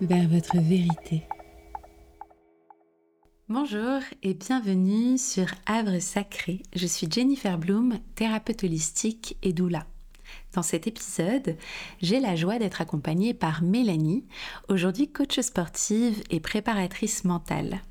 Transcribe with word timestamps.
Vers 0.00 0.28
votre 0.28 0.58
vérité. 0.58 1.22
Bonjour 3.48 3.98
et 4.22 4.32
bienvenue 4.32 5.18
sur 5.18 5.46
Havre 5.66 5.98
sacré. 5.98 6.62
Je 6.76 6.86
suis 6.86 7.08
Jennifer 7.10 7.58
Bloom, 7.58 7.98
thérapeute 8.14 8.62
holistique 8.62 9.36
et 9.42 9.52
doula. 9.52 9.86
Dans 10.54 10.62
cet 10.62 10.86
épisode, 10.86 11.56
j'ai 12.00 12.20
la 12.20 12.36
joie 12.36 12.60
d'être 12.60 12.80
accompagnée 12.80 13.34
par 13.34 13.62
Mélanie, 13.62 14.24
aujourd'hui 14.68 15.10
coach 15.10 15.40
sportive 15.40 16.22
et 16.30 16.38
préparatrice 16.38 17.24
mentale. 17.24 17.82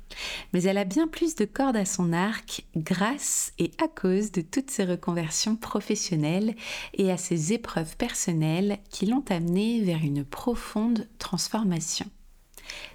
Mais 0.52 0.62
elle 0.62 0.78
a 0.78 0.84
bien 0.84 1.06
plus 1.06 1.34
de 1.34 1.44
cordes 1.44 1.76
à 1.76 1.84
son 1.84 2.12
arc 2.12 2.64
grâce 2.74 3.52
et 3.58 3.70
à 3.82 3.88
cause 3.88 4.32
de 4.32 4.40
toutes 4.40 4.70
ses 4.70 4.84
reconversions 4.84 5.56
professionnelles 5.56 6.54
et 6.94 7.10
à 7.10 7.18
ses 7.18 7.52
épreuves 7.52 7.96
personnelles 7.96 8.78
qui 8.90 9.04
l'ont 9.04 9.24
amenée 9.28 9.82
vers 9.82 10.02
une 10.02 10.24
profonde 10.24 11.06
transformation. 11.18 12.06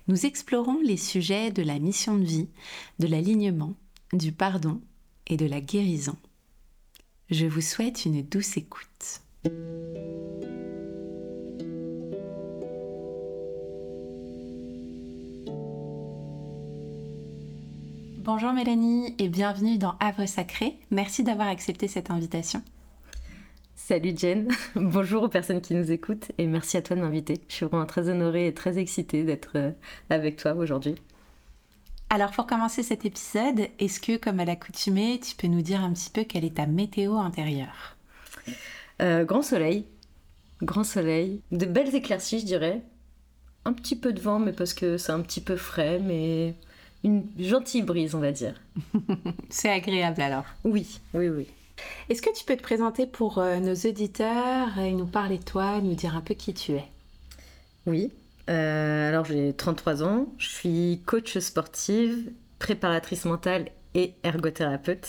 Nous 0.07 0.25
explorons 0.25 0.79
les 0.83 0.97
sujets 0.97 1.51
de 1.51 1.61
la 1.61 1.77
mission 1.77 2.17
de 2.17 2.25
vie, 2.25 2.49
de 2.97 3.05
l'alignement, 3.05 3.75
du 4.13 4.31
pardon 4.31 4.81
et 5.27 5.37
de 5.37 5.45
la 5.45 5.61
guérison. 5.61 6.17
Je 7.29 7.45
vous 7.45 7.61
souhaite 7.61 8.05
une 8.05 8.23
douce 8.23 8.57
écoute. 8.57 9.21
Bonjour 9.43 9.53
Mélanie 18.53 19.15
et 19.17 19.29
bienvenue 19.29 19.77
dans 19.77 19.95
Havre 20.01 20.25
Sacré. 20.25 20.77
Merci 20.91 21.23
d'avoir 21.23 21.47
accepté 21.47 21.87
cette 21.87 22.11
invitation. 22.11 22.61
Salut 23.75 24.13
Jen, 24.17 24.49
bonjour 24.75 25.23
aux 25.23 25.29
personnes 25.29 25.61
qui 25.61 25.73
nous 25.73 25.89
écoutent 25.89 26.33
et 26.37 26.45
merci 26.45 26.75
à 26.75 26.81
toi 26.81 26.97
de 26.97 27.01
m'inviter. 27.01 27.41
Je 27.47 27.55
suis 27.55 27.65
vraiment 27.65 27.85
très 27.85 28.09
honorée 28.09 28.47
et 28.47 28.53
très 28.53 28.77
excitée 28.77 29.23
d'être 29.23 29.51
euh, 29.55 29.71
avec 30.09 30.35
toi 30.35 30.53
aujourd'hui. 30.53 30.95
Alors 32.09 32.31
pour 32.31 32.45
commencer 32.45 32.83
cet 32.83 33.05
épisode, 33.05 33.69
est-ce 33.79 34.01
que 34.01 34.17
comme 34.17 34.41
à 34.41 34.45
l'accoutumée, 34.45 35.21
tu 35.23 35.35
peux 35.37 35.47
nous 35.47 35.61
dire 35.61 35.81
un 35.81 35.93
petit 35.93 36.09
peu 36.09 36.25
quelle 36.25 36.43
est 36.43 36.57
ta 36.57 36.65
météo 36.65 37.15
intérieure? 37.15 37.95
Euh, 39.01 39.23
grand 39.23 39.41
soleil, 39.41 39.85
grand 40.61 40.83
soleil, 40.83 41.41
de 41.51 41.65
belles 41.65 41.95
éclaircies, 41.95 42.39
je 42.39 42.45
dirais. 42.45 42.81
Un 43.65 43.73
petit 43.73 43.95
peu 43.95 44.13
de 44.13 44.21
vent, 44.21 44.39
mais 44.39 44.53
parce 44.53 44.73
que 44.73 44.97
c'est 44.97 45.11
un 45.11 45.21
petit 45.21 45.41
peu 45.41 45.55
frais, 45.55 45.99
mais 45.99 46.55
une 47.03 47.25
gentille 47.37 47.81
brise, 47.81 48.15
on 48.15 48.19
va 48.19 48.31
dire. 48.31 48.55
c'est 49.49 49.69
agréable 49.69 50.21
alors. 50.21 50.45
Oui, 50.63 50.99
oui, 51.13 51.29
oui. 51.29 51.47
Est-ce 52.09 52.21
que 52.21 52.33
tu 52.35 52.43
peux 52.43 52.57
te 52.57 52.61
présenter 52.63 53.05
pour 53.05 53.37
euh, 53.37 53.59
nos 53.59 53.75
auditeurs 53.75 54.77
et 54.79 54.91
nous 54.91 55.05
parler 55.05 55.37
de 55.37 55.43
toi, 55.43 55.79
nous 55.81 55.95
dire 55.95 56.15
un 56.15 56.21
peu 56.21 56.33
qui 56.33 56.53
tu 56.53 56.73
es? 56.73 56.85
Oui. 57.85 58.11
Euh, 58.49 59.09
alors 59.09 59.25
j'ai 59.25 59.53
33 59.53 60.03
ans, 60.03 60.27
je 60.39 60.49
suis 60.49 61.01
coach 61.05 61.37
sportive, 61.37 62.31
préparatrice 62.57 63.25
mentale 63.25 63.67
et 63.93 64.13
ergothérapeute. 64.23 65.07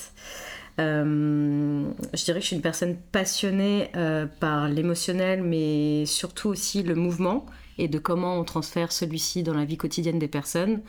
Euh, 0.80 1.84
je 2.14 2.24
dirais 2.24 2.38
que 2.38 2.42
je 2.42 2.46
suis 2.46 2.56
une 2.56 2.62
personne 2.62 2.96
passionnée 3.12 3.90
euh, 3.96 4.26
par 4.26 4.68
l'émotionnel, 4.68 5.42
mais 5.42 6.06
surtout 6.06 6.48
aussi 6.48 6.82
le 6.82 6.94
mouvement 6.94 7.46
et 7.78 7.88
de 7.88 7.98
comment 7.98 8.38
on 8.38 8.44
transfère 8.44 8.92
celui-ci 8.92 9.42
dans 9.42 9.54
la 9.54 9.64
vie 9.64 9.76
quotidienne 9.76 10.18
des 10.18 10.28
personnes, 10.28 10.80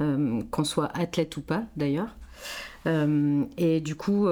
euh, 0.00 0.42
qu'on 0.50 0.64
soit 0.64 0.90
athlète 0.96 1.36
ou 1.36 1.40
pas 1.40 1.64
d'ailleurs. 1.76 2.14
et 3.56 3.80
du 3.80 3.96
coup, 3.96 4.28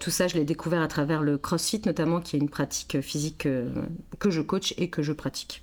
tout 0.00 0.10
ça, 0.10 0.26
je 0.26 0.36
l'ai 0.36 0.44
découvert 0.46 0.80
à 0.80 0.88
travers 0.88 1.22
le 1.22 1.36
CrossFit 1.36 1.82
notamment, 1.84 2.20
qui 2.20 2.36
est 2.36 2.38
une 2.38 2.48
pratique 2.48 3.00
physique 3.02 3.46
que 4.18 4.30
je 4.30 4.40
coach 4.40 4.72
et 4.78 4.88
que 4.88 5.02
je 5.02 5.12
pratique. 5.12 5.62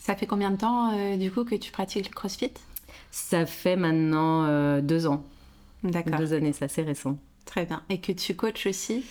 Ça 0.00 0.16
fait 0.16 0.26
combien 0.26 0.50
de 0.50 0.56
temps 0.56 1.16
du 1.16 1.30
coup 1.30 1.44
que 1.44 1.54
tu 1.54 1.70
pratiques 1.70 2.08
le 2.08 2.14
CrossFit? 2.14 2.54
Ça 3.12 3.46
fait 3.46 3.76
maintenant 3.76 4.80
deux 4.80 5.06
ans. 5.06 5.24
D'accord. 5.84 6.18
Deux 6.18 6.32
années, 6.32 6.52
c'est 6.52 6.64
assez 6.64 6.82
récent. 6.82 7.18
Très 7.44 7.66
bien. 7.66 7.82
Et 7.88 8.00
que 8.00 8.12
tu 8.12 8.34
coaches 8.34 8.66
aussi? 8.66 9.04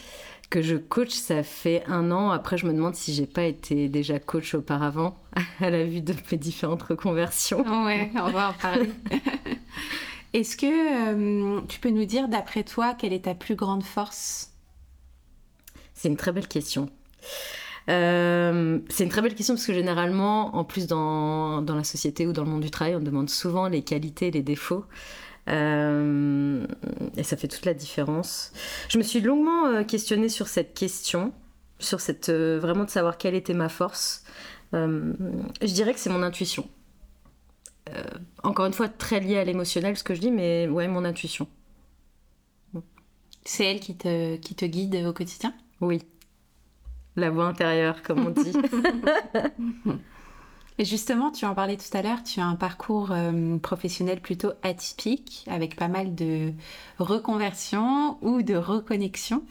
Que 0.50 0.62
je 0.62 0.76
coach, 0.76 1.12
ça 1.12 1.44
fait 1.44 1.84
un 1.88 2.12
an. 2.12 2.32
Après, 2.32 2.58
je 2.58 2.66
me 2.66 2.74
demande 2.74 2.96
si 2.96 3.14
j'ai 3.14 3.26
pas 3.26 3.44
été 3.44 3.90
déjà 3.90 4.20
coach 4.20 4.54
auparavant, 4.54 5.18
à 5.60 5.70
la 5.70 5.86
vue 5.86 6.02
de 6.02 6.14
mes 6.32 6.38
différentes 6.38 6.84
reconversions. 6.84 7.64
Ouais, 7.86 8.12
on 8.16 8.30
va 8.30 8.50
en 8.50 8.54
parler. 8.54 8.90
Est-ce 10.34 10.56
que 10.56 10.66
euh, 11.56 11.62
tu 11.68 11.80
peux 11.80 11.90
nous 11.90 12.06
dire, 12.06 12.30
d'après 12.30 12.64
toi, 12.64 12.94
quelle 12.94 13.12
est 13.12 13.26
ta 13.26 13.36
plus 13.36 13.56
grande 13.56 13.84
force? 13.84 14.52
C'est 15.94 16.08
une 16.08 16.18
très 16.18 16.32
belle 16.32 16.48
question. 16.48 16.90
Euh, 17.90 18.80
c'est 18.90 19.04
une 19.04 19.10
très 19.10 19.22
belle 19.22 19.36
question 19.36 19.56
parce 19.56 19.66
que 19.66 19.74
généralement, 19.74 20.56
en 20.56 20.64
plus 20.64 20.88
dans, 20.88 21.62
dans, 21.62 21.76
la 21.76 21.84
société 21.84 22.28
ou 22.28 22.34
dans 22.34 22.44
le 22.44 22.50
monde 22.50 22.62
du 22.62 22.72
travail, 22.72 22.96
on 22.96 23.02
demande 23.02 23.30
souvent 23.30 23.68
les 23.68 23.84
qualités 23.84 24.28
et 24.28 24.32
les 24.32 24.44
défauts. 24.44 24.86
Euh, 25.50 26.66
et 27.18 27.24
ça 27.24 27.38
fait 27.38 27.48
toute 27.48 27.66
la 27.66 27.74
différence. 27.74 28.54
Je 28.90 28.98
me 28.98 29.04
suis 29.04 29.22
longuement 29.22 29.68
euh, 29.68 29.84
questionnée 29.84 30.30
sur 30.30 30.48
cette 30.48 30.74
question, 30.74 31.34
sur 31.80 32.00
cette 32.00 32.30
euh, 32.30 32.60
vraiment 32.60 32.84
de 32.84 32.90
savoir 32.90 33.18
quelle 33.18 33.36
était 33.36 33.54
ma 33.54 33.70
force. 33.70 34.24
je 34.74 35.74
dirais 35.74 35.94
que 35.94 36.00
c'est 36.00 36.10
mon 36.10 36.24
intuition. 36.24 36.68
encore 38.44 38.66
une 38.66 38.74
fois, 38.74 38.88
très 38.88 39.20
liée 39.20 39.38
à 39.38 39.44
l'émotionnel, 39.44 39.98
ce 39.98 40.04
que 40.04 40.16
je 40.16 40.22
dis, 40.22 40.32
mais 40.32 40.68
ouais, 40.68 40.88
mon 40.88 41.04
intuition. 41.04 41.48
C'est 43.44 43.66
elle 43.66 43.80
qui 43.80 43.98
te, 43.98 44.36
qui 44.38 44.54
te 44.54 44.66
guide 44.66 44.96
au 45.06 45.14
quotidien? 45.14 45.54
Oui. 45.82 46.04
La 47.16 47.32
voix 47.32 47.46
intérieure, 47.46 48.04
comme 48.04 48.28
on 48.28 48.30
dit. 48.30 48.54
Justement, 50.84 51.32
tu 51.32 51.46
en 51.46 51.54
parlais 51.54 51.78
tout 51.78 51.96
à 51.96 52.02
l'heure, 52.02 52.24
tu 52.24 52.40
as 52.40 52.46
un 52.46 52.56
parcours 52.56 53.12
euh, 53.12 53.58
professionnel 53.58 54.20
plutôt 54.20 54.52
atypique, 54.64 55.46
avec 55.48 55.76
pas 55.76 55.88
mal 55.88 56.16
de 56.16 56.54
reconversion 56.98 58.18
ou 58.24 58.42
de 58.42 58.56
reconnexion. 58.56 59.44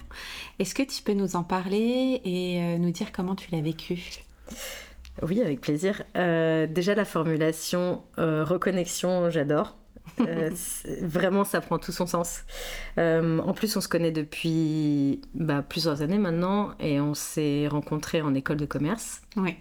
Est-ce 0.58 0.74
que 0.74 0.82
tu 0.82 1.02
peux 1.02 1.12
nous 1.12 1.36
en 1.36 1.44
parler 1.44 2.20
et 2.24 2.60
euh, 2.60 2.78
nous 2.78 2.90
dire 2.90 3.12
comment 3.12 3.36
tu 3.36 3.50
l'as 3.52 3.60
vécu? 3.60 4.24
Oui, 5.22 5.40
avec 5.40 5.60
plaisir. 5.60 6.02
Euh, 6.16 6.66
déjà, 6.66 6.94
la 6.94 7.04
formulation 7.04 8.02
reconnexion, 8.16 9.30
j'adore. 9.30 9.76
vraiment, 11.02 11.44
ça 11.44 11.60
prend 11.60 11.78
tout 11.78 11.92
son 11.92 12.06
sens. 12.06 12.42
en 12.96 13.52
plus, 13.54 13.76
on 13.76 13.80
se 13.80 13.88
connaît 13.88 14.10
depuis 14.10 15.20
bah, 15.34 15.62
plusieurs 15.62 16.02
années 16.02 16.19
maintenant 16.19 16.72
et 16.80 17.00
on 17.00 17.14
s'est 17.14 17.69
rencontrés 17.69 18.20
en 18.20 18.34
école 18.34 18.56
de 18.56 18.66
commerce. 18.66 19.20
Oui. 19.36 19.56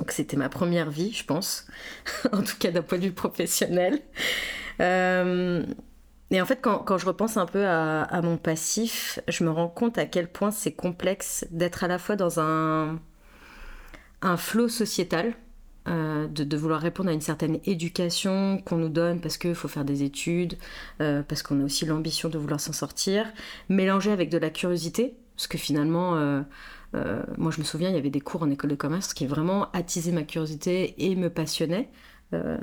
Donc 0.00 0.12
c'était 0.12 0.38
ma 0.38 0.48
première 0.48 0.90
vie, 0.90 1.12
je 1.12 1.24
pense, 1.24 1.66
en 2.32 2.42
tout 2.42 2.56
cas 2.58 2.70
d'un 2.70 2.82
point 2.82 2.98
de 2.98 3.04
vue 3.04 3.12
professionnel. 3.12 4.00
Euh, 4.80 5.62
et 6.30 6.40
en 6.40 6.46
fait, 6.46 6.60
quand, 6.62 6.96
je 6.96 7.06
repense 7.06 7.36
un 7.36 7.46
peu 7.46 7.66
à, 7.66 8.20
mon 8.22 8.38
passif, 8.38 9.18
je 9.28 9.44
me 9.44 9.50
rends 9.50 9.68
compte 9.68 9.98
à 9.98 10.06
quel 10.06 10.28
point 10.28 10.50
c'est 10.50 10.72
complexe 10.72 11.46
d'être 11.50 11.84
à 11.84 11.88
la 11.88 11.98
fois 11.98 12.16
dans 12.16 12.40
un, 12.40 12.98
un 14.22 14.36
flot 14.36 14.68
sociétal, 14.68 15.34
euh, 15.88 16.28
de, 16.28 16.56
vouloir 16.56 16.80
répondre 16.80 17.10
à 17.10 17.12
une 17.12 17.20
certaine 17.20 17.58
éducation 17.64 18.58
qu'on 18.64 18.76
nous 18.76 18.88
donne 18.88 19.20
parce 19.20 19.38
qu'il 19.38 19.54
faut 19.54 19.68
faire 19.68 19.84
des 19.84 20.02
études, 20.02 20.56
euh, 21.02 21.22
parce 21.22 21.42
qu'on 21.42 21.60
a 21.60 21.64
aussi 21.64 21.84
l'ambition 21.84 22.28
de 22.28 22.38
vouloir 22.38 22.60
s'en 22.60 22.72
sortir, 22.72 23.26
mélangé 23.68 24.12
avec 24.12 24.30
de 24.30 24.38
la 24.38 24.50
curiosité, 24.50 25.16
parce 25.36 25.48
que 25.48 25.58
finalement 25.58 26.42
moi, 26.92 27.50
je 27.50 27.60
me 27.60 27.64
souviens, 27.64 27.88
il 27.88 27.94
y 27.94 27.98
avait 27.98 28.10
des 28.10 28.20
cours 28.20 28.42
en 28.42 28.50
école 28.50 28.70
de 28.70 28.74
commerce 28.76 29.14
qui 29.14 29.26
vraiment 29.26 29.70
attisaient 29.72 30.12
ma 30.12 30.22
curiosité 30.22 30.94
et 30.98 31.14
me 31.16 31.30
passionnaient. 31.30 31.88
Euh, 32.32 32.56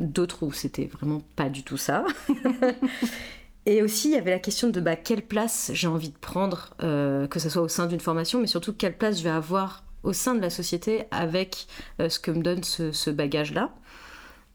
d'autres 0.00 0.42
où 0.42 0.52
c'était 0.52 0.86
vraiment 0.86 1.22
pas 1.36 1.48
du 1.48 1.62
tout 1.62 1.76
ça. 1.76 2.04
et 3.66 3.80
aussi, 3.80 4.08
il 4.08 4.14
y 4.14 4.16
avait 4.16 4.32
la 4.32 4.40
question 4.40 4.70
de 4.70 4.80
bah, 4.80 4.96
quelle 4.96 5.22
place 5.22 5.70
j'ai 5.72 5.86
envie 5.86 6.08
de 6.08 6.18
prendre, 6.18 6.74
euh, 6.82 7.28
que 7.28 7.38
ce 7.38 7.48
soit 7.48 7.62
au 7.62 7.68
sein 7.68 7.86
d'une 7.86 8.00
formation, 8.00 8.40
mais 8.40 8.48
surtout 8.48 8.72
quelle 8.72 8.96
place 8.96 9.18
je 9.18 9.24
vais 9.24 9.30
avoir 9.30 9.84
au 10.02 10.12
sein 10.12 10.34
de 10.34 10.40
la 10.40 10.50
société 10.50 11.04
avec 11.12 11.66
ce 11.98 12.18
que 12.18 12.30
me 12.30 12.42
donne 12.42 12.62
ce, 12.64 13.10
bagage-là. 13.10 13.72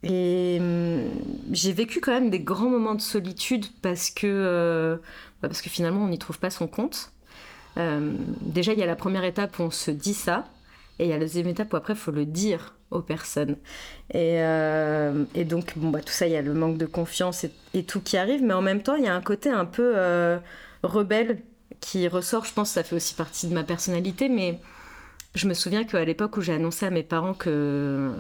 Et 0.04 0.58
hum, 0.60 1.04
j'ai 1.52 1.74
vécu 1.74 2.02
quand 2.02 2.12
même 2.12 2.30
des 2.30 2.40
grands 2.40 2.70
moments 2.70 2.96
de 2.96 3.02
solitude 3.02 3.66
parce 3.82 4.12
que, 4.12 5.00
bah, 5.42 5.48
parce 5.48 5.62
que 5.62 5.70
finalement 5.70 6.04
on 6.04 6.10
n'y 6.10 6.20
trouve 6.20 6.38
pas 6.38 6.52
son 6.52 6.68
compte. 6.68 7.12
Euh, 7.80 8.14
déjà, 8.42 8.74
il 8.74 8.80
y 8.80 8.84
a 8.84 8.86
la 8.86 8.96
première 8.96 9.24
étape 9.24 9.58
où 9.60 9.64
on 9.64 9.72
se 9.72 9.92
dit 9.92 10.14
ça, 10.14 10.46
et 11.00 11.06
il 11.06 11.10
y 11.10 11.14
a 11.14 11.18
la 11.18 11.26
deuxième 11.26 11.48
étape 11.48 11.72
où 11.74 11.78
après, 11.78 11.94
il 11.94 12.00
faut 12.00 12.12
le 12.12 12.26
dire 12.26 12.76
aux 12.92 13.02
personnes. 13.02 13.56
Et, 14.14 14.42
euh, 14.42 15.26
donc, 15.46 15.74
bon, 15.78 15.90
bah, 15.90 16.02
tout 16.02 16.12
ça, 16.12 16.28
il 16.28 16.34
y 16.34 16.38
a 16.38 16.42
le 16.42 16.54
manque 16.54 16.78
de 16.78 16.86
confiance 16.86 17.46
et, 17.74 17.84
tout 17.84 18.02
qui 18.02 18.18
arrive, 18.18 18.44
mais 18.44 18.54
en 18.54 18.62
même 18.62 18.82
temps, 18.82 18.96
il 18.96 19.06
y 19.06 19.08
a 19.08 19.16
un 19.16 19.22
côté 19.22 19.50
un 19.50 19.66
peu 19.66 19.94
euh, 19.96 20.38
rebelle 20.84 21.42
qui 21.80 22.08
ressort. 22.08 22.46
Je 22.46 22.54
pense 22.54 22.70
que 22.70 22.74
ça 22.76 22.84
fait 22.84 22.96
aussi 22.96 23.14
partie 23.14 23.48
de 23.48 23.54
ma 23.54 23.64
personnalité, 23.64 24.28
mais 24.28 24.60
je 25.36 25.48
me 25.48 25.54
souviens 25.54 25.84
qu'à 25.86 26.04
l'époque 26.04 26.36
où 26.38 26.42
j'ai 26.42 26.54
annoncé 26.54 26.86
à 26.86 26.90
mes 26.90 27.04
parents 27.04 27.34
que, 27.34 28.12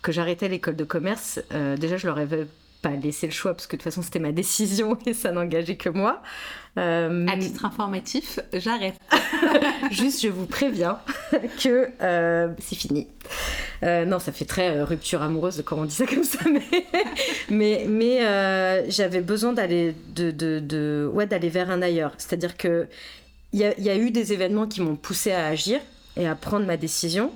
que 0.00 0.12
j'arrêtais 0.12 0.48
l'école 0.48 0.76
de 0.76 0.84
commerce, 0.84 1.40
déjà, 1.50 1.96
je 1.96 2.06
leur 2.06 2.18
avais 2.18 2.46
pas 2.80 2.90
laissé 2.90 3.26
le 3.26 3.32
choix 3.32 3.54
parce 3.54 3.66
que 3.66 3.76
de 3.76 3.82
toute 3.82 3.84
façon 3.84 4.02
c'était 4.02 4.18
ma 4.18 4.32
décision 4.32 4.98
et 5.06 5.14
ça 5.14 5.32
n'engageait 5.32 5.76
que 5.76 5.88
moi. 5.88 6.22
Euh, 6.78 7.26
à 7.26 7.36
titre 7.36 7.64
informatif, 7.64 8.38
j'arrête. 8.52 8.94
Juste, 9.90 10.22
je 10.22 10.28
vous 10.28 10.46
préviens 10.46 10.98
que 11.62 11.88
euh, 12.00 12.48
c'est 12.60 12.76
fini. 12.76 13.08
Euh, 13.82 14.04
non, 14.04 14.20
ça 14.20 14.30
fait 14.30 14.44
très 14.44 14.82
rupture 14.82 15.20
amoureuse 15.22 15.62
quand 15.66 15.78
on 15.78 15.84
dit 15.84 15.94
ça 15.94 16.06
comme 16.06 16.22
ça, 16.22 16.38
mais, 17.50 17.86
mais, 17.88 18.84
j'avais 18.88 19.20
besoin 19.20 19.52
d'aller 19.52 19.94
de, 20.14 20.30
de, 20.30 21.10
ouais, 21.12 21.26
d'aller 21.26 21.48
vers 21.48 21.70
un 21.70 21.82
ailleurs. 21.82 22.12
C'est-à-dire 22.18 22.56
que 22.56 22.86
il 23.52 23.58
y, 23.58 23.82
y 23.82 23.90
a 23.90 23.96
eu 23.96 24.12
des 24.12 24.32
événements 24.32 24.68
qui 24.68 24.80
m'ont 24.80 24.94
poussé 24.94 25.32
à 25.32 25.46
agir 25.46 25.80
et 26.16 26.28
à 26.28 26.36
prendre 26.36 26.66
ma 26.66 26.76
décision. 26.76 27.32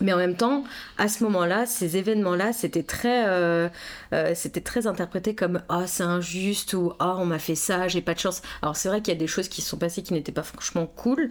Mais 0.00 0.12
en 0.12 0.16
même 0.16 0.36
temps, 0.36 0.64
à 0.98 1.08
ce 1.08 1.22
moment-là, 1.24 1.66
ces 1.66 1.96
événements-là, 1.96 2.52
c'était 2.52 2.82
très, 2.82 3.26
euh, 3.28 3.68
euh, 4.12 4.32
c'était 4.34 4.60
très 4.60 4.86
interprété 4.86 5.34
comme 5.34 5.62
ah 5.68 5.86
c'est 5.86 6.02
injuste 6.02 6.74
ou 6.74 6.92
ah 6.98 7.16
on 7.18 7.26
m'a 7.26 7.38
fait 7.38 7.54
ça, 7.54 7.86
j'ai 7.88 8.02
pas 8.02 8.14
de 8.14 8.18
chance. 8.18 8.42
Alors 8.62 8.76
c'est 8.76 8.88
vrai 8.88 9.00
qu'il 9.00 9.14
y 9.14 9.16
a 9.16 9.20
des 9.20 9.26
choses 9.26 9.48
qui 9.48 9.62
se 9.62 9.70
sont 9.70 9.78
passées 9.78 10.02
qui 10.02 10.12
n'étaient 10.12 10.32
pas 10.32 10.42
franchement 10.42 10.86
cool, 10.86 11.30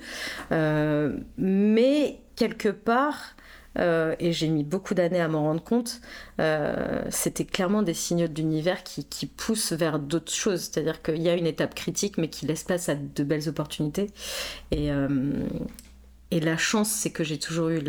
euh, 0.51 1.17
mais 1.37 2.19
quelque 2.35 2.69
part, 2.69 3.35
et 3.75 4.31
j'ai 4.31 4.49
mis 4.49 4.63
beaucoup 4.63 4.93
d'années 4.93 5.19
à 5.19 5.27
m'en 5.27 5.43
rendre 5.43 5.63
compte, 5.63 5.99
c'était 7.09 7.45
clairement 7.45 7.81
des 7.81 7.95
signaux 7.95 8.27
de 8.27 8.35
l'univers 8.35 8.83
qui, 8.83 9.03
qui, 9.03 9.25
poussent 9.25 9.73
vers 9.73 9.97
d'autres 9.97 10.31
choses. 10.31 10.61
C'est-à-dire 10.61 11.01
qu'il 11.01 11.21
y 11.21 11.29
a 11.29 11.33
une 11.33 11.47
étape 11.47 11.73
critique, 11.73 12.19
mais 12.19 12.27
qui 12.27 12.45
laisse 12.45 12.63
place 12.63 12.87
à 12.89 12.93
de 12.95 13.23
belles 13.23 13.49
opportunités. 13.49 14.11
Et, 14.71 14.91
et 16.33 16.39
la 16.39 16.57
chance, 16.57 16.89
c'est 16.89 17.11
que 17.11 17.23
j'ai 17.23 17.37
toujours 17.37 17.69
eu 17.69 17.79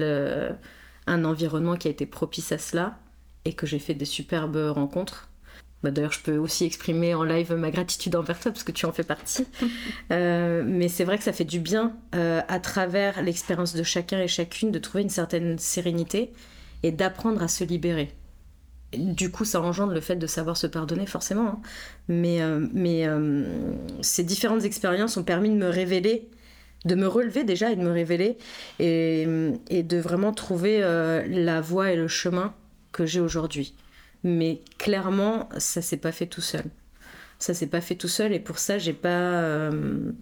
un 1.06 1.24
environnement 1.24 1.76
qui 1.76 1.88
a 1.88 1.90
été 1.90 2.04
propice 2.04 2.52
à 2.52 2.58
cela 2.58 2.98
et 3.46 3.54
que 3.54 3.66
j'ai 3.66 3.78
fait 3.78 3.94
des 3.94 4.04
superbes 4.04 4.70
rencontres. 4.70 5.30
Bah, 5.82 5.90
d'ailleurs, 5.90 6.12
je 6.12 6.20
peux 6.20 6.36
aussi 6.36 6.66
exprimer 6.66 7.14
en 7.14 7.24
live 7.24 7.54
ma 7.54 7.70
gratitude 7.70 8.14
envers 8.16 8.38
toi 8.38 8.52
parce 8.52 8.62
que 8.62 8.72
tu 8.72 8.84
en 8.84 8.92
fais 8.92 9.02
partie. 9.02 9.46
Euh, 10.12 10.62
mais 10.66 10.88
c'est 10.88 11.04
vrai 11.04 11.16
que 11.16 11.24
ça 11.24 11.32
fait 11.32 11.46
du 11.46 11.58
bien 11.58 11.96
euh, 12.14 12.42
à 12.46 12.60
travers 12.60 13.22
l'expérience 13.22 13.74
de 13.74 13.82
chacun 13.82 14.20
et 14.20 14.28
chacune 14.28 14.70
de 14.70 14.78
trouver 14.78 15.02
une 15.02 15.08
certaine 15.08 15.58
sérénité 15.58 16.30
et 16.82 16.92
d'apprendre 16.92 17.42
à 17.42 17.48
se 17.48 17.64
libérer. 17.64 18.12
Du 18.92 19.30
coup, 19.30 19.46
ça 19.46 19.62
engendre 19.62 19.94
le 19.94 20.00
fait 20.02 20.16
de 20.16 20.26
savoir 20.26 20.58
se 20.58 20.66
pardonner, 20.66 21.06
forcément. 21.06 21.46
Hein. 21.46 21.60
Mais, 22.08 22.42
euh, 22.42 22.66
mais 22.74 23.08
ces 24.02 24.22
différentes 24.22 24.64
expériences 24.64 25.16
ont 25.16 25.24
permis 25.24 25.48
de 25.48 25.56
me 25.56 25.68
révéler 25.68 26.28
de 26.84 26.94
me 26.94 27.06
relever 27.06 27.44
déjà 27.44 27.70
et 27.70 27.76
de 27.76 27.82
me 27.82 27.90
révéler 27.90 28.36
et, 28.78 29.24
de 29.26 29.96
vraiment 29.98 30.32
trouver 30.32 30.82
euh, 30.82 31.24
la 31.28 31.60
voie 31.60 31.92
et 31.92 31.96
le 31.96 32.08
chemin 32.08 32.54
que 32.92 33.06
j'ai 33.06 33.20
aujourd'hui. 33.20 33.74
Mais 34.22 34.60
clairement, 34.78 35.48
ça 35.58 35.82
s'est 35.82 35.96
pas 35.96 36.12
fait 36.12 36.26
tout 36.26 36.40
seul. 36.40 36.64
Ça 37.38 37.52
s'est 37.52 37.66
pas 37.66 37.80
fait 37.80 37.94
tout 37.94 38.08
seul 38.08 38.32
et 38.32 38.40
pour 38.40 38.58
ça, 38.58 38.78
j'ai 38.78 38.92
pas. 38.92 39.08
Euh, 39.08 40.12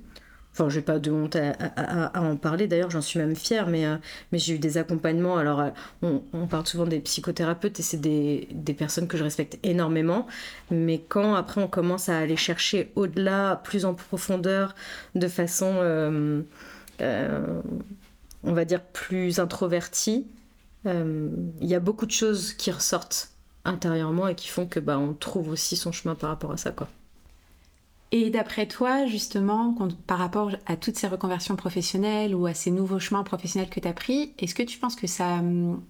Enfin, 0.52 0.68
j'ai 0.68 0.82
pas 0.82 0.98
de 0.98 1.10
honte 1.10 1.34
à, 1.36 2.20
en 2.20 2.36
parler, 2.36 2.66
d'ailleurs, 2.66 2.90
j'en 2.90 3.00
suis 3.00 3.18
même 3.18 3.34
fière, 3.34 3.68
mais, 3.68 3.86
euh, 3.86 3.96
mais 4.32 4.38
j'ai 4.38 4.54
eu 4.54 4.58
des 4.58 4.76
accompagnements. 4.76 5.38
Alors, 5.38 5.60
euh, 5.60 5.70
on, 6.02 6.46
parle 6.46 6.66
souvent 6.66 6.84
des 6.84 7.00
psychothérapeutes 7.00 7.80
et 7.80 7.82
c'est 7.82 8.00
des, 8.00 8.48
des, 8.52 8.74
personnes 8.74 9.08
que 9.08 9.16
je 9.16 9.24
respecte 9.24 9.58
énormément, 9.62 10.26
mais 10.70 10.98
quand 11.08 11.34
après 11.34 11.62
on 11.62 11.68
commence 11.68 12.10
à 12.10 12.18
aller 12.18 12.36
chercher 12.36 12.92
au-delà, 12.96 13.62
plus 13.64 13.86
en 13.86 13.94
profondeur, 13.94 14.74
de 15.14 15.26
façon, 15.26 15.76
euh, 15.78 16.42
on 17.00 18.52
va 18.52 18.64
dire, 18.66 18.82
plus 18.82 19.40
introvertie, 19.40 20.26
il 20.84 21.40
y 21.60 21.74
a 21.74 21.80
beaucoup 21.80 22.06
de 22.06 22.10
choses 22.10 22.52
qui 22.54 22.70
ressortent 22.70 23.30
intérieurement 23.64 24.28
et 24.28 24.34
qui 24.34 24.48
font 24.48 24.66
que 24.66 24.80
bah, 24.80 24.98
on 24.98 25.14
trouve 25.14 25.48
aussi 25.48 25.76
son 25.76 25.92
chemin 25.92 26.14
par 26.14 26.30
rapport 26.30 26.52
à 26.52 26.56
ça, 26.56 26.72
quoi. 26.72 26.88
Et 28.14 28.28
d'après 28.28 28.66
toi, 28.68 29.06
justement, 29.06 29.74
par 30.06 30.18
rapport 30.18 30.50
à 30.66 30.76
toutes 30.76 30.96
ces 30.96 31.08
reconversions 31.08 31.56
professionnelles 31.56 32.34
ou 32.34 32.44
à 32.44 32.52
ces 32.52 32.70
nouveaux 32.70 32.98
chemins 32.98 33.24
professionnels 33.24 33.70
que 33.70 33.80
tu 33.80 33.88
as 33.88 33.94
pris, 33.94 34.34
est-ce 34.38 34.54
que 34.54 34.62
tu 34.62 34.78
penses 34.78 34.96
que 34.96 35.06
ça, 35.06 35.36
hum, 35.36 35.82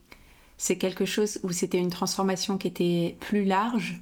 c'est 0.57 0.79
quelque 0.79 1.05
chose 1.05 1.41
où 1.43 1.51
c'était 1.51 1.79
une 1.79 1.91
transformation 1.91 2.59
qui 2.59 2.69
était 2.69 3.17
plus 3.19 3.45
large 3.45 4.01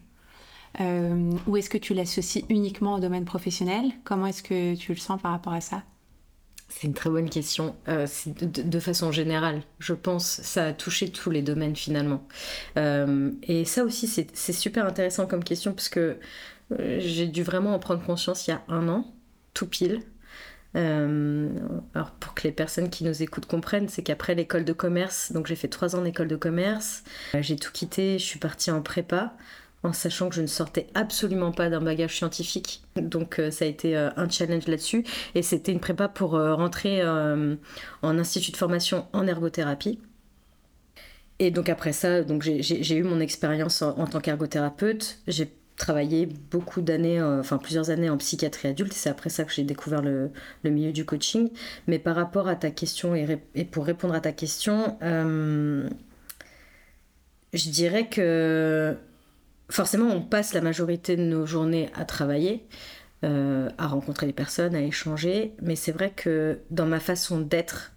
euh, 0.80 1.32
Ou 1.46 1.56
est-ce 1.56 1.70
que 1.70 1.78
tu 1.78 1.94
l'associes 1.94 2.44
uniquement 2.50 2.96
au 2.96 3.00
domaine 3.00 3.24
professionnel? 3.24 3.90
Comment 4.04 4.26
est-ce 4.26 4.42
que 4.42 4.74
tu 4.74 4.92
le 4.92 4.98
sens 4.98 5.18
par 5.18 5.32
rapport 5.32 5.54
à 5.54 5.62
ça? 5.62 5.82
C'est 6.68 6.86
une 6.86 6.94
très 6.94 7.08
bonne 7.08 7.30
question. 7.30 7.74
Euh, 7.88 8.06
de, 8.26 8.80
façon 8.80 9.12
générale, 9.12 9.62
je 9.78 9.94
pense, 9.94 10.42
ça 10.42 10.66
a 10.66 10.72
touché 10.74 11.10
tous 11.10 11.30
les 11.30 11.42
domaines 11.42 11.74
finalement. 11.74 12.22
Euh, 12.76 13.32
et 13.42 13.64
ça 13.64 13.82
aussi, 13.82 14.06
c'est 14.06 14.52
super 14.52 14.84
intéressant 14.84 15.26
comme 15.26 15.42
question 15.42 15.72
parce 15.72 15.88
que 15.88 16.18
j'ai 16.78 17.26
dû 17.26 17.42
vraiment 17.42 17.74
en 17.74 17.78
prendre 17.78 18.04
conscience 18.04 18.46
il 18.46 18.50
y 18.50 18.54
a 18.54 18.62
un 18.68 18.88
an, 18.88 19.06
tout 19.54 19.66
pile. 19.66 20.02
Euh, 20.76 21.48
alors 21.94 22.12
pour 22.12 22.34
que 22.34 22.42
les 22.44 22.52
personnes 22.52 22.90
qui 22.90 23.04
nous 23.04 23.22
écoutent 23.22 23.46
comprennent, 23.46 23.88
c'est 23.88 24.02
qu'après 24.02 24.34
l'école 24.34 24.64
de 24.64 24.72
commerce, 24.72 25.32
donc 25.32 25.46
j'ai 25.46 25.56
fait 25.56 25.68
trois 25.68 25.96
ans 25.96 26.02
d'école 26.02 26.28
de 26.28 26.36
commerce, 26.36 27.02
euh, 27.34 27.42
j'ai 27.42 27.56
tout 27.56 27.72
quitté, 27.72 28.18
je 28.20 28.24
suis 28.24 28.38
partie 28.38 28.70
en 28.70 28.80
prépa 28.80 29.34
en 29.82 29.92
sachant 29.92 30.28
que 30.28 30.34
je 30.34 30.42
ne 30.42 30.46
sortais 30.46 30.86
absolument 30.94 31.52
pas 31.52 31.70
d'un 31.70 31.80
bagage 31.80 32.16
scientifique. 32.16 32.82
Donc 32.96 33.40
ça 33.50 33.64
a 33.64 33.68
été 33.68 33.96
un 33.96 34.28
challenge 34.28 34.68
là-dessus. 34.68 35.06
Et 35.34 35.40
c'était 35.40 35.72
une 35.72 35.80
prépa 35.80 36.06
pour 36.06 36.32
rentrer 36.32 37.02
en 37.02 38.18
institut 38.18 38.52
de 38.52 38.58
formation 38.58 39.06
en 39.14 39.26
ergothérapie. 39.26 39.98
Et 41.38 41.50
donc 41.50 41.70
après 41.70 41.94
ça, 41.94 42.22
donc 42.22 42.42
j'ai 42.42 42.94
eu 42.94 43.02
mon 43.02 43.20
expérience 43.20 43.80
en, 43.80 44.06
tant 44.06 44.20
qu'ergothérapeute. 44.20 45.20
Travaillé 45.80 46.26
beaucoup 46.26 46.82
d'années, 46.82 47.18
euh, 47.18 47.40
enfin 47.40 47.58
plusieurs 47.58 47.90
années 47.90 48.10
en 48.10 48.18
psychiatrie 48.18 48.68
adulte. 48.68 48.92
C'est 48.92 49.08
après 49.08 49.30
ça 49.30 49.44
que 49.44 49.52
j'ai 49.52 49.64
découvert 49.64 50.02
le, 50.02 50.30
milieu 50.62 50.92
du 50.92 51.04
coaching. 51.04 51.50
Mais 51.88 51.98
par 51.98 52.14
rapport 52.14 52.48
à 52.48 52.54
ta 52.54 52.70
question 52.70 53.14
et, 53.14 53.64
pour 53.64 53.86
répondre 53.86 54.14
à 54.14 54.20
ta 54.20 54.32
question, 54.32 54.98
euh, 55.02 55.88
je 57.54 57.70
dirais 57.70 58.08
que 58.08 58.94
forcément 59.70 60.06
on 60.14 60.20
passe 60.20 60.52
la 60.52 60.60
majorité 60.60 61.16
de 61.16 61.22
nos 61.22 61.46
journées 61.46 61.90
à 61.94 62.04
travailler. 62.04 62.64
Euh, 63.22 63.68
à 63.76 63.86
rencontrer 63.86 64.24
les 64.26 64.32
personnes, 64.32 64.74
à 64.74 64.80
échanger, 64.80 65.52
mais 65.60 65.76
c'est 65.76 65.92
vrai 65.92 66.10
que 66.10 66.60
dans 66.70 66.86
ma 66.86 67.00
façon 67.00 67.38
d'être 67.38 67.92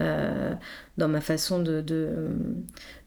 euh, 0.00 0.54
dans 0.98 1.06
ma 1.06 1.20
façon 1.20 1.62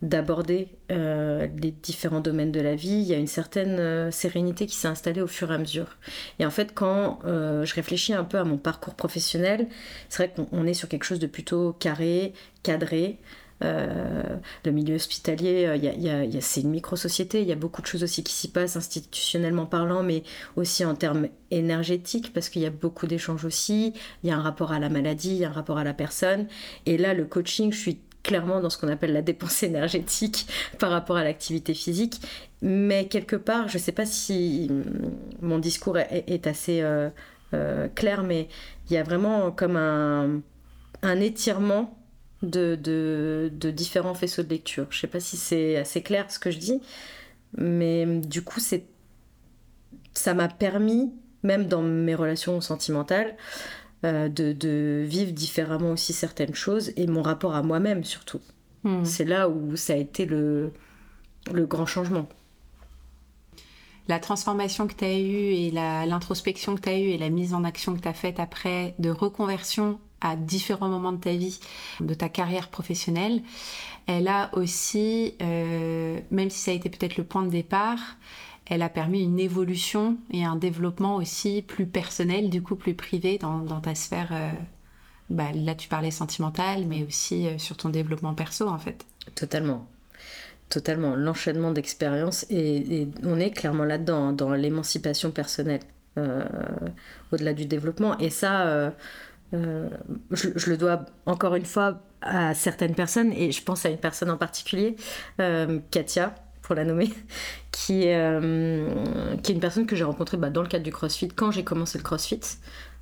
d'aborder 0.02 0.70
de, 0.90 0.96
euh, 0.96 1.48
les 1.62 1.72
différents 1.72 2.22
domaines 2.22 2.52
de 2.52 2.62
la 2.62 2.76
vie. 2.76 2.90
Il 2.90 3.04
y 3.04 3.14
a 3.14 3.18
une 3.18 3.28
certaine 3.28 3.80
euh, 3.80 4.10
sérénité 4.10 4.68
qui 4.68 4.76
s'est 4.76 4.88
installée 4.88 5.22
au 5.22 5.28
fur 5.28 5.52
et 5.52 5.56
à 5.56 5.58
mesure. 5.58 5.98
Et 6.40 6.46
en 6.46 6.50
fait, 6.50 6.74
quand 6.74 7.20
je 7.26 7.74
réfléchis 7.74 8.14
un 8.14 8.24
peu 8.24 8.38
à 8.38 8.44
mon 8.44 8.58
parcours 8.58 8.96
professionnel, 8.96 9.68
c'est 10.10 10.24
vrai 10.24 10.34
qu'on 10.34 10.66
est 10.66 10.74
sur 10.74 10.88
quelque 10.88 11.04
chose 11.04 11.20
de 11.20 11.28
plutôt 11.28 11.74
carré, 11.74 12.34
cadré. 12.64 13.20
Euh, 13.64 14.38
le 14.66 14.72
milieu 14.72 14.96
hospitalier, 14.96 15.66
euh, 15.66 16.40
c'est 16.42 16.62
une 16.62 16.70
micro-société, 16.70 17.42
il 17.42 17.48
y 17.48 17.52
a 17.52 17.56
beaucoup 17.56 17.82
de 17.82 17.88
choses 17.88 18.04
aussi 18.04 18.24
qui 18.24 18.34
s'y 18.34 18.50
passent 18.50 18.76
institutionnellement 18.76 19.66
parlant, 19.66 20.04
mais 20.04 20.24
aussi 20.56 20.86
en 20.86 20.94
termes 20.94 21.28
énergétiques, 21.50 22.34
parce 22.34 22.50
qu'il 22.50 22.62
y 22.62 22.68
a 22.68 22.72
beaucoup 22.72 23.08
d'échanges 23.08 23.46
aussi, 23.46 23.94
il 24.24 24.30
y 24.30 24.32
a 24.32 24.38
un 24.38 24.42
rapport 24.42 24.72
à 24.72 24.80
la 24.80 24.90
maladie, 24.90 25.32
il 25.32 25.38
y 25.38 25.46
a 25.46 25.50
un 25.50 25.54
rapport 25.54 25.78
à 25.78 25.84
la 25.84 25.94
personne. 25.94 26.48
Et 26.86 26.98
là, 26.98 27.14
le 27.14 27.26
coaching, 27.26 27.72
je 27.72 27.80
suis 27.80 28.00
clairement 28.22 28.60
dans 28.60 28.70
ce 28.70 28.78
qu'on 28.78 28.90
appelle 28.90 29.14
la 29.14 29.22
dépense 29.22 29.64
énergétique 29.64 30.48
par 30.80 30.92
rapport 30.92 31.18
à 31.18 31.24
l'activité 31.24 31.74
physique. 31.74 32.22
Mais 32.62 33.08
quelque 33.08 33.36
part, 33.36 33.70
je 33.70 33.78
ne 33.78 33.82
sais 33.82 33.92
pas 33.92 34.06
si 34.06 34.70
mon 35.42 35.60
discours 35.60 35.98
est, 35.98 36.48
assez 36.48 36.82
euh, 36.82 37.88
clair, 37.96 38.24
mais 38.24 38.50
il 38.90 38.94
y 38.94 38.98
a 38.98 39.04
vraiment 39.04 39.52
comme 39.52 39.78
un, 39.78 40.42
un 41.02 41.20
étirement 41.20 41.98
de, 42.44 43.50
différents 43.72 44.14
faisceaux 44.14 44.44
de 44.44 44.50
lecture. 44.50 44.88
Je 44.90 45.00
sais 45.00 45.08
pas 45.08 45.20
si 45.20 45.38
c'est 45.38 45.78
assez 45.78 46.02
clair 46.02 46.30
ce 46.32 46.40
que 46.40 46.52
je 46.52 46.58
dis, 46.58 46.82
mais 47.58 48.06
du 48.06 48.42
coup, 48.44 48.60
c'est 48.60 48.86
ça 50.14 50.34
m'a 50.34 50.48
permis, 50.48 51.14
même 51.44 51.68
dans 51.68 51.84
mes 51.84 52.16
relations 52.16 52.60
sentimentales, 52.62 53.36
euh, 54.06 54.30
de, 54.30 55.04
vivre 55.08 55.32
différemment 55.32 55.92
aussi 55.92 56.14
certaines 56.14 56.56
choses 56.56 56.92
et 56.96 57.08
mon 57.08 57.22
rapport 57.22 57.56
à 57.56 57.64
moi-même 57.64 58.04
surtout. 58.04 58.42
Hmm. 58.84 59.04
C'est 59.04 59.26
là 59.26 59.50
où 59.50 59.76
ça 59.76 59.94
a 59.94 59.96
été 59.96 60.26
le, 60.26 60.72
le 61.52 61.66
grand 61.66 61.86
changement. 61.86 62.28
La 64.08 64.20
transformation 64.20 64.88
que 64.88 64.94
tu 64.94 65.04
as 65.04 65.18
eue 65.18 65.54
et 65.54 65.72
l'introspection 65.72 66.76
que 66.76 66.82
tu 66.82 66.90
as 66.90 66.98
eue 66.98 67.10
et 67.10 67.18
la 67.18 67.30
mise 67.30 67.54
en 67.54 67.64
action 67.64 67.96
que 67.96 68.02
tu 68.02 68.08
as 68.08 68.14
faite 68.14 68.40
après 68.40 68.96
de 69.00 69.10
reconversion 69.10 70.00
à 70.22 70.36
différents 70.36 70.90
moments 70.90 71.12
de 71.12 71.22
ta 71.22 71.34
vie, 71.34 71.60
de 72.00 72.14
ta 72.14 72.30
carrière 72.30 72.70
professionnelle, 72.70 73.42
elle 74.08 74.28
a 74.30 74.50
aussi, 74.54 75.36
euh, 75.42 76.20
même 76.32 76.50
si 76.50 76.60
ça 76.60 76.72
a 76.72 76.74
été 76.74 76.90
peut-être 76.90 77.18
le 77.18 77.24
point 77.24 77.44
de 77.44 77.50
départ, 77.50 78.00
elle 78.66 78.82
a 78.82 78.90
permis 78.90 79.24
une 79.24 79.40
évolution 79.40 80.18
et 80.32 80.44
un 80.44 80.56
développement 80.56 81.18
aussi 81.18 81.62
plus 81.62 81.86
personnel, 81.86 82.50
du 82.50 82.62
coup 82.62 82.76
plus 82.76 82.96
privé 82.96 83.38
dans, 83.38 83.82
ta 83.82 83.96
sphère. 83.96 84.30
Euh, 84.32 84.50
bah, 85.30 85.52
là, 85.54 85.76
tu 85.76 85.90
parlais 85.90 86.12
sentimentale, 86.12 86.86
mais 86.88 87.04
aussi 87.04 87.48
euh, 87.48 87.58
sur 87.58 87.78
ton 87.78 87.90
développement 87.90 88.34
perso, 88.34 88.68
en 88.68 88.78
fait. 88.78 89.06
Totalement. 89.36 89.88
totalement. 90.70 91.16
L'enchaînement 91.16 91.72
d'expériences 91.72 92.46
et, 92.50 93.10
on 93.24 93.40
est 93.40 93.52
clairement 93.52 93.84
là-dedans, 93.84 94.32
dans 94.32 94.52
l'émancipation 94.54 95.32
personnelle, 95.32 95.82
au-delà 97.32 97.54
du 97.54 97.68
développement. 97.68 98.18
Et 98.18 98.32
ça, 98.32 98.92
euh, 99.54 99.90
euh, 99.90 99.90
je, 100.32 100.70
le 100.70 100.78
dois 100.78 101.06
encore 101.26 101.56
une 101.56 101.66
fois 101.66 102.02
à 102.22 102.54
certaines 102.54 102.96
personnes, 102.96 103.32
et 103.34 103.52
je 103.52 103.64
pense 103.64 103.86
à 103.86 103.90
une 103.90 103.98
personne 103.98 104.30
en 104.32 104.38
particulier, 104.38 104.96
Katia, 105.92 106.36
pour 106.62 106.76
la 106.76 106.84
nommer, 106.84 107.10
qui 107.72 108.04
est, 108.04 108.42
qui 109.44 109.52
est 109.52 109.56
une 109.56 109.62
personne 109.62 109.86
que 109.86 109.96
j'ai 109.96 110.04
rencontrée 110.04 110.38
bah, 110.38 110.50
dans 110.50 110.62
le 110.62 110.68
cadre 110.68 110.84
du 110.84 110.92
CrossFit 110.92 111.30
quand 111.30 111.52
j'ai 111.52 111.64
commencé 111.64 111.98
le 111.98 112.04
CrossFit. 112.04 112.42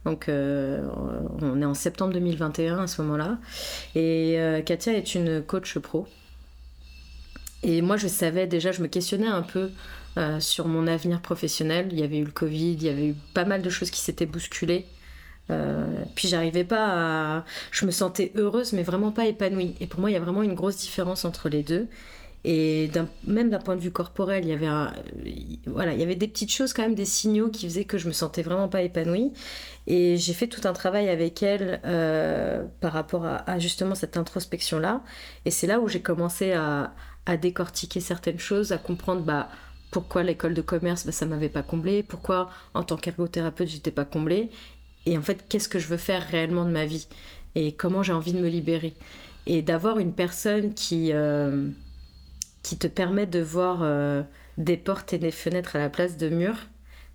Donc 0.04 0.26
on 0.30 1.62
est 1.62 1.66
en 1.66 1.74
septembre 1.74 2.14
2021 2.14 2.84
à 2.84 2.88
ce 2.88 3.02
moment-là. 3.02 3.38
Et 3.96 4.38
Katia 4.66 4.94
est 4.94 5.16
une 5.16 5.42
coach 5.42 5.80
pro 5.80 6.08
et 7.66 7.82
moi, 7.82 7.98
je 7.98 8.08
savais 8.08 8.46
déjà, 8.46 8.72
je 8.72 8.84
me 8.84 8.88
questionnais 8.88 9.28
un 9.28 9.42
peu 9.42 9.72
euh, 10.18 10.40
sur 10.40 10.68
mon 10.68 10.86
avenir 10.86 11.20
professionnel. 11.20 11.88
Il 11.92 12.00
y 12.00 12.04
avait 12.04 12.20
eu 12.20 12.24
le 12.24 12.32
Covid, 12.32 12.74
il 12.74 12.84
y 12.84 12.90
avait 12.90 13.08
eu 13.08 13.16
pas 13.34 13.44
mal 13.44 13.64
de 13.64 13.70
choses 13.72 13.90
qui 13.90 14.02
s'étaient 14.02 14.28
bousculées. 14.28 14.86
Euh, 15.52 15.86
puis 16.16 16.28
j'arrivais 16.28 16.64
pas 16.64 17.38
à. 17.38 17.46
Je 17.72 17.86
me 17.86 17.92
sentais 17.92 18.32
heureuse, 18.36 18.74
mais 18.74 18.84
vraiment 18.84 19.12
pas 19.12 19.26
épanouie. 19.26 19.76
Et 19.80 19.88
pour 19.88 20.00
moi, 20.00 20.10
il 20.10 20.14
y 20.14 20.18
a 20.18 20.20
vraiment 20.20 20.44
une 20.44 20.56
grosse 20.56 20.78
différence 20.78 21.26
entre 21.26 21.50
les 21.50 21.64
deux. 21.64 21.88
Et 22.48 22.92
même 23.26 23.50
d'un 23.50 23.58
point 23.58 23.76
de 23.76 23.82
vue 23.82 23.90
corporel, 23.90 24.46
il 24.46 24.50
y 24.50 24.54
avait 24.54 24.70
voilà, 25.66 25.94
il 25.94 26.00
y 26.00 26.04
avait 26.04 26.16
des 26.16 26.28
petites 26.28 26.52
choses 26.52 26.74
quand 26.74 26.84
même, 26.84 26.94
des 26.94 27.06
signaux 27.06 27.50
qui 27.50 27.66
faisaient 27.66 27.86
que 27.86 27.98
je 27.98 28.08
me 28.08 28.14
sentais 28.14 28.44
vraiment 28.44 28.70
pas 28.70 28.84
épanouie. 28.84 29.34
Et 29.88 30.18
j'ai 30.18 30.34
fait 30.34 30.46
tout 30.46 30.62
un 30.68 30.74
travail 30.74 31.10
avec 31.10 31.42
elle 31.42 31.82
euh, 31.86 32.64
par 32.82 32.94
rapport 32.94 33.26
à, 33.26 33.58
justement 33.58 33.96
cette 33.96 34.16
introspection 34.16 34.78
là. 34.78 35.02
Et 35.46 35.52
c'est 35.52 35.66
là 35.66 35.80
où 35.80 35.88
j'ai 35.88 36.02
commencé 36.02 36.54
à, 36.54 36.94
décortiquer 37.42 38.00
certaines 38.00 38.38
choses, 38.38 38.72
à 38.72 38.78
comprendre 38.78 39.22
bah, 39.22 39.50
pourquoi 39.90 40.22
l'école 40.22 40.54
de 40.54 40.62
commerce, 40.62 41.04
bah, 41.04 41.12
ça 41.12 41.26
m'avait 41.26 41.50
pas 41.50 41.64
comblé, 41.64 42.04
pourquoi 42.04 42.52
en 42.76 42.84
tant 42.84 42.98
qu'ergothérapeute, 42.98 43.70
j'étais 43.70 43.90
pas 43.90 44.06
comblée, 44.06 44.52
et 45.06 45.18
en 45.18 45.22
fait, 45.22 45.46
qu'est-ce 45.48 45.70
que 45.70 45.80
je 45.80 45.88
veux 45.88 45.98
faire 45.98 46.26
réellement 46.28 46.66
de 46.66 46.72
ma 46.72 46.86
vie, 46.86 47.08
et 47.56 47.74
comment 47.74 48.04
j'ai 48.04 48.14
envie 48.14 48.34
de 48.34 48.40
me 48.40 48.50
libérer. 48.50 48.94
Et 49.46 49.62
d'avoir 49.62 50.00
une 50.00 50.14
personne 50.14 50.74
qui, 50.74 51.12
euh, 51.14 51.70
qui 52.64 52.78
te 52.78 52.88
permet 52.88 53.28
de 53.28 53.40
voir 53.40 53.80
euh, 53.82 54.24
des 54.58 54.78
portes 54.78 55.14
et 55.14 55.18
des 55.18 55.32
fenêtres 55.32 55.76
à 55.76 55.80
la 55.80 55.90
place 55.90 56.18
de 56.18 56.30
murs, 56.30 56.58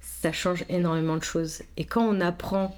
ça 0.00 0.32
change 0.32 0.64
énormément 0.68 1.16
de 1.16 1.24
choses. 1.24 1.62
Et 1.76 1.84
quand 1.84 2.02
on 2.02 2.20
apprend 2.20 2.76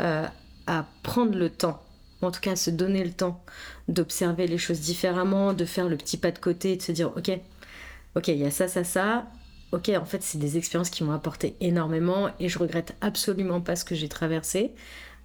euh, 0.00 0.26
à 0.66 0.86
prendre 1.02 1.36
le 1.36 1.50
temps 1.50 1.82
en 2.22 2.30
tout 2.30 2.40
cas 2.40 2.56
se 2.56 2.70
donner 2.70 3.04
le 3.04 3.12
temps 3.12 3.42
d'observer 3.88 4.46
les 4.46 4.58
choses 4.58 4.80
différemment, 4.80 5.52
de 5.52 5.64
faire 5.64 5.88
le 5.88 5.96
petit 5.96 6.16
pas 6.16 6.30
de 6.30 6.38
côté, 6.38 6.76
de 6.76 6.82
se 6.82 6.92
dire 6.92 7.16
ok, 7.16 7.30
ok, 8.14 8.28
il 8.28 8.36
y 8.38 8.44
a 8.44 8.50
ça, 8.50 8.68
ça, 8.68 8.84
ça. 8.84 9.26
Ok, 9.72 9.88
en 9.88 10.04
fait, 10.04 10.22
c'est 10.22 10.38
des 10.38 10.58
expériences 10.58 10.90
qui 10.90 11.04
m'ont 11.04 11.12
apporté 11.12 11.54
énormément 11.60 12.30
et 12.40 12.48
je 12.48 12.58
regrette 12.58 12.96
absolument 13.00 13.60
pas 13.60 13.76
ce 13.76 13.84
que 13.84 13.94
j'ai 13.94 14.08
traversé, 14.08 14.72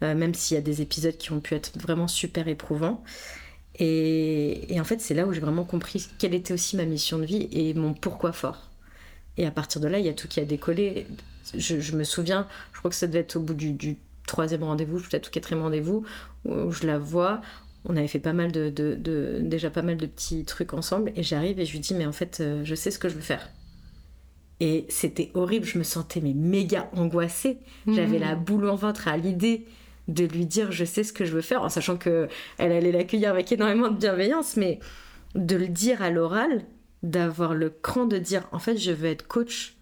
euh, 0.04 0.14
même 0.14 0.36
s'il 0.36 0.56
y 0.56 0.58
a 0.60 0.62
des 0.62 0.84
épisodes 0.84 1.18
qui 1.18 1.32
ont 1.32 1.40
pu 1.40 1.56
être 1.56 1.72
vraiment 1.80 2.08
super 2.08 2.48
éprouvants. 2.48 3.04
Et, 3.80 4.78
en 4.80 4.84
fait, 4.84 5.02
c'est 5.02 5.16
là 5.16 5.26
où 5.26 5.34
j'ai 5.34 5.42
vraiment 5.42 5.66
compris 5.66 6.08
quelle 6.20 6.34
était 6.34 6.54
aussi 6.54 6.78
ma 6.78 6.86
mission 6.86 7.18
de 7.18 7.26
vie 7.26 7.50
et 7.52 7.74
mon 7.74 7.94
pourquoi 7.94 8.32
fort. 8.32 8.70
Et 9.38 9.46
à 9.46 9.52
partir 9.52 9.82
de 9.82 9.88
là, 9.88 10.00
il 10.00 10.06
y 10.06 10.10
a 10.10 10.14
tout 10.14 10.28
qui 10.28 10.40
a 10.40 10.46
décollé. 10.46 11.08
Je, 11.54 11.96
me 11.96 12.04
souviens, 12.04 12.48
je 12.74 12.80
crois 12.80 12.90
que 12.90 12.96
ça 12.96 13.08
devait 13.08 13.20
être 13.20 13.36
au 13.36 13.42
bout 13.42 13.54
du, 13.56 13.98
troisième 14.28 14.64
rendez-vous, 14.64 15.00
peut-être 15.00 15.28
au 15.28 15.32
quatrième 15.32 15.64
rendez-vous, 15.64 16.06
où 16.46 16.72
je 16.72 16.86
la 16.86 17.00
vois. 17.00 17.42
On 17.84 17.98
avait 17.98 18.08
fait 18.08 18.20
déjà 18.20 19.70
pas 19.70 19.82
mal 19.82 19.98
de 19.98 20.06
petits 20.06 20.46
trucs 20.46 20.74
ensemble, 20.74 21.12
et 21.16 21.24
j'arrive 21.24 21.60
et 21.60 21.66
je 21.66 21.72
lui 21.72 21.80
dis 21.80 21.94
mais 21.94 22.08
en 22.08 22.12
fait 22.12 22.40
euh, 22.40 22.62
je 22.64 22.74
sais 22.74 22.90
ce 22.90 22.98
que 22.98 23.10
je 23.10 23.16
veux 23.16 23.22
faire. 23.22 23.48
Et 24.60 24.86
c'était 24.88 25.32
horrible, 25.34 25.66
je 25.66 25.78
me 25.78 25.84
sentais 25.84 26.22
mais 26.22 26.34
méga 26.34 26.90
angoissée. 26.96 27.58
J'avais 27.88 28.20
la 28.20 28.36
boule 28.36 28.70
en 28.70 28.76
ventre 28.76 29.08
à 29.08 29.18
l'idée 29.18 29.66
de 30.08 30.24
lui 30.24 30.46
dire 30.46 30.72
je 30.72 30.86
sais 30.86 31.04
ce 31.04 31.12
que 31.12 31.26
je 31.26 31.32
veux 31.32 31.42
faire, 31.42 31.64
en 31.64 31.70
sachant 31.70 31.98
que 31.98 32.28
elle 32.58 32.72
allait 32.72 32.92
l'accueillir 32.92 33.32
avec 33.32 33.52
énormément 33.52 33.90
de 33.90 33.98
bienveillance, 33.98 34.56
mais 34.56 34.80
de 35.34 35.56
le 35.56 35.68
dire 35.68 36.02
à 36.02 36.10
l'oral, 36.10 36.64
d'avoir 37.04 37.54
le 37.54 37.70
cran 37.70 38.06
de 38.06 38.18
dire 38.18 38.48
en 38.52 38.60
fait 38.60 38.78
je 38.78 38.92
veux 38.92 39.10
être 39.10 39.28
coach 39.28 39.76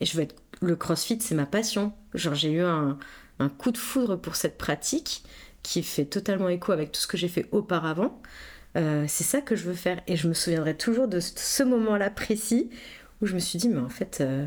et 0.00 0.04
je 0.04 0.16
veux 0.16 0.22
être 0.22 0.36
le 0.60 0.76
CrossFit 0.76 1.20
c'est 1.20 1.34
ma 1.34 1.46
passion. 1.46 1.92
Genre 2.14 2.34
j'ai 2.34 2.52
eu 2.52 2.60
un, 2.60 2.98
un 3.38 3.48
coup 3.48 3.72
de 3.72 3.78
foudre 3.78 4.16
pour 4.16 4.36
cette 4.36 4.58
pratique 4.58 5.24
qui 5.62 5.82
fait 5.82 6.04
totalement 6.04 6.48
écho 6.48 6.72
avec 6.72 6.92
tout 6.92 7.00
ce 7.00 7.06
que 7.06 7.16
j'ai 7.16 7.28
fait 7.28 7.48
auparavant. 7.50 8.20
Euh, 8.76 9.04
c'est 9.08 9.24
ça 9.24 9.40
que 9.40 9.56
je 9.56 9.64
veux 9.64 9.74
faire. 9.74 10.00
Et 10.06 10.16
je 10.16 10.28
me 10.28 10.34
souviendrai 10.34 10.76
toujours 10.76 11.08
de 11.08 11.20
ce 11.20 11.62
moment-là 11.62 12.10
précis 12.10 12.70
où 13.20 13.26
je 13.26 13.34
me 13.34 13.38
suis 13.38 13.58
dit, 13.58 13.68
mais 13.68 13.80
en 13.80 13.88
fait, 13.88 14.18
euh, 14.20 14.46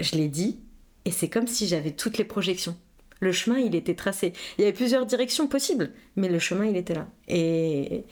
je 0.00 0.16
l'ai 0.16 0.28
dit, 0.28 0.60
et 1.04 1.10
c'est 1.10 1.28
comme 1.28 1.46
si 1.46 1.66
j'avais 1.66 1.92
toutes 1.92 2.18
les 2.18 2.24
projections. 2.24 2.76
Le 3.20 3.32
chemin, 3.32 3.58
il 3.58 3.74
était 3.74 3.94
tracé. 3.94 4.32
Il 4.58 4.62
y 4.62 4.64
avait 4.64 4.72
plusieurs 4.72 5.06
directions 5.06 5.46
possibles, 5.46 5.92
mais 6.16 6.28
le 6.28 6.38
chemin, 6.38 6.64
il 6.64 6.76
était 6.76 6.94
là. 6.94 7.08
Et, 7.28 8.04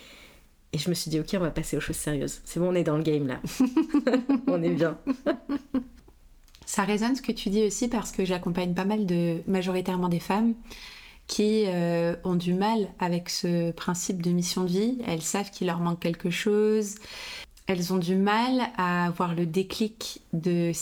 et 0.72 0.78
je 0.78 0.88
me 0.88 0.94
suis 0.94 1.10
dit, 1.10 1.18
ok, 1.18 1.28
on 1.34 1.40
va 1.40 1.50
passer 1.50 1.76
aux 1.76 1.80
choses 1.80 1.96
sérieuses. 1.96 2.40
C'est 2.44 2.60
bon, 2.60 2.68
on 2.68 2.74
est 2.74 2.84
dans 2.84 2.96
le 2.96 3.02
game 3.02 3.26
là. 3.26 3.40
on 4.46 4.62
est 4.62 4.70
bien. 4.70 4.98
Ça 6.66 6.84
résonne 6.84 7.16
ce 7.16 7.22
que 7.22 7.32
tu 7.32 7.50
dis 7.50 7.64
aussi 7.64 7.88
parce 7.88 8.12
que 8.12 8.24
j'accompagne 8.24 8.74
pas 8.74 8.84
mal 8.84 9.04
de 9.04 9.42
majoritairement 9.48 10.08
des 10.08 10.20
femmes 10.20 10.54
qui 11.26 11.64
euh, 11.66 12.14
ont 12.22 12.36
du 12.36 12.54
mal 12.54 12.88
avec 13.00 13.28
ce 13.28 13.72
principe 13.72 14.22
de 14.22 14.30
mission 14.30 14.62
de 14.62 14.68
vie. 14.68 14.98
Elles 15.06 15.22
savent 15.22 15.50
qu'il 15.50 15.66
leur 15.66 15.80
manque 15.80 15.98
quelque 15.98 16.30
chose. 16.30 16.94
Elles 17.66 17.92
ont 17.92 17.98
du 17.98 18.16
mal 18.16 18.62
à 18.76 19.06
avoir 19.06 19.34
le 19.34 19.46
déclic 19.46 20.22
de 20.32 20.72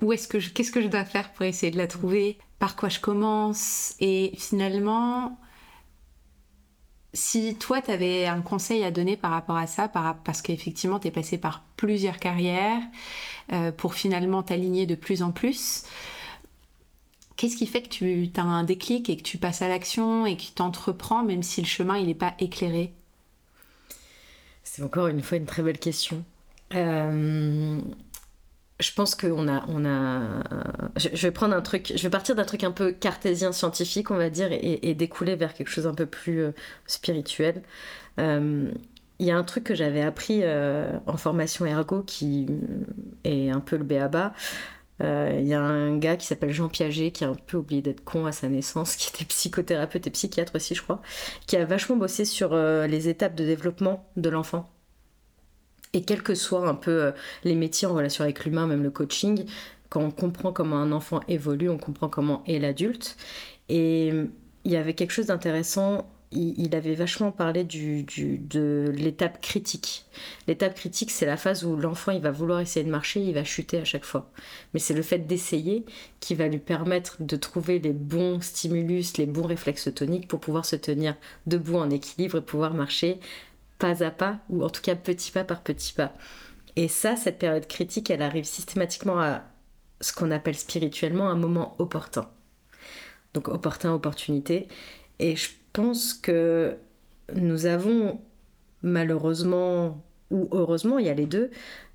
où 0.00 0.12
est-ce 0.12 0.28
que 0.28 0.38
je 0.38 0.50
qu'est-ce 0.50 0.70
que 0.70 0.80
je 0.80 0.88
dois 0.88 1.04
faire 1.04 1.32
pour 1.32 1.44
essayer 1.44 1.72
de 1.72 1.78
la 1.78 1.86
trouver, 1.86 2.38
par 2.58 2.76
quoi 2.76 2.88
je 2.88 3.00
commence. 3.00 3.94
Et 4.00 4.32
finalement 4.36 5.38
si 7.12 7.56
toi, 7.56 7.82
tu 7.82 7.90
avais 7.90 8.26
un 8.26 8.40
conseil 8.40 8.84
à 8.84 8.90
donner 8.90 9.16
par 9.16 9.32
rapport 9.32 9.56
à 9.56 9.66
ça, 9.66 9.88
parce 9.88 10.42
qu'effectivement, 10.42 10.98
tu 11.00 11.08
es 11.08 11.10
passé 11.10 11.38
par 11.38 11.64
plusieurs 11.76 12.18
carrières 12.18 12.82
euh, 13.52 13.72
pour 13.72 13.94
finalement 13.94 14.42
t'aligner 14.42 14.86
de 14.86 14.94
plus 14.94 15.22
en 15.22 15.32
plus, 15.32 15.84
qu'est-ce 17.36 17.56
qui 17.56 17.66
fait 17.66 17.82
que 17.82 17.88
tu 17.88 18.30
as 18.36 18.42
un 18.42 18.64
déclic 18.64 19.10
et 19.10 19.16
que 19.16 19.22
tu 19.22 19.38
passes 19.38 19.62
à 19.62 19.68
l'action 19.68 20.26
et 20.26 20.36
que 20.36 20.42
tu 20.42 20.52
t'entreprends 20.52 21.24
même 21.24 21.42
si 21.42 21.60
le 21.60 21.66
chemin 21.66 21.96
il 21.98 22.06
n'est 22.06 22.14
pas 22.14 22.34
éclairé? 22.38 22.92
C'est 24.62 24.82
encore 24.82 25.08
une 25.08 25.22
fois 25.22 25.38
une 25.38 25.46
très 25.46 25.62
belle 25.62 25.78
question. 25.78 26.24
Euh, 26.74 27.80
je 28.78 28.92
pense 28.94 29.14
qu'on 29.14 29.48
a, 29.48 29.64
on 29.68 29.84
a. 29.84 30.42
Je, 30.96 31.28
vais 31.28 31.32
un 31.42 31.60
truc, 31.60 31.92
je 31.94 32.02
vais 32.02 32.10
partir 32.10 32.34
d'un 32.34 32.44
truc 32.44 32.64
un 32.64 32.70
peu 32.70 32.92
cartésien 32.92 33.52
scientifique, 33.52 34.10
on 34.10 34.16
va 34.16 34.30
dire, 34.30 34.48
et, 34.52 34.94
découler 34.94 35.36
vers 35.36 35.54
quelque 35.54 35.70
chose 35.70 35.86
un 35.86 35.94
peu 35.94 36.06
plus 36.06 36.40
euh, 36.40 36.52
spirituel. 36.86 37.62
Euh, 38.18 38.70
il 39.18 39.26
y 39.26 39.30
a 39.30 39.36
un 39.36 39.44
truc 39.44 39.64
que 39.64 39.74
j'avais 39.74 40.00
appris 40.00 40.42
en 41.06 41.16
formation 41.18 41.66
ergo 41.66 42.02
qui 42.02 42.46
est 43.24 43.50
un 43.50 43.60
peu 43.60 43.76
le 43.76 43.84
béaba. 43.84 44.32
Il 45.00 45.46
y 45.46 45.54
a 45.54 45.60
un 45.60 45.96
gars 45.96 46.16
qui 46.16 46.26
s'appelle 46.26 46.52
Jean 46.52 46.68
Piaget, 46.68 47.10
qui 47.10 47.24
a 47.24 47.28
un 47.28 47.34
peu 47.34 47.56
oublié 47.56 47.82
d'être 47.82 48.04
con 48.04 48.26
à 48.26 48.32
sa 48.32 48.48
naissance, 48.48 48.96
qui 48.96 49.10
était 49.14 49.24
psychothérapeute 49.24 50.06
et 50.06 50.10
psychiatre 50.10 50.54
aussi, 50.56 50.74
je 50.74 50.82
crois, 50.82 51.00
qui 51.46 51.56
a 51.56 51.64
vachement 51.64 51.96
bossé 51.96 52.24
sur 52.24 52.54
les 52.54 53.08
étapes 53.08 53.34
de 53.34 53.44
développement 53.44 54.08
de 54.16 54.28
l'enfant 54.28 54.70
et 55.92 56.02
quels 56.02 56.22
que 56.22 56.34
soient 56.34 56.68
un 56.68 56.74
peu 56.74 57.04
euh, 57.04 57.12
les 57.44 57.54
métiers 57.54 57.88
en 57.88 57.94
relation 57.94 58.24
avec 58.24 58.44
l'humain, 58.44 58.66
même 58.66 58.82
le 58.82 58.90
coaching, 58.90 59.46
quand 59.88 60.00
on 60.00 60.10
comprend 60.10 60.52
comment 60.52 60.76
un 60.76 60.92
enfant 60.92 61.20
évolue, 61.28 61.68
on 61.68 61.78
comprend 61.78 62.08
comment 62.08 62.44
est 62.46 62.58
l'adulte. 62.58 63.16
Et 63.68 64.10
euh, 64.12 64.26
il 64.64 64.72
y 64.72 64.76
avait 64.76 64.94
quelque 64.94 65.12
chose 65.12 65.26
d'intéressant 65.26 66.08
il, 66.32 66.74
avait 66.76 66.94
vachement 66.94 67.32
parlé 67.32 67.64
du, 67.64 68.04
de 68.04 68.92
l'étape 68.94 69.40
critique. 69.40 70.04
L'étape 70.46 70.74
critique, 70.74 71.10
c'est 71.10 71.26
la 71.26 71.36
phase 71.36 71.64
où 71.64 71.76
l'enfant 71.76 72.12
il 72.12 72.20
va 72.20 72.30
vouloir 72.30 72.60
essayer 72.60 72.84
de 72.84 72.90
marcher, 72.90 73.20
il 73.20 73.34
va 73.34 73.42
chuter 73.42 73.78
à 73.78 73.84
chaque 73.84 74.04
fois. 74.04 74.30
Mais 74.72 74.80
c'est 74.80 74.94
le 74.94 75.02
fait 75.02 75.26
d'essayer 75.26 75.84
qui 76.20 76.36
va 76.36 76.46
lui 76.46 76.58
permettre 76.58 77.16
de 77.20 77.36
trouver 77.36 77.80
les 77.80 77.92
bons 77.92 78.40
stimulus, 78.40 79.16
les 79.16 79.26
bons 79.26 79.46
réflexes 79.46 79.92
toniques 79.92 80.28
pour 80.28 80.38
pouvoir 80.38 80.64
se 80.64 80.76
tenir 80.76 81.16
debout 81.46 81.78
en 81.78 81.90
équilibre 81.90 82.38
et 82.38 82.42
pouvoir 82.42 82.74
marcher 82.74 83.18
pas 83.78 84.04
à 84.04 84.10
pas, 84.10 84.38
ou 84.50 84.62
en 84.62 84.70
tout 84.70 84.82
cas 84.82 84.94
petit 84.94 85.32
pas 85.32 85.42
par 85.42 85.62
petit 85.62 85.94
pas. 85.94 86.12
Et 86.76 86.86
ça, 86.86 87.16
cette 87.16 87.38
période 87.38 87.66
critique, 87.66 88.10
elle 88.10 88.22
arrive 88.22 88.44
systématiquement 88.44 89.18
à 89.18 89.42
ce 90.00 90.12
qu'on 90.12 90.30
appelle 90.30 90.56
spirituellement 90.56 91.28
un 91.28 91.34
moment 91.34 91.74
opportun. 91.78 92.28
Donc 93.34 93.48
opportun, 93.48 93.92
opportunité. 93.92 94.68
Et 95.18 95.34
je 95.36 95.48
pense 95.72 96.14
que 96.14 96.76
nous 97.34 97.66
avons 97.66 98.20
malheureusement, 98.82 100.02
ou 100.30 100.48
heureusement, 100.52 100.98
il 100.98 101.06
y 101.06 101.10
a 101.10 101.14
les 101.14 101.26
deux, 101.26 101.50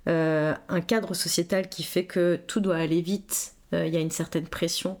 euh, 0.08 0.54
un 0.68 0.80
cadre 0.80 1.14
sociétal 1.14 1.68
qui 1.68 1.82
fait 1.82 2.04
que 2.04 2.38
tout 2.46 2.60
doit 2.60 2.76
aller 2.76 3.00
vite, 3.00 3.54
euh, 3.72 3.86
il 3.86 3.94
y 3.94 3.96
a 3.96 4.00
une 4.00 4.10
certaine 4.10 4.46
pression. 4.46 4.98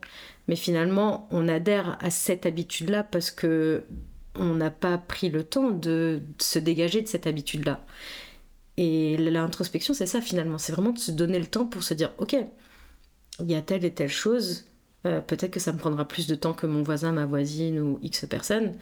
Mais 0.48 0.56
finalement, 0.56 1.28
on 1.30 1.48
adhère 1.48 1.98
à 2.00 2.10
cette 2.10 2.46
habitude-là 2.46 3.04
parce 3.04 3.30
que 3.30 3.84
on 4.38 4.54
n'a 4.54 4.70
pas 4.70 4.98
pris 4.98 5.30
le 5.30 5.44
temps 5.44 5.70
de 5.70 6.20
se 6.38 6.58
dégager 6.58 7.00
de 7.00 7.08
cette 7.08 7.26
habitude-là. 7.26 7.84
Et 8.76 9.16
l'introspection, 9.16 9.94
c'est 9.94 10.06
ça 10.06 10.20
finalement. 10.20 10.58
C'est 10.58 10.72
vraiment 10.72 10.90
de 10.90 10.98
se 10.98 11.10
donner 11.10 11.38
le 11.38 11.46
temps 11.46 11.66
pour 11.66 11.82
se 11.82 11.94
dire, 11.94 12.12
ok, 12.18 12.36
il 13.40 13.50
y 13.50 13.54
a 13.54 13.62
telle 13.62 13.84
et 13.84 13.94
telle 13.94 14.10
chose. 14.10 14.66
Euh, 15.04 15.20
peut-être 15.20 15.52
que 15.52 15.60
ça 15.60 15.72
me 15.72 15.78
prendra 15.78 16.06
plus 16.06 16.26
de 16.26 16.34
temps 16.34 16.54
que 16.54 16.66
mon 16.66 16.82
voisin, 16.82 17.12
ma 17.12 17.26
voisine 17.26 17.78
ou 17.80 17.98
X 18.02 18.26
personne, 18.28 18.74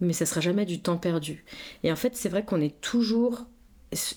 mais 0.00 0.12
ça 0.12 0.26
sera 0.26 0.40
jamais 0.40 0.66
du 0.66 0.80
temps 0.80 0.98
perdu. 0.98 1.44
Et 1.82 1.90
en 1.90 1.96
fait, 1.96 2.14
c'est 2.14 2.28
vrai 2.28 2.44
qu'on 2.44 2.60
est 2.60 2.80
toujours, 2.80 3.46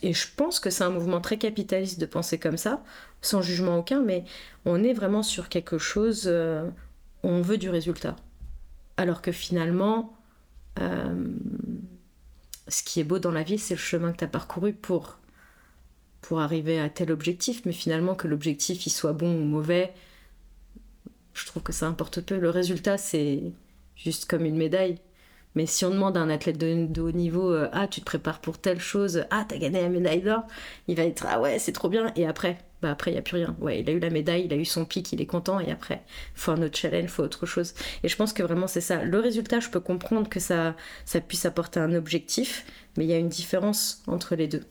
et 0.03 0.13
je 0.13 0.27
pense 0.35 0.59
que 0.59 0.69
c'est 0.69 0.83
un 0.83 0.89
mouvement 0.89 1.21
très 1.21 1.37
capitaliste 1.37 1.99
de 1.99 2.05
penser 2.05 2.37
comme 2.37 2.57
ça, 2.57 2.83
sans 3.21 3.41
jugement 3.41 3.77
aucun, 3.77 4.01
mais 4.01 4.23
on 4.65 4.83
est 4.83 4.93
vraiment 4.93 5.23
sur 5.23 5.49
quelque 5.49 5.77
chose, 5.77 6.23
euh, 6.25 6.69
on 7.23 7.41
veut 7.41 7.57
du 7.57 7.69
résultat. 7.69 8.15
Alors 8.97 9.21
que 9.21 9.31
finalement, 9.31 10.13
euh, 10.79 11.15
ce 12.67 12.83
qui 12.83 12.99
est 12.99 13.03
beau 13.03 13.19
dans 13.19 13.31
la 13.31 13.43
vie, 13.43 13.57
c'est 13.57 13.73
le 13.73 13.79
chemin 13.79 14.11
que 14.11 14.17
tu 14.17 14.23
as 14.23 14.27
parcouru 14.27 14.73
pour, 14.73 15.17
pour 16.21 16.39
arriver 16.39 16.79
à 16.79 16.89
tel 16.89 17.11
objectif, 17.11 17.63
mais 17.65 17.73
finalement 17.73 18.13
que 18.13 18.27
l'objectif 18.27 18.85
il 18.85 18.91
soit 18.91 19.13
bon 19.13 19.33
ou 19.33 19.43
mauvais, 19.43 19.93
je 21.33 21.45
trouve 21.45 21.63
que 21.63 21.73
ça 21.73 21.87
importe 21.87 22.21
peu. 22.21 22.37
Le 22.37 22.49
résultat, 22.49 22.97
c'est 22.97 23.41
juste 23.95 24.25
comme 24.25 24.45
une 24.45 24.57
médaille. 24.57 24.97
Mais 25.55 25.65
si 25.65 25.83
on 25.83 25.89
demande 25.89 26.15
à 26.15 26.21
un 26.21 26.29
athlète 26.29 26.57
de, 26.57 27.01
haut 27.01 27.11
niveau, 27.11 27.51
euh, 27.51 27.67
ah, 27.73 27.87
tu 27.87 27.99
te 27.99 28.05
prépares 28.05 28.39
pour 28.39 28.57
telle 28.57 28.79
chose, 28.79 29.25
ah, 29.31 29.45
t'as 29.47 29.57
gagné 29.57 29.81
la 29.81 29.89
médaille 29.89 30.21
d'or, 30.21 30.43
il 30.87 30.95
va 30.95 31.03
être, 31.03 31.25
ah 31.27 31.41
ouais, 31.41 31.59
c'est 31.59 31.73
trop 31.73 31.89
bien. 31.89 32.13
Et 32.15 32.25
après, 32.25 32.57
bah 32.81 32.91
après, 32.91 33.11
il 33.11 33.15
n'y 33.15 33.19
a 33.19 33.21
plus 33.21 33.35
rien. 33.35 33.55
Ouais, 33.59 33.81
il 33.81 33.89
a 33.89 33.93
eu 33.93 33.99
la 33.99 34.09
médaille, 34.09 34.45
il 34.45 34.53
a 34.53 34.55
eu 34.55 34.65
son 34.65 34.85
pic, 34.85 35.11
il 35.11 35.21
est 35.21 35.25
content. 35.25 35.59
Et 35.59 35.69
après, 35.69 36.03
faut 36.35 36.51
un 36.51 36.61
autre 36.61 36.77
challenge, 36.77 37.09
faut 37.09 37.23
autre 37.23 37.45
chose. 37.45 37.73
Et 38.03 38.07
je 38.07 38.15
pense 38.15 38.31
que 38.33 38.43
vraiment, 38.43 38.67
c'est 38.67 38.81
ça. 38.81 39.03
Le 39.03 39.19
résultat, 39.19 39.59
je 39.59 39.69
peux 39.69 39.81
comprendre 39.81 40.29
que 40.29 40.39
ça, 40.39 40.75
ça 41.05 41.19
puisse 41.19 41.45
apporter 41.45 41.79
un 41.81 41.93
objectif, 41.93 42.65
mais 42.97 43.03
il 43.05 43.09
y 43.09 43.13
a 43.13 43.17
une 43.17 43.29
différence 43.29 44.03
entre 44.07 44.35
les 44.35 44.47
deux. 44.47 44.63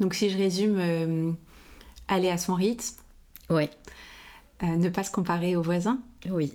Donc, 0.00 0.14
si 0.14 0.30
je 0.30 0.36
résume, 0.36 0.78
euh, 0.80 1.32
aller 2.08 2.28
à 2.28 2.38
son 2.38 2.54
rythme. 2.54 2.96
Ouais. 3.50 3.70
Euh, 4.62 4.76
ne 4.76 4.88
pas 4.88 5.02
se 5.02 5.10
comparer 5.10 5.56
aux 5.56 5.62
voisins. 5.62 6.00
Oui 6.30 6.52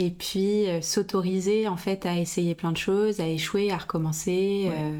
et 0.00 0.10
puis 0.10 0.68
euh, 0.68 0.80
s'autoriser 0.80 1.66
en 1.66 1.76
fait 1.76 2.06
à 2.06 2.16
essayer 2.16 2.54
plein 2.54 2.70
de 2.70 2.76
choses, 2.76 3.18
à 3.18 3.26
échouer, 3.26 3.72
à 3.72 3.78
recommencer. 3.78 4.70
Euh, 4.72 4.96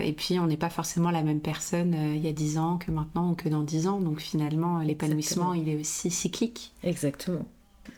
et 0.00 0.12
puis 0.12 0.38
on 0.38 0.46
n'est 0.46 0.58
pas 0.58 0.68
forcément 0.68 1.10
la 1.10 1.22
même 1.22 1.40
personne 1.40 1.96
il 2.14 2.22
y 2.22 2.28
a 2.28 2.32
10 2.32 2.58
ans 2.58 2.76
que 2.76 2.90
maintenant 2.90 3.30
ou 3.30 3.34
que 3.34 3.48
dans 3.48 3.62
10 3.62 3.86
ans. 3.88 4.00
Donc 4.00 4.20
finalement 4.20 4.80
l'épanouissement 4.80 5.54
il 5.54 5.68
est 5.70 5.80
aussi 5.80 6.10
cyclique. 6.10 6.74
Exactement. 6.82 7.46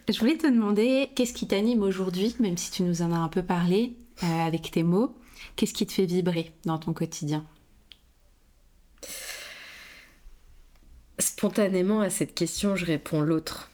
Je 0.09 0.19
voulais 0.21 0.37
te 0.37 0.47
demander 0.47 1.11
qu'est-ce 1.17 1.33
qui 1.33 1.49
t'anime 1.49 1.83
aujourd'hui, 1.83 2.37
même 2.39 2.57
si 2.57 2.71
tu 2.71 2.85
nous 2.85 3.03
en 3.03 3.11
as 3.11 3.19
un 3.19 3.29
peu 3.29 3.43
parlé 3.43 3.97
avec 4.23 4.71
tes 4.71 4.85
mots, 4.85 5.17
qu'est-ce 5.57 5.75
qui 5.75 5.85
te 5.85 5.93
fait 5.93 6.07
vibrer 6.07 6.53
dans 6.65 6.79
ton 6.79 6.93
quotidien? 6.93 7.45
Spontanément 11.19 12.01
à 12.01 12.11
cette 12.11 12.35
question, 12.35 12.77
je 12.77 12.85
réponds 12.85 13.23
l'autre, 13.23 13.71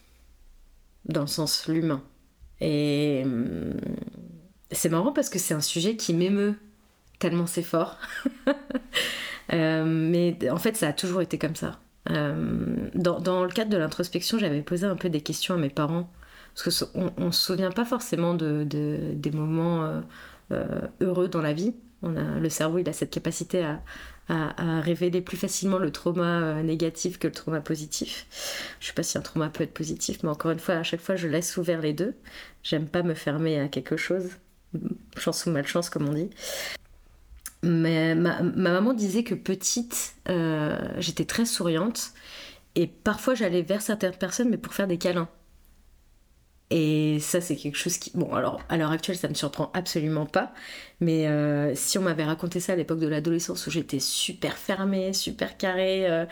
dans 1.07 1.23
le 1.23 1.27
sens 1.27 1.67
l'humain. 1.67 2.03
Et 2.61 3.23
hum, 3.25 3.75
c'est 4.71 4.89
marrant 4.89 5.13
parce 5.13 5.29
que 5.29 5.39
c'est 5.39 5.55
un 5.55 5.61
sujet 5.61 5.97
qui 5.97 6.15
m'émeut 6.15 6.57
tellement 7.23 7.47
c'est 7.47 7.63
fort. 7.63 7.99
Euh, 9.53 9.85
mais 9.85 10.39
en 10.51 10.57
fait, 10.57 10.77
ça 10.77 10.89
a 10.89 10.93
toujours 10.95 11.21
été 11.21 11.37
comme 11.37 11.57
ça. 11.57 11.79
Euh, 12.11 12.89
dans, 12.95 13.43
le 13.43 13.51
cadre 13.51 13.71
de 13.71 13.77
l'introspection, 13.77 14.39
j'avais 14.39 14.63
posé 14.63 14.87
un 14.87 14.95
peu 14.97 15.11
des 15.11 15.21
questions 15.21 15.55
à 15.55 15.59
mes 15.59 15.69
parents. 15.69 16.11
Parce 16.55 16.85
qu'on 16.85 17.13
ne 17.19 17.31
se 17.33 17.47
souvient 17.47 17.73
pas 17.73 17.85
forcément 17.85 18.33
de, 18.33 18.65
des 18.65 19.31
moments 19.31 20.01
euh, 20.53 20.81
heureux 21.03 21.29
dans 21.29 21.43
la 21.43 21.53
vie. 21.53 21.75
On 22.03 22.17
a, 22.17 22.39
le 22.39 22.49
cerveau, 22.49 22.79
il 22.79 22.89
a 22.89 22.95
cette 22.95 23.11
capacité 23.11 23.63
à, 23.63 23.83
à, 24.29 24.81
révéler 24.81 25.21
plus 25.21 25.37
facilement 25.37 25.79
le 25.79 25.91
trauma 25.91 26.41
euh, 26.41 26.63
négatif 26.63 27.19
que 27.19 27.27
le 27.27 27.33
trauma 27.33 27.61
positif. 27.61 28.27
Je 28.81 28.87
sais 28.87 28.93
pas 28.93 29.03
si 29.03 29.19
un 29.19 29.21
trauma 29.21 29.51
peut 29.51 29.65
être 29.65 29.75
positif, 29.75 30.23
mais 30.23 30.31
encore 30.31 30.51
une 30.53 30.59
fois, 30.59 30.77
à 30.77 30.83
chaque 30.83 31.01
fois, 31.01 31.17
je 31.17 31.29
laisse 31.29 31.57
ouvert 31.57 31.81
les 31.81 31.93
deux. 31.93 32.15
J'aime 32.63 32.89
pas 32.89 33.03
me 33.03 33.15
fermer 33.15 33.61
à 33.61 33.69
quelque 33.69 33.97
chose, 33.97 34.31
chance 35.17 35.45
ou 35.47 35.51
malchance, 35.51 35.91
comme 35.91 36.09
on 36.09 36.15
dit. 36.15 36.31
Mais 37.63 38.15
ma, 38.15 38.43
maman 38.43 38.93
disait 38.93 39.23
que 39.23 39.35
petite, 39.35 40.15
euh, 40.29 40.79
j'étais 40.99 41.25
très 41.25 41.45
souriante 41.45 42.13
et 42.75 42.87
parfois 42.87 43.35
j'allais 43.35 43.63
vers 43.63 43.83
certaines 43.83 44.17
personnes, 44.17 44.49
mais 44.49 44.57
pour 44.57 44.75
faire 44.75 44.89
des 44.89 44.99
câlins. 44.99 45.29
Et 46.75 47.19
ça, 47.21 47.43
c'est 47.43 47.55
quelque 47.55 47.77
chose 47.77 47.99
qui. 47.99 48.11
Bon, 48.15 48.33
alors, 48.35 48.63
à 48.71 48.79
l'heure 48.79 48.93
actuelle, 48.93 49.19
ça 49.19 49.29
ne 49.29 49.33
me 49.33 49.37
surprend 49.37 49.71
absolument 49.75 50.25
pas. 50.25 50.55
Mais 51.01 51.27
euh, 51.27 51.75
si 51.75 51.99
on 51.99 52.03
m'avait 52.03 52.25
raconté 52.25 52.61
ça 52.61 52.73
à 52.73 52.77
l'époque 52.77 52.99
de 52.99 53.09
l'adolescence, 53.09 53.67
où 53.67 53.71
j'étais 53.71 54.01
super 54.01 54.57
fermée, 54.57 55.13
super 55.13 55.59
carrée, 55.59 56.11
euh, 56.11 56.25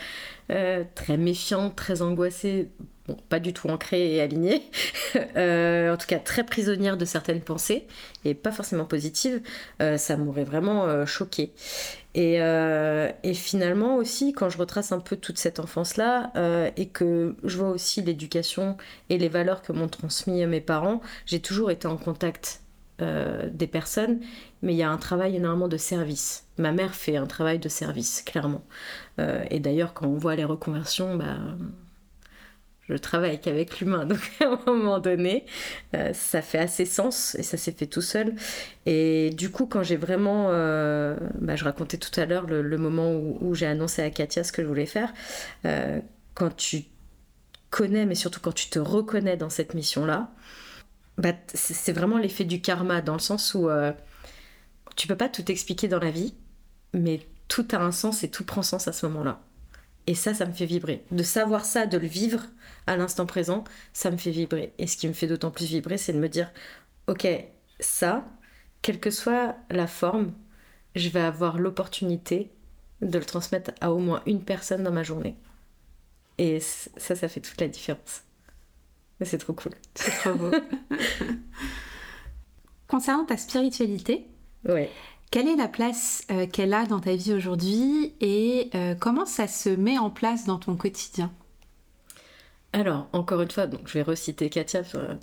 euh, 0.50 0.84
très 0.94 1.18
méfiante, 1.18 1.76
très 1.76 2.00
angoissée, 2.00 2.70
bon, 3.08 3.16
pas 3.28 3.40
du 3.40 3.52
tout 3.52 3.68
ancrée 3.68 4.14
et 4.14 4.20
alignée, 4.20 4.62
en 5.14 5.96
tout 5.96 6.06
cas 6.06 6.18
très 6.18 6.44
prisonnière 6.44 6.96
de 6.96 7.04
certaines 7.04 7.40
pensées, 7.40 7.86
et 8.24 8.34
pas 8.34 8.52
forcément 8.52 8.84
positives, 8.84 9.40
ça 9.96 10.16
m'aurait 10.16 10.44
vraiment 10.44 11.06
choquée. 11.06 11.52
Euh, 12.16 13.12
et, 13.22 13.34
finalement 13.34 13.96
aussi, 13.96 14.32
quand 14.32 14.48
je 14.48 14.58
retrace 14.58 14.92
un 14.92 15.00
peu 15.00 15.16
toute 15.16 15.38
cette 15.38 15.60
enfance-là, 15.60 16.32
euh, 16.36 16.70
et 16.76 16.88
que 16.88 17.36
je 17.44 17.56
vois 17.56 17.70
aussi 17.70 18.02
l'éducation 18.02 18.76
et 19.08 19.18
les 19.18 19.28
valeurs 19.28 19.62
que 19.62 19.72
m'ont 19.72 19.88
transmis 19.88 20.44
mes 20.46 20.60
parents, 20.60 21.00
j'ai 21.26 21.40
toujours 21.40 21.70
été 21.70 21.86
en 21.86 21.96
contact 21.96 22.62
euh, 23.00 23.48
des 23.52 23.66
personnes, 23.66 24.20
mais 24.62 24.74
il 24.74 24.76
y 24.76 24.82
a 24.82 24.90
un 24.90 24.98
travail 24.98 25.36
énormément 25.36 25.68
de 25.68 25.76
service. 25.76 26.46
Ma 26.58 26.72
mère 26.72 26.94
fait 26.94 27.16
un 27.16 27.26
travail 27.26 27.58
de 27.58 27.68
service, 27.68 28.22
clairement. 28.22 28.64
et 29.50 29.60
d'ailleurs, 29.60 29.94
quand 29.94 30.06
on 30.06 30.16
voit 30.16 30.34
les 30.34 30.44
reconversions, 30.44 31.16
bah, 31.16 31.36
je 32.90 32.96
travaille 32.96 33.40
qu'avec 33.40 33.80
l'humain. 33.80 34.04
Donc 34.06 34.20
à 34.40 34.46
un 34.46 34.58
moment 34.66 34.98
donné, 34.98 35.44
euh, 35.94 36.12
ça 36.12 36.42
fait 36.42 36.58
assez 36.58 36.84
sens 36.84 37.34
et 37.36 37.42
ça 37.42 37.56
s'est 37.56 37.72
fait 37.72 37.86
tout 37.86 38.00
seul. 38.00 38.34
Et 38.86 39.30
du 39.30 39.50
coup, 39.50 39.66
quand 39.66 39.82
j'ai 39.82 39.96
vraiment, 39.96 40.48
euh, 40.50 41.16
bah, 41.36 41.56
je 41.56 41.64
racontais 41.64 41.98
tout 41.98 42.18
à 42.20 42.26
l'heure 42.26 42.46
le, 42.46 42.78
moment 42.78 43.12
où, 43.12 43.54
j'ai 43.54 43.66
annoncé 43.66 44.02
à 44.02 44.10
Katia 44.10 44.44
ce 44.44 44.52
que 44.52 44.62
je 44.62 44.66
voulais 44.66 44.86
faire, 44.86 45.12
euh, 45.64 46.00
quand 46.34 46.54
tu 46.56 46.84
connais, 47.70 48.06
mais 48.06 48.14
surtout 48.14 48.40
quand 48.40 48.54
tu 48.54 48.68
te 48.68 48.78
reconnais 48.78 49.36
dans 49.36 49.50
cette 49.50 49.74
mission-là, 49.74 50.30
bah, 51.18 51.32
c'est 51.54 51.92
vraiment 51.92 52.18
l'effet 52.18 52.44
du 52.44 52.60
karma 52.60 53.02
dans 53.02 53.12
le 53.12 53.20
sens 53.20 53.54
où 53.54 53.68
tu 54.96 55.06
peux 55.06 55.16
pas 55.16 55.28
tout 55.28 55.50
expliquer 55.50 55.88
dans 55.88 55.98
la 55.98 56.10
vie, 56.10 56.34
mais 56.94 57.20
tout 57.48 57.66
a 57.72 57.76
un 57.76 57.92
sens 57.92 58.22
et 58.24 58.30
tout 58.30 58.44
prend 58.44 58.62
sens 58.62 58.88
à 58.88 58.92
ce 58.92 59.06
moment-là. 59.06 59.40
Et 60.06 60.14
ça, 60.14 60.34
ça 60.34 60.46
me 60.46 60.52
fait 60.52 60.66
vibrer. 60.66 61.04
De 61.10 61.22
savoir 61.22 61.64
ça, 61.64 61.86
de 61.86 61.98
le 61.98 62.06
vivre 62.06 62.42
à 62.86 62.96
l'instant 62.96 63.26
présent, 63.26 63.64
ça 63.92 64.10
me 64.10 64.16
fait 64.16 64.30
vibrer. 64.30 64.72
Et 64.78 64.86
ce 64.86 64.96
qui 64.96 65.08
me 65.08 65.12
fait 65.12 65.26
d'autant 65.26 65.50
plus 65.50 65.66
vibrer, 65.66 65.98
c'est 65.98 66.12
de 66.12 66.18
me 66.18 66.28
dire, 66.28 66.50
ok, 67.06 67.26
ça, 67.78 68.24
quelle 68.82 69.00
que 69.00 69.10
soit 69.10 69.56
la 69.70 69.86
forme, 69.86 70.32
je 70.96 71.08
vais 71.08 71.20
avoir 71.20 71.58
l'opportunité 71.58 72.50
de 73.02 73.18
le 73.18 73.24
transmettre 73.24 73.72
à 73.80 73.92
au 73.92 73.98
moins 73.98 74.22
une 74.26 74.42
personne 74.42 74.82
dans 74.82 74.92
ma 74.92 75.02
journée. 75.02 75.36
Et 76.38 76.60
ça, 76.60 77.14
ça 77.14 77.28
fait 77.28 77.40
toute 77.40 77.60
la 77.60 77.68
différence. 77.68 78.22
C'est 79.22 79.38
trop 79.38 79.52
cool. 79.52 79.72
C'est 79.94 80.10
trop 80.10 80.34
beau. 80.34 80.50
Concernant 82.88 83.26
ta 83.26 83.36
spiritualité, 83.36 84.26
ouais. 84.64 84.90
Quelle 85.30 85.46
est 85.46 85.56
la 85.56 85.68
place 85.68 86.24
euh, 86.32 86.46
qu'elle 86.48 86.74
a 86.74 86.86
dans 86.86 86.98
ta 86.98 87.14
vie 87.14 87.32
aujourd'hui 87.32 88.14
et 88.20 88.68
euh, 88.74 88.96
comment 88.98 89.26
ça 89.26 89.46
se 89.46 89.68
met 89.68 89.96
en 89.96 90.10
place 90.10 90.44
dans 90.44 90.58
ton 90.58 90.74
quotidien? 90.74 91.32
Alors, 92.72 93.08
encore 93.12 93.40
une 93.40 93.50
fois, 93.50 93.66
je 93.84 93.92
vais 93.92 94.02
reciter 94.02 94.50
Katia, 94.50 94.82
euh, 94.96 95.14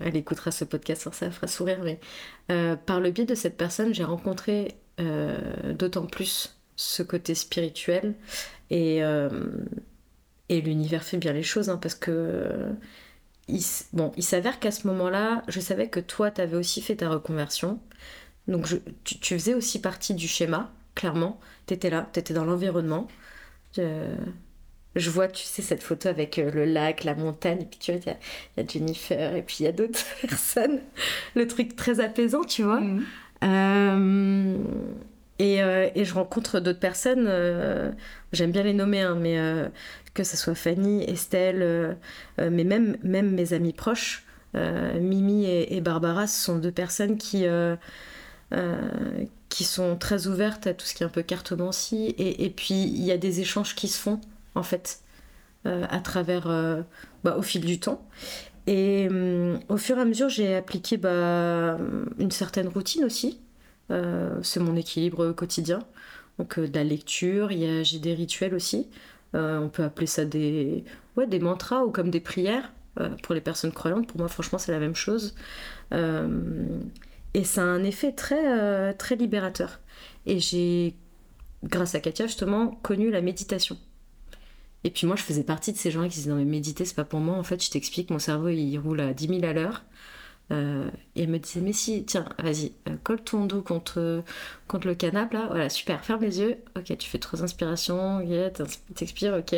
elle 0.00 0.16
écoutera 0.16 0.50
ce 0.50 0.64
podcast, 0.64 1.08
ça 1.12 1.30
fera 1.30 1.46
sourire, 1.46 1.80
mais 1.82 1.98
par 2.86 3.00
le 3.00 3.10
biais 3.10 3.24
de 3.24 3.34
cette 3.34 3.56
personne, 3.56 3.92
j'ai 3.92 4.04
rencontré 4.04 4.76
d'autant 4.98 6.06
plus 6.06 6.56
ce 6.76 7.02
côté 7.02 7.34
spirituel 7.34 8.14
et, 8.70 9.02
l'univers 10.48 11.02
fait 11.02 11.18
bien 11.18 11.34
les 11.34 11.42
choses, 11.42 11.68
hein, 11.68 11.76
parce 11.76 11.94
que 11.94 12.72
bon, 13.92 14.12
il 14.16 14.24
s'avère 14.24 14.58
qu'à 14.58 14.70
ce 14.70 14.86
moment-là, 14.86 15.42
je 15.48 15.60
savais 15.60 15.88
que 15.88 16.00
toi, 16.00 16.30
tu 16.30 16.40
avais 16.40 16.56
aussi 16.56 16.80
fait 16.80 16.96
ta 16.96 17.10
reconversion. 17.10 17.80
Donc 18.48 18.66
tu, 19.04 19.38
faisais 19.38 19.54
aussi 19.54 19.80
partie 19.80 20.14
du 20.14 20.26
schéma, 20.26 20.72
clairement. 20.94 21.38
Tu 21.66 21.74
étais 21.74 21.90
là, 21.90 22.08
tu 22.12 22.18
étais 22.18 22.32
dans 22.34 22.46
l'environnement. 22.46 23.06
Je, 24.96 25.10
vois, 25.10 25.28
tu 25.28 25.44
sais, 25.44 25.62
cette 25.62 25.82
photo 25.82 26.08
avec 26.08 26.38
euh, 26.38 26.50
le 26.50 26.64
lac, 26.64 27.04
la 27.04 27.14
montagne, 27.14 27.62
et 27.62 27.66
puis 27.66 27.78
tu 27.78 27.92
vois, 27.92 28.00
il 28.04 28.62
y, 28.62 28.66
a 28.66 28.66
Jennifer, 28.66 29.36
et 29.36 29.42
puis 29.42 29.58
il 29.60 29.64
y 29.64 29.66
a 29.66 29.72
d'autres 29.72 30.00
personnes. 30.22 30.80
Le 31.36 31.46
truc 31.46 31.76
très 31.76 32.00
apaisant, 32.00 32.42
tu 32.42 32.62
vois. 32.62 32.80
Mhm. 32.80 33.04
Euh, 33.44 34.56
euh, 35.40 35.90
et, 35.94 36.04
je 36.04 36.14
rencontre 36.14 36.58
d'autres 36.58 36.80
personnes, 36.80 37.30
j'aime 38.32 38.50
bien 38.50 38.64
les 38.64 38.72
nommer, 38.72 39.02
hein, 39.02 39.14
mais 39.14 39.38
que 40.14 40.24
ce 40.24 40.36
soit 40.36 40.56
Fanny, 40.56 41.04
Estelle, 41.04 41.96
mais 42.38 42.64
même, 42.64 42.96
même 43.04 43.30
mes 43.30 43.52
amis 43.52 43.74
proches, 43.74 44.24
Mimi 44.54 45.44
et, 45.44 45.76
et, 45.76 45.80
Barbara, 45.80 46.26
ce 46.26 46.44
sont 46.44 46.58
deux 46.58 46.72
personnes 46.72 47.18
qui, 47.18 47.46
qui 49.48 49.64
sont 49.64 49.96
très 49.96 50.26
ouvertes 50.26 50.66
à 50.66 50.74
tout 50.74 50.86
ce 50.86 50.94
qui 50.94 51.02
est 51.02 51.06
un 51.06 51.10
peu 51.10 51.22
cartomancie. 51.22 52.14
Et, 52.18 52.44
et 52.44 52.50
puis, 52.50 52.82
il 52.82 53.02
y 53.02 53.12
a 53.12 53.18
des 53.18 53.40
échanges 53.40 53.74
qui 53.74 53.88
se 53.88 53.98
font, 53.98 54.20
en 54.54 54.62
fait, 54.62 55.00
euh, 55.66 55.86
à 55.90 56.00
travers, 56.00 56.48
euh, 56.48 56.82
bah, 57.24 57.36
au 57.36 57.42
fil 57.42 57.64
du 57.64 57.80
temps. 57.80 58.06
Et 58.66 59.08
au 59.70 59.78
fur 59.78 59.96
et 59.96 60.02
à 60.02 60.04
mesure, 60.04 60.28
j'ai 60.28 60.54
appliqué 60.54 60.98
bah, 60.98 61.78
une 62.18 62.30
certaine 62.30 62.68
routine 62.68 63.04
aussi. 63.04 63.40
c'est 63.88 64.60
mon 64.60 64.76
équilibre 64.76 65.32
quotidien. 65.32 65.78
Donc, 66.38 66.60
de 66.60 66.74
la 66.74 66.84
lecture, 66.84 67.48
j'ai 67.50 67.98
des 67.98 68.12
rituels 68.12 68.54
aussi. 68.54 68.88
on 69.32 69.70
peut 69.72 69.84
appeler 69.84 70.06
ça 70.06 70.26
des, 70.26 70.84
ouais, 71.16 71.26
des 71.26 71.38
mantras 71.38 71.82
ou 71.84 71.90
comme 71.90 72.10
des 72.10 72.20
prières 72.20 72.70
pour 73.22 73.34
les 73.34 73.40
personnes 73.40 73.72
croyantes. 73.72 74.06
Pour 74.06 74.18
moi, 74.18 74.28
franchement, 74.28 74.58
c'est 74.58 74.72
la 74.72 74.80
même 74.80 74.94
chose. 74.94 75.34
Et 77.38 77.44
ça 77.44 77.62
a 77.62 77.66
un 77.66 77.84
effet 77.84 78.10
très, 78.10 78.48
euh, 78.48 78.92
très 78.92 79.14
libérateur. 79.14 79.78
Et 80.26 80.40
j'ai, 80.40 80.96
grâce 81.62 81.94
à 81.94 82.00
Katia, 82.00 82.26
justement, 82.26 82.72
connu 82.82 83.12
la 83.12 83.20
méditation. 83.20 83.78
Et 84.82 84.90
puis 84.90 85.06
moi, 85.06 85.14
je 85.14 85.22
faisais 85.22 85.44
partie 85.44 85.72
de 85.72 85.78
ces 85.78 85.92
gens 85.92 86.02
qui 86.02 86.16
disaient 86.16 86.30
Non, 86.30 86.36
mais 86.36 86.44
méditer, 86.44 86.84
c'est 86.84 86.96
pas 86.96 87.04
pour 87.04 87.20
moi. 87.20 87.36
En 87.36 87.44
fait, 87.44 87.64
je 87.64 87.70
t'explique, 87.70 88.10
mon 88.10 88.18
cerveau, 88.18 88.48
il 88.48 88.76
roule 88.78 89.00
à 89.00 89.14
10 89.14 89.28
000 89.28 89.44
à 89.44 89.52
l'heure. 89.52 89.84
Euh, 90.50 90.90
et 91.14 91.22
elle 91.22 91.28
me 91.28 91.38
disait 91.38 91.60
Mais 91.60 91.72
si, 91.72 92.04
tiens, 92.04 92.28
vas-y, 92.40 92.72
euh, 92.88 92.96
colle 93.04 93.22
ton 93.22 93.46
dos 93.46 93.62
contre, 93.62 94.24
contre 94.66 94.88
le 94.88 94.96
canapé, 94.96 95.36
là. 95.36 95.46
Voilà, 95.48 95.68
super, 95.68 96.04
ferme 96.04 96.22
les 96.22 96.40
yeux. 96.40 96.56
Ok, 96.76 96.96
tu 96.98 97.08
fais 97.08 97.18
trois 97.18 97.44
inspirations, 97.44 98.20
yeah, 98.20 98.50
t'expires, 98.96 99.34
ok. 99.34 99.52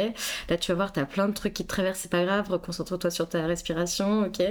Là, 0.51 0.59
tu 0.59 0.71
vas 0.71 0.77
voir, 0.77 0.93
t'as 0.93 1.07
plein 1.07 1.29
de 1.29 1.35
trucs 1.35 1.55
qui 1.55 1.63
te 1.63 1.69
traversent, 1.69 2.01
c'est 2.01 2.11
pas 2.11 2.27
grave, 2.27 2.61
concentre-toi 2.61 3.11
sur 3.11 3.27
ta 3.27 3.47
respiration, 3.47 4.27
ok. 4.27 4.43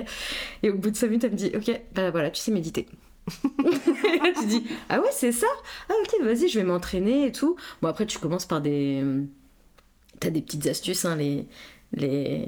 Et 0.63 0.71
au 0.71 0.77
bout 0.79 0.89
de 0.89 0.95
5 0.95 1.07
minutes, 1.09 1.23
elle 1.25 1.31
me 1.33 1.37
dit 1.37 1.51
Ok, 1.55 1.79
bah 1.93 2.09
voilà, 2.09 2.31
tu 2.31 2.41
sais 2.41 2.51
méditer. 2.51 2.87
tu 4.39 4.45
dis 4.47 4.63
ah 4.89 4.99
ouais 4.99 5.09
c'est 5.11 5.31
ça! 5.31 5.47
Ah 5.89 5.93
ok 6.01 6.23
vas-y 6.23 6.49
je 6.49 6.59
vais 6.59 6.65
m'entraîner 6.65 7.27
et 7.27 7.31
tout. 7.31 7.55
Bon 7.81 7.87
après 7.87 8.05
tu 8.05 8.19
commences 8.19 8.45
par 8.45 8.61
des 8.61 9.03
t'as 10.19 10.29
des 10.29 10.41
petites 10.41 10.67
astuces 10.67 11.05
hein, 11.05 11.15
les 11.15 11.47
les 11.93 12.45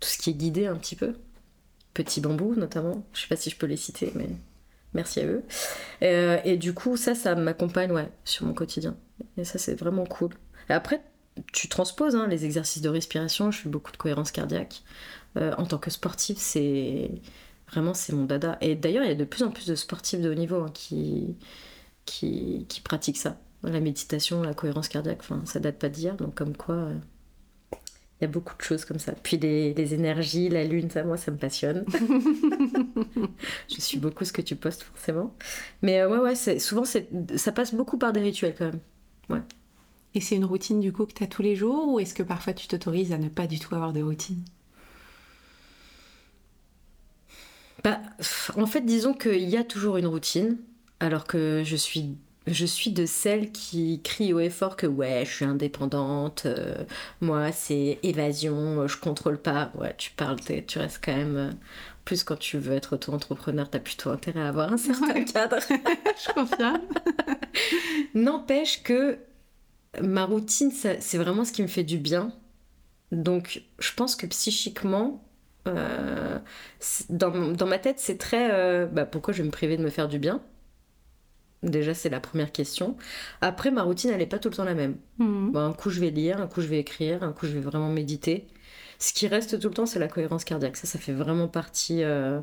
tout 0.00 0.08
ce 0.08 0.18
qui 0.18 0.30
est 0.30 0.34
guidé 0.34 0.66
un 0.66 0.76
petit 0.76 0.96
peu. 0.96 1.14
Petits 1.94 2.20
bambous 2.20 2.54
notamment. 2.54 3.04
Je 3.12 3.22
sais 3.22 3.28
pas 3.28 3.36
si 3.36 3.50
je 3.50 3.56
peux 3.56 3.66
les 3.66 3.76
citer 3.76 4.12
mais 4.14 4.28
merci 4.94 5.20
à 5.20 5.26
eux. 5.26 5.42
Euh, 6.02 6.38
et, 6.44 6.56
du 6.56 6.74
coup 6.74 6.96
ça 6.96 7.14
ça 7.14 7.34
m'accompagne 7.34 7.92
ouais 7.92 8.10
sur 8.24 8.46
mon 8.46 8.54
quotidien. 8.54 8.96
Et 9.36 9.44
ça 9.44 9.58
c'est 9.58 9.74
vraiment 9.74 10.04
cool. 10.04 10.30
Et 10.68 10.72
après 10.72 11.02
tu 11.52 11.68
transposes 11.68 12.16
hein, 12.16 12.26
les 12.26 12.44
exercices 12.44 12.82
de 12.82 12.88
respiration. 12.88 13.50
Je 13.50 13.60
fais 13.60 13.68
beaucoup 13.68 13.92
de 13.92 13.96
cohérence 13.96 14.30
cardiaque. 14.30 14.82
Euh, 15.36 15.54
en 15.58 15.66
tant 15.66 15.78
que 15.78 15.90
sportif 15.90 16.38
c'est 16.38 17.10
Vraiment, 17.70 17.94
c'est 17.94 18.12
mon 18.12 18.24
dada. 18.24 18.56
Et 18.60 18.74
d'ailleurs, 18.74 19.04
il 19.04 19.08
y 19.08 19.12
a 19.12 19.16
de 19.16 19.24
plus 19.24 19.42
en 19.42 19.50
plus 19.50 19.66
de 19.66 19.74
sportifs 19.74 20.20
de 20.20 20.30
haut 20.30 20.34
niveau 20.34 20.62
hein, 20.62 20.70
qui, 20.72 21.36
qui, 22.04 22.66
qui, 22.68 22.80
pratiquent 22.80 23.18
ça. 23.18 23.38
La 23.62 23.80
méditation, 23.80 24.42
la 24.42 24.54
cohérence 24.54 24.88
cardiaque, 24.88 25.18
enfin, 25.20 25.42
ça 25.44 25.60
date 25.60 25.78
pas 25.78 25.88
d'hier. 25.88 26.16
Donc, 26.16 26.34
comme 26.34 26.56
quoi, 26.56 26.74
euh, 26.74 26.94
il 27.72 28.22
y 28.22 28.24
a 28.24 28.28
beaucoup 28.28 28.56
de 28.56 28.62
choses 28.62 28.84
comme 28.84 28.98
ça. 28.98 29.12
Puis 29.22 29.36
les, 29.36 29.74
les 29.74 29.94
énergies, 29.94 30.48
la 30.48 30.64
lune, 30.64 30.90
ça, 30.90 31.04
moi, 31.04 31.16
ça 31.16 31.30
me 31.30 31.36
passionne. 31.36 31.84
Je 33.68 33.80
suis 33.80 33.98
beaucoup 33.98 34.24
ce 34.24 34.32
que 34.32 34.42
tu 34.42 34.56
postes, 34.56 34.82
forcément. 34.82 35.34
Mais 35.82 36.00
euh, 36.00 36.08
ouais, 36.08 36.18
ouais, 36.18 36.34
c'est, 36.34 36.58
souvent, 36.58 36.84
ça 36.84 37.52
passe 37.52 37.74
beaucoup 37.74 37.98
par 37.98 38.12
des 38.12 38.20
rituels 38.20 38.54
quand 38.56 38.66
même. 38.66 38.80
Ouais. 39.28 39.42
Et 40.14 40.20
c'est 40.20 40.36
une 40.36 40.44
routine 40.44 40.80
du 40.80 40.92
coup 40.92 41.06
que 41.06 41.12
tu 41.12 41.22
as 41.22 41.26
tous 41.26 41.42
les 41.42 41.54
jours 41.54 41.92
ou 41.92 42.00
est-ce 42.00 42.14
que 42.14 42.22
parfois 42.22 42.54
tu 42.54 42.66
t'autorises 42.66 43.12
à 43.12 43.18
ne 43.18 43.28
pas 43.28 43.46
du 43.46 43.58
tout 43.58 43.74
avoir 43.74 43.92
de 43.92 44.02
routine? 44.02 44.42
Bah, 47.84 48.00
en 48.56 48.66
fait, 48.66 48.80
disons 48.80 49.14
qu'il 49.14 49.48
y 49.48 49.56
a 49.56 49.64
toujours 49.64 49.96
une 49.96 50.06
routine, 50.06 50.56
alors 51.00 51.24
que 51.24 51.62
je 51.64 51.76
suis, 51.76 52.16
je 52.46 52.66
suis 52.66 52.90
de 52.90 53.06
celles 53.06 53.52
qui 53.52 54.00
crient 54.02 54.32
au 54.32 54.40
effort 54.40 54.76
que 54.76 54.86
ouais, 54.86 55.24
je 55.24 55.32
suis 55.32 55.44
indépendante, 55.44 56.44
euh, 56.46 56.84
moi 57.20 57.52
c'est 57.52 57.98
évasion, 58.02 58.86
je 58.88 58.96
contrôle 58.98 59.38
pas. 59.38 59.70
Ouais, 59.78 59.94
tu 59.96 60.10
parles, 60.12 60.38
tu 60.66 60.78
restes 60.78 61.00
quand 61.04 61.16
même. 61.16 61.36
Euh, 61.36 61.50
plus 62.04 62.24
quand 62.24 62.38
tu 62.38 62.56
veux 62.56 62.72
être 62.74 62.94
auto-entrepreneur, 62.94 63.68
t'as 63.68 63.80
plutôt 63.80 64.08
intérêt 64.08 64.40
à 64.40 64.48
avoir 64.48 64.72
un 64.72 64.78
certain 64.78 65.24
cadre. 65.24 65.58
je 65.68 66.32
confirme. 66.32 66.80
N'empêche 68.14 68.82
que 68.82 69.18
ma 70.00 70.24
routine, 70.24 70.70
c'est 70.72 71.18
vraiment 71.18 71.44
ce 71.44 71.52
qui 71.52 71.60
me 71.60 71.68
fait 71.68 71.84
du 71.84 71.98
bien. 71.98 72.32
Donc, 73.12 73.62
je 73.78 73.92
pense 73.94 74.16
que 74.16 74.24
psychiquement, 74.26 75.22
euh, 75.76 76.38
dans, 77.10 77.66
ma 77.66 77.78
tête, 77.78 77.98
c'est 77.98 78.18
très 78.18 78.50
euh, 78.52 78.86
bah, 78.86 79.06
pourquoi 79.06 79.32
je 79.34 79.42
vais 79.42 79.46
me 79.46 79.52
priver 79.52 79.76
de 79.76 79.82
me 79.82 79.90
faire 79.90 80.08
du 80.08 80.18
bien? 80.18 80.42
Déjà, 81.62 81.92
c'est 81.92 82.08
la 82.08 82.20
première 82.20 82.52
question. 82.52 82.96
Après, 83.40 83.70
ma 83.70 83.82
routine, 83.82 84.10
elle 84.10 84.18
n'est 84.18 84.26
pas 84.26 84.38
tout 84.38 84.48
le 84.48 84.54
temps 84.54 84.64
la 84.64 84.74
même. 84.74 84.96
Mhm. 85.18 85.56
un 85.56 85.72
coup, 85.72 85.90
je 85.90 86.00
vais 86.00 86.10
lire, 86.10 86.40
un 86.40 86.46
coup, 86.46 86.60
je 86.60 86.68
vais 86.68 86.78
écrire, 86.78 87.24
un 87.24 87.32
coup, 87.32 87.46
je 87.46 87.52
vais 87.52 87.60
vraiment 87.60 87.90
méditer. 87.90 88.46
Ce 89.00 89.12
qui 89.12 89.26
reste 89.26 89.60
tout 89.60 89.68
le 89.68 89.74
temps, 89.74 89.86
c'est 89.86 89.98
la 89.98 90.08
cohérence 90.08 90.44
cardiaque. 90.44 90.76
Ça, 90.76 90.86
ça 90.86 90.98
fait 90.98 91.12
vraiment 91.12 91.48
partie. 91.48 92.02
Euh, 92.04 92.40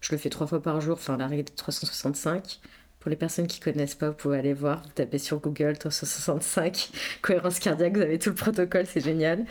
je 0.00 0.12
le 0.12 0.18
fais 0.18 0.30
trois 0.30 0.46
fois 0.46 0.62
par 0.62 0.80
jour, 0.80 0.94
enfin, 0.94 1.16
la 1.16 1.26
règle 1.28 1.44
de 1.44 1.50
365. 1.56 2.60
Pour 3.06 3.10
les 3.10 3.16
personnes 3.16 3.46
qui 3.46 3.60
connaissent 3.60 3.94
pas, 3.94 4.08
vous 4.08 4.16
pouvez 4.16 4.36
aller 4.36 4.52
voir, 4.52 4.82
vous 4.82 4.90
tapez 4.92 5.18
sur 5.18 5.38
Google 5.38 5.78
365, 5.78 6.90
cohérence 7.22 7.60
cardiaque, 7.60 7.94
vous 7.94 8.02
avez 8.02 8.18
tout 8.18 8.30
le 8.30 8.34
protocole, 8.34 8.84
c'est 8.84 8.98
génial. 8.98 9.44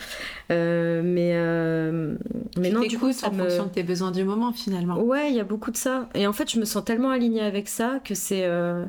Euh, 0.52 1.02
mais 1.02 1.32
euh, 1.36 2.18
mais 2.58 2.70
non, 2.70 2.82
du 2.82 3.00
coup, 3.00 3.14
ça 3.14 3.30
en 3.30 3.32
fonction 3.32 3.68
de 3.68 3.70
tes 3.70 3.84
besoins 3.84 4.12
du 4.12 4.26
moment 4.26 4.52
finalement. 4.52 5.00
Ouais, 5.00 5.30
il 5.30 5.38
y 5.38 5.40
a 5.40 5.46
beaucoup 5.46 5.72
de 5.72 5.78
ça. 5.78 6.10
Et 6.16 6.28
en 6.28 6.34
fait, 6.34 6.52
je 6.52 6.60
me 6.60 6.66
sens 6.66 6.84
tellement 6.84 7.12
alignée 7.12 7.40
avec 7.40 7.70
ça 7.70 8.02
que 8.04 8.14
c'est. 8.14 8.44
Euh... 8.44 8.84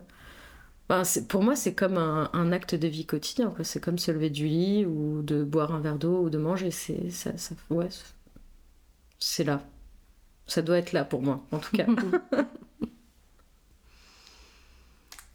Ben, 0.88 1.04
pour 1.28 1.44
moi, 1.44 1.54
c'est 1.54 1.74
comme 1.74 1.96
un, 1.96 2.28
un, 2.32 2.50
acte 2.50 2.74
de 2.74 2.88
vie 2.88 3.06
quotidien. 3.06 3.54
C'est 3.62 3.78
comme 3.80 3.98
se 3.98 4.10
lever 4.10 4.30
du 4.30 4.48
lit 4.48 4.84
ou 4.84 5.22
de 5.22 5.44
boire 5.44 5.72
un 5.72 5.78
verre 5.78 5.98
d'eau 5.98 6.22
ou 6.22 6.28
de 6.28 6.38
manger. 6.38 6.72
C'est 6.72 7.10
ça, 7.10 7.30
ça, 7.36 7.54
ouais, 7.70 7.86
c'est 9.20 9.44
là. 9.44 9.62
Ça 10.48 10.60
doit 10.60 10.78
être 10.78 10.92
là 10.92 11.04
pour 11.04 11.22
moi, 11.22 11.44
en 11.52 11.58
tout 11.58 11.76
cas. 11.76 11.86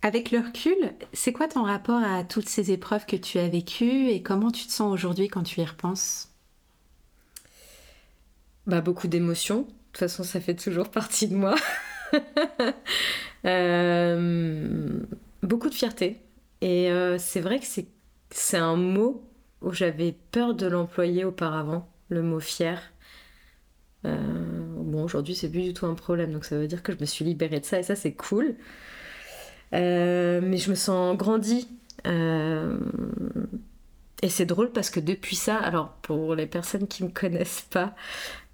Avec 0.03 0.31
le 0.31 0.39
recul, 0.39 0.75
c'est 1.13 1.31
quoi 1.31 1.47
ton 1.47 1.63
rapport 1.63 2.01
à 2.03 2.23
toutes 2.23 2.49
ces 2.49 2.71
épreuves 2.71 3.05
que 3.05 3.15
tu 3.15 3.37
as 3.37 3.47
vécues 3.47 4.07
et 4.07 4.23
comment 4.23 4.49
tu 4.49 4.65
te 4.65 4.71
sens 4.71 4.91
aujourd'hui 4.91 5.27
quand 5.27 5.43
tu 5.43 5.61
y 5.61 5.65
repenses? 5.65 6.29
Bah, 8.65 8.81
Beaucoup 8.81 9.07
d'émotions. 9.07 9.61
De 9.61 9.65
toute 9.65 9.97
façon, 9.97 10.23
ça 10.23 10.39
fait 10.39 10.55
toujours 10.55 10.89
partie 10.91 11.27
de 11.27 11.35
moi. 11.35 11.55
Euh, 13.43 14.99
beaucoup 15.41 15.69
de 15.69 15.73
fierté. 15.73 16.21
Et 16.61 16.91
euh, 16.91 17.17
c'est 17.17 17.41
vrai 17.41 17.59
que 17.59 17.65
c'est 17.65 18.57
un 18.57 18.75
mot 18.75 19.27
où 19.61 19.71
j'avais 19.73 20.11
peur 20.31 20.53
de 20.53 20.67
l'employer 20.67 21.25
auparavant, 21.25 21.89
le 22.09 22.21
mot 22.21 22.39
fier. 22.39 22.79
Euh, 24.05 24.15
bon, 24.75 25.03
aujourd'hui, 25.03 25.33
c'est 25.33 25.49
plus 25.49 25.63
du 25.63 25.73
tout 25.73 25.87
un 25.87 25.95
problème, 25.95 26.33
donc 26.33 26.45
ça 26.45 26.55
veut 26.55 26.67
dire 26.67 26.83
que 26.83 26.93
je 26.93 26.99
me 26.99 27.05
suis 27.05 27.25
libérée 27.25 27.59
de 27.59 27.65
ça 27.65 27.79
et 27.79 27.83
ça, 27.83 27.95
c'est 27.95 28.13
cool. 28.13 28.55
Euh, 29.73 30.41
mais 30.43 30.57
je 30.57 30.69
me 30.69 30.75
sens 30.75 31.17
grandie. 31.17 31.67
Euh, 32.07 32.77
et 34.21 34.29
c'est 34.29 34.45
drôle 34.45 34.71
parce 34.71 34.89
que 34.89 34.99
depuis 34.99 35.35
ça, 35.35 35.57
alors 35.57 35.93
pour 36.01 36.35
les 36.35 36.47
personnes 36.47 36.87
qui 36.87 37.03
me 37.03 37.09
connaissent 37.09 37.67
pas, 37.69 37.95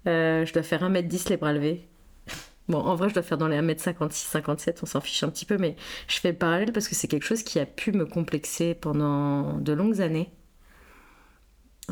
euh, 0.06 0.46
je 0.46 0.52
dois 0.52 0.62
faire 0.62 0.82
1m10 0.82 1.30
les 1.30 1.36
bras 1.36 1.52
levés. 1.52 1.86
Bon, 2.68 2.78
en 2.78 2.94
vrai, 2.96 3.08
je 3.08 3.14
dois 3.14 3.22
faire 3.22 3.38
dans 3.38 3.48
les 3.48 3.56
1m56, 3.56 4.12
57, 4.12 4.80
on 4.82 4.86
s'en 4.86 5.00
fiche 5.00 5.22
un 5.22 5.30
petit 5.30 5.46
peu, 5.46 5.56
mais 5.56 5.74
je 6.06 6.18
fais 6.20 6.32
le 6.32 6.36
parallèle 6.36 6.72
parce 6.72 6.86
que 6.88 6.94
c'est 6.94 7.08
quelque 7.08 7.24
chose 7.24 7.42
qui 7.42 7.58
a 7.58 7.66
pu 7.66 7.92
me 7.92 8.04
complexer 8.04 8.74
pendant 8.74 9.54
de 9.58 9.72
longues 9.72 10.02
années. 10.02 10.30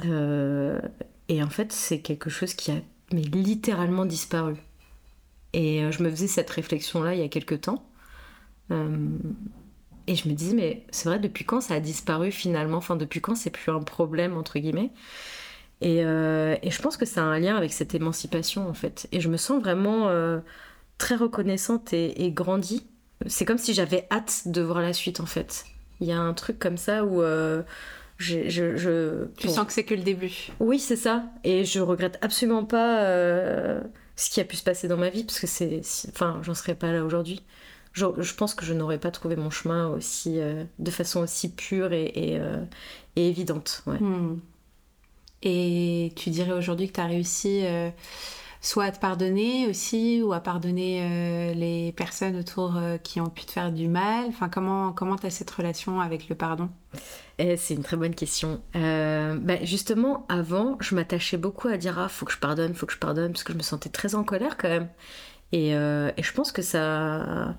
et 0.04 1.42
en 1.42 1.48
fait, 1.48 1.72
c'est 1.72 2.00
quelque 2.00 2.30
chose 2.30 2.54
qui 2.54 2.70
a 2.72 2.76
mais 3.12 3.22
littéralement 3.22 4.04
disparu. 4.04 4.56
Et 5.52 5.90
je 5.90 6.02
me 6.02 6.10
faisais 6.10 6.26
cette 6.26 6.50
réflexion-là 6.50 7.14
il 7.14 7.20
y 7.20 7.24
a 7.24 7.28
quelques 7.28 7.62
temps. 7.62 7.86
Euh, 8.70 9.08
et 10.06 10.14
je 10.14 10.28
me 10.28 10.34
disais, 10.34 10.54
mais 10.54 10.84
c'est 10.90 11.08
vrai, 11.08 11.18
depuis 11.18 11.44
quand 11.44 11.60
ça 11.60 11.74
a 11.74 11.80
disparu 11.80 12.30
finalement? 12.30 12.78
Enfin, 12.78 12.96
depuis 12.96 13.20
quand 13.20 13.34
c'est 13.34 13.50
plus 13.50 13.72
un 13.72 13.80
problème, 13.80 14.36
entre 14.36 14.58
guillemets? 14.58 14.90
Et, 15.80 16.04
euh, 16.04 16.56
et, 16.62 16.70
je 16.70 16.80
pense 16.80 16.96
que 16.96 17.04
ça 17.04 17.22
a 17.22 17.24
un 17.24 17.38
lien 17.38 17.56
avec 17.56 17.72
cette 17.72 17.94
émancipation, 17.94 18.68
en 18.68 18.74
fait. 18.74 19.08
Et 19.12 19.20
je 19.20 19.28
me 19.28 19.36
sens 19.36 19.60
vraiment 19.60 20.08
euh, 20.08 20.38
très 20.98 21.16
reconnaissante 21.16 21.92
et, 21.92 22.24
et 22.24 22.30
grandie. 22.32 22.86
C'est 23.26 23.44
comme 23.44 23.58
si 23.58 23.74
j'avais 23.74 24.06
hâte 24.10 24.42
de 24.46 24.62
voir 24.62 24.80
la 24.80 24.92
suite, 24.92 25.20
en 25.20 25.26
fait. 25.26 25.64
Il 26.00 26.06
y 26.06 26.12
a 26.12 26.18
un 26.18 26.34
truc 26.34 26.58
comme 26.58 26.76
ça 26.76 27.04
où... 27.04 27.22
Je, 28.18 28.48
je, 28.48 29.26
Tu 29.36 29.48
sens 29.48 29.66
que 29.66 29.72
c'est 29.74 29.84
que 29.84 29.94
le 29.94 30.02
début. 30.02 30.48
Oui, 30.58 30.78
c'est 30.78 30.96
ça. 30.96 31.24
Et 31.44 31.66
je 31.66 31.80
regrette 31.80 32.18
absolument 32.22 32.64
pas 32.64 33.04
ce 34.16 34.30
qui 34.30 34.40
a 34.40 34.44
pu 34.44 34.56
se 34.56 34.64
passer 34.64 34.88
dans 34.88 34.96
ma 34.96 35.10
vie, 35.10 35.24
parce 35.24 35.38
que 35.38 35.46
c'est... 35.46 35.82
Enfin, 36.08 36.40
j'en 36.42 36.54
serais 36.54 36.74
pas 36.74 36.92
là 36.92 37.04
aujourd'hui 37.04 37.42
je, 37.96 38.34
pense 38.34 38.54
que 38.54 38.64
je 38.64 38.74
n'aurais 38.74 38.98
pas 38.98 39.10
trouvé 39.10 39.36
mon 39.36 39.50
chemin 39.50 39.88
aussi, 39.88 40.38
euh, 40.38 40.64
de 40.78 40.90
façon 40.90 41.20
aussi 41.20 41.50
pure 41.50 41.92
et, 41.92 42.12
euh, 42.16 42.62
évidente. 43.16 43.82
Hmm. 43.86 44.36
Et 45.42 46.12
tu 46.16 46.30
dirais 46.30 46.52
aujourd'hui 46.52 46.88
que 46.88 46.92
tu 46.92 47.00
as 47.00 47.06
réussi 47.06 47.62
euh, 47.64 47.88
soit 48.60 48.84
à 48.84 48.92
te 48.92 48.98
pardonner 48.98 49.66
aussi, 49.68 50.20
ou 50.22 50.32
à 50.34 50.40
pardonner 50.40 51.54
les 51.54 51.92
personnes 51.92 52.36
autour 52.36 52.78
qui 53.02 53.20
ont 53.20 53.30
pu 53.30 53.44
te 53.44 53.52
faire 53.52 53.70
du 53.70 53.86
mal? 53.86 54.24
Enfin, 54.28 54.48
comment 54.48 54.92
comment 54.92 55.16
tu 55.16 55.26
as 55.26 55.30
cette 55.30 55.50
relation 55.50 56.00
avec 56.00 56.28
le 56.28 56.34
pardon? 56.34 56.68
Eh, 57.38 57.56
C'est 57.56 57.74
une 57.74 57.82
très 57.82 57.96
bonne 57.96 58.14
question. 58.14 58.60
Euh, 58.74 59.38
bah, 59.38 59.62
justement, 59.62 60.26
avant, 60.28 60.78
je 60.80 60.94
m'attachais 60.94 61.36
beaucoup 61.36 61.68
à 61.68 61.76
dire 61.76 61.98
Ah, 61.98 62.08
faut 62.08 62.26
que 62.26 62.32
je 62.32 62.38
pardonne, 62.38 62.74
faut 62.74 62.86
que 62.86 62.94
je 62.94 62.98
pardonne, 62.98 63.32
parce 63.32 63.44
que 63.44 63.52
je 63.52 63.58
me 63.58 63.62
sentais 63.62 63.90
très 63.90 64.14
en 64.16 64.24
colère 64.24 64.56
quand 64.56 64.68
même. 64.68 64.88
Et, 65.52 65.70
et 65.70 66.22
je 66.22 66.32
pense 66.32 66.50
que 66.50 66.62
ça. 66.62 67.54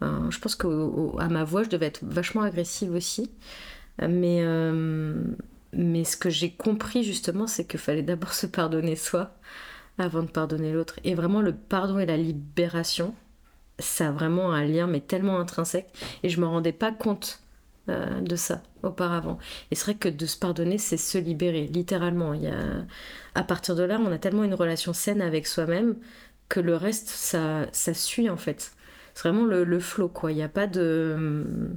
Je 0.00 0.38
pense 0.38 0.54
qu'à 0.54 1.28
ma 1.28 1.44
voix, 1.44 1.62
je 1.62 1.68
devais 1.68 1.86
être 1.86 2.00
vachement 2.02 2.42
agressive 2.42 2.92
aussi. 2.92 3.30
Mais, 4.00 4.42
mais 5.72 6.04
ce 6.04 6.16
que 6.16 6.30
j'ai 6.30 6.50
compris 6.50 7.04
justement, 7.04 7.46
c'est 7.46 7.66
qu'il 7.66 7.80
fallait 7.80 8.02
d'abord 8.02 8.32
se 8.34 8.46
pardonner 8.46 8.96
soi 8.96 9.32
avant 9.98 10.22
de 10.22 10.30
pardonner 10.30 10.72
l'autre. 10.72 10.98
Et 11.04 11.14
vraiment, 11.14 11.42
le 11.42 11.52
pardon 11.54 11.98
et 11.98 12.06
la 12.06 12.16
libération, 12.16 13.14
ça 13.78 14.08
a 14.08 14.12
vraiment 14.12 14.52
un 14.52 14.64
lien, 14.64 14.86
mais 14.86 15.00
tellement 15.00 15.38
intrinsèque. 15.38 15.88
Et 16.22 16.28
je 16.28 16.40
me 16.40 16.46
rendais 16.46 16.72
pas 16.72 16.92
compte 16.92 17.40
euh, 17.88 18.20
de 18.20 18.36
ça 18.36 18.62
auparavant. 18.82 19.38
Et 19.70 19.74
c'est 19.74 19.84
vrai 19.84 19.94
que 19.94 20.08
de 20.08 20.26
se 20.26 20.38
pardonner, 20.38 20.78
c'est 20.78 20.96
se 20.96 21.18
libérer, 21.18 21.66
littéralement. 21.66 22.34
Il 22.34 22.42
y 22.42 22.48
a... 22.48 22.84
À 23.34 23.42
partir 23.44 23.76
de 23.76 23.82
là, 23.82 24.00
on 24.00 24.10
a 24.10 24.18
tellement 24.18 24.44
une 24.44 24.54
relation 24.54 24.92
saine 24.92 25.22
avec 25.22 25.46
soi-même 25.46 25.96
que 26.48 26.60
le 26.60 26.76
reste, 26.76 27.08
ça, 27.08 27.66
ça 27.72 27.94
suit 27.94 28.28
en 28.28 28.36
fait. 28.36 28.72
C'est 29.20 29.28
vraiment 29.28 29.44
le, 29.44 29.64
le 29.64 29.80
flot, 29.80 30.08
quoi. 30.08 30.32
Il 30.32 30.36
n'y 30.36 30.42
a 30.42 30.48
pas 30.48 30.66
de. 30.66 31.76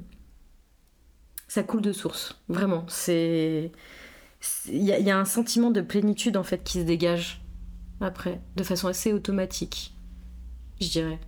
Ça 1.49 1.61
coule 1.61 1.81
de 1.81 1.91
source, 1.91 2.41
vraiment. 2.47 2.85
C'est. 2.87 3.73
Il 4.67 4.81
y, 4.81 4.85
y, 4.85 5.11
a 5.11 5.19
un 5.19 5.25
sentiment 5.25 5.69
de 5.69 5.81
plénitude 5.81 6.37
en 6.37 6.43
fait 6.43 6.63
qui 6.63 6.79
se 6.79 6.85
dégage 6.85 7.41
après, 7.99 8.41
de 8.55 8.63
façon 8.63 8.87
assez 8.87 9.11
automatique, 9.11 9.93
je 10.79 10.87
dirais. 10.87 11.19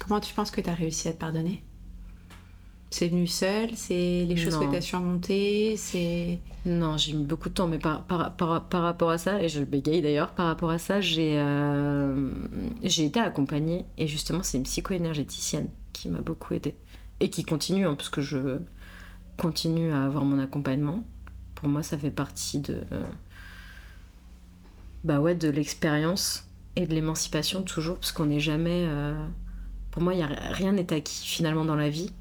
Comment 0.00 0.18
tu 0.18 0.34
penses 0.34 0.50
que 0.50 0.60
tu 0.60 0.68
as 0.68 0.74
réussi 0.74 1.06
à 1.06 1.12
te 1.12 1.18
pardonner? 1.18 1.62
C'est 2.90 3.08
venu 3.08 3.26
seul 3.26 3.70
C'est 3.76 4.24
les 4.28 4.36
choses 4.36 4.58
que 4.58 4.68
tu 4.68 4.76
as 4.76 4.80
surmontées 4.80 5.76
C'est... 5.76 6.40
Non, 6.66 6.96
j'ai 6.96 7.12
mis 7.12 7.24
beaucoup 7.24 7.48
de 7.48 7.54
temps, 7.54 7.68
mais 7.68 7.78
par, 7.78 8.04
par, 8.04 8.34
par, 8.34 8.82
rapport 8.82 9.10
à 9.10 9.18
ça, 9.18 9.42
et 9.42 9.48
je 9.48 9.60
le 9.60 9.64
bégaye 9.64 10.02
d'ailleurs, 10.02 10.32
par 10.32 10.46
rapport 10.46 10.70
à 10.70 10.78
ça, 10.78 11.00
j'ai, 11.00 11.38
euh, 11.38 12.30
j'ai 12.82 13.06
été 13.06 13.18
accompagnée, 13.18 13.86
et 13.96 14.06
justement, 14.06 14.42
c'est 14.42 14.58
une 14.58 14.64
psycho-énergéticienne 14.64 15.68
qui 15.92 16.10
m'a 16.10 16.20
beaucoup 16.20 16.52
aidée. 16.52 16.74
Et 17.20 17.30
qui 17.30 17.44
continue, 17.44 17.86
hein, 17.86 17.94
parce 17.94 18.10
que 18.10 18.20
je 18.20 18.58
continue 19.38 19.90
à 19.92 20.04
avoir 20.04 20.24
mon 20.24 20.38
accompagnement. 20.38 21.02
Pour 21.54 21.68
moi, 21.68 21.82
ça 21.82 21.96
fait 21.96 22.10
partie 22.10 22.58
de 22.58 22.82
bah 25.04 25.20
ouais, 25.20 25.34
de 25.34 25.48
l'expérience 25.48 26.46
et 26.76 26.86
de 26.86 26.94
l'émancipation 26.94 27.62
toujours, 27.62 27.96
parce 27.96 28.12
qu'on 28.12 28.26
n'est 28.26 28.40
jamais. 28.40 28.84
Euh, 28.86 29.14
pour 29.90 30.02
moi, 30.02 30.14
y 30.14 30.22
a, 30.22 30.26
rien 30.26 30.72
n'est 30.72 30.92
acquis 30.92 31.26
finalement 31.26 31.64
dans 31.64 31.74
la 31.74 31.88
vie. 31.88 32.12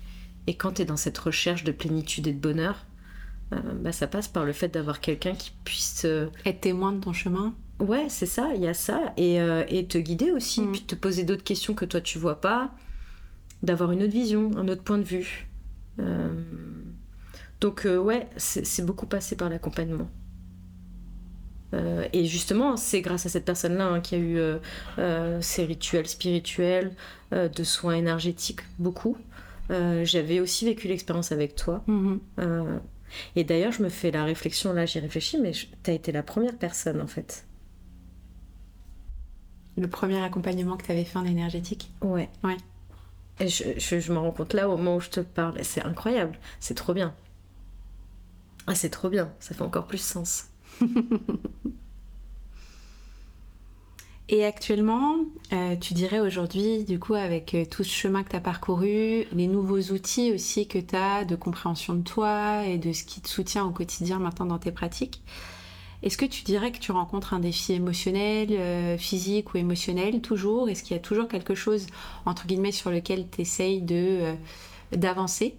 Et 0.50 0.56
quand 0.56 0.74
tu 0.74 0.82
es 0.82 0.86
dans 0.86 0.98
cette 0.98 1.18
recherche 1.20 1.64
de 1.64 1.72
plénitude 1.72 2.26
et 2.26 2.34
de 2.34 2.40
bonheur, 2.40 2.88
euh, 3.54 3.58
bah, 3.76 3.92
ça 3.92 4.08
passe 4.08 4.28
par 4.28 4.46
le 4.46 4.52
fait 4.52 4.68
d'avoir 4.68 5.00
quelqu'un 5.00 5.36
qui 5.36 5.52
puisse. 5.64 6.06
Euh, 6.06 6.26
Être 6.44 6.62
témoin 6.62 6.92
de 6.92 7.00
ton 7.00 7.14
chemin 7.14 7.54
Ouais, 7.78 8.08
c'est 8.10 8.26
ça, 8.26 8.50
il 8.56 8.62
y 8.62 8.68
a 8.68 8.74
ça. 8.74 9.14
Et, 9.16 9.36
et 9.36 9.86
te 9.86 10.00
guider 10.00 10.32
aussi, 10.32 10.62
mm. 10.62 10.72
puis 10.72 10.82
te 10.82 10.96
poser 10.96 11.24
d'autres 11.24 11.44
questions 11.44 11.76
que 11.76 11.86
toi 11.86 12.02
tu 12.02 12.18
vois 12.18 12.42
pas, 12.42 12.72
d'avoir 13.62 13.92
une 13.92 14.02
autre 14.02 14.12
vision, 14.12 14.52
un 14.58 14.68
autre 14.68 14.82
point 14.82 14.98
de 14.98 15.04
vue. 15.04 15.48
Donc, 17.62 17.86
ouais, 17.86 18.28
c'est 18.38 18.86
beaucoup 18.86 19.06
passé 19.06 19.38
par 19.38 19.50
l'accompagnement. 19.50 20.10
Euh, 21.74 22.08
et 22.14 22.26
justement, 22.26 22.78
c'est 22.78 23.02
grâce 23.02 23.26
à 23.26 23.30
cette 23.30 23.46
personne-là 23.46 23.88
hein, 23.88 24.02
qui 24.02 24.16
a 24.16 24.18
eu 24.18 24.38
euh, 24.38 24.58
euh, 24.98 25.40
ces 25.42 25.66
rituels 25.66 26.08
spirituels, 26.08 26.94
de 27.32 27.64
soins 27.64 27.94
énergétiques, 27.94 28.62
beaucoup. 28.80 29.16
J'avais 29.70 30.40
aussi 30.40 30.66
vécu 30.66 30.88
l'expérience 30.88 31.32
avec 31.32 31.56
toi. 31.56 31.84
Mhm. 31.88 32.20
et 33.36 33.44
d'ailleurs, 33.44 33.72
je 33.72 33.84
me 33.84 33.90
fais 33.90 34.12
la 34.12 34.24
réflexion, 34.24 34.74
là 34.74 34.86
j'y 34.86 35.00
réfléchis, 35.00 35.38
mais 35.40 35.52
tu 35.52 35.68
as 35.92 35.94
été 35.94 36.12
la 36.12 36.24
première 36.24 36.58
personne 36.58 37.02
en 37.02 37.08
fait. 37.08 37.46
Le 39.78 39.88
premier 39.88 40.22
accompagnement 40.22 40.76
que 40.78 40.86
tu 40.86 40.92
avais 40.92 41.06
fait 41.06 41.18
en 41.18 41.26
énergétique? 41.26 41.92
Ouais. 42.02 42.30
Ouais. 42.44 42.58
Et 43.40 43.48
je, 43.48 43.64
je, 43.78 44.00
je 44.00 44.12
me 44.12 44.18
rends 44.18 44.32
compte 44.32 44.54
là 44.54 44.68
au 44.68 44.76
moment 44.76 44.98
où 44.98 45.00
je 45.00 45.10
te 45.10 45.22
parle. 45.22 45.64
C'est 45.64 45.84
incroyable. 45.86 46.38
C'est 46.60 46.74
trop 46.76 46.94
bien. 46.94 47.14
Ah, 48.68 48.76
c'est 48.76 48.90
trop 48.90 49.10
bien. 49.10 49.32
Ça 49.40 49.56
fait 49.56 49.62
encore 49.62 49.88
plus 49.88 50.02
sens. 50.02 50.48
Et 54.32 54.46
actuellement, 54.46 55.15
euh, 55.54 55.76
tu 55.76 55.96
dirais 55.96 56.20
aujourd'hui, 56.20 56.84
du 56.84 57.00
coup, 57.00 57.15
avec 57.15 57.56
euh, 57.56 57.65
tout 57.65 57.84
ce 57.84 57.92
chemin 57.92 58.22
que 58.22 58.30
tu 58.30 58.36
as 58.36 58.39
parcouru, 58.39 59.26
les 59.34 59.48
nouveaux 59.48 59.82
outils 59.92 60.32
aussi 60.32 60.68
que 60.68 60.78
tu 60.78 60.96
as 60.96 61.26
de 61.26 61.36
compréhension 61.36 61.96
de 61.96 62.04
toi 62.04 62.63
et 62.63 62.78
de 62.78 62.94
ce 62.94 63.04
qui 63.04 63.22
te 63.22 63.28
soutient 63.28 63.65
au 63.65 63.72
quotidien 63.72 64.20
maintenant 64.20 64.46
dans 64.46 64.60
tes 64.60 64.72
pratiques, 64.72 65.24
est-ce 66.04 66.15
que 66.15 66.28
tu 66.28 66.44
dirais 66.44 66.72
que 66.72 66.78
tu 66.78 66.92
rencontres 66.92 67.34
un 67.34 67.39
défi 67.39 67.74
émotionnel, 67.74 68.50
euh, 68.52 69.00
physique 69.00 69.56
ou 69.56 69.58
émotionnel 69.58 70.22
toujours? 70.22 70.70
Est-ce 70.70 70.84
qu'il 70.84 70.96
y 70.96 71.00
a 71.00 71.02
toujours 71.02 71.28
quelque 71.28 71.56
chose, 71.56 71.88
entre 72.28 72.46
guillemets, 72.46 72.72
sur 72.72 72.92
lequel 72.92 73.28
tu 73.32 73.42
essayes 73.42 73.84
d'avancer? 74.92 75.58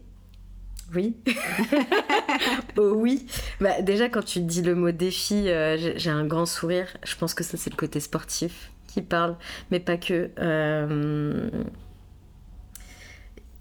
Oui. 0.95 1.17
oh 2.77 2.93
oui. 2.95 3.27
Bah, 3.61 3.83
déjà, 3.83 4.09
quand 4.09 4.25
tu 4.25 4.41
dis 4.41 4.63
le 4.63 4.75
mot 4.75 4.91
défi, 4.91 5.49
euh, 5.49 5.97
j'ai 5.97 6.11
un 6.11 6.27
grand 6.27 6.47
sourire. 6.47 6.89
Je 7.05 7.17
pense 7.17 7.35
que 7.35 7.45
ça, 7.45 7.57
c'est 7.57 7.71
le 7.71 7.77
côté 7.77 8.01
sportif 8.01 8.71
qui 8.87 9.03
parle, 9.03 9.37
mais 9.71 9.81
pas 9.81 9.97
que. 9.97 10.31
Euh, 10.39 11.51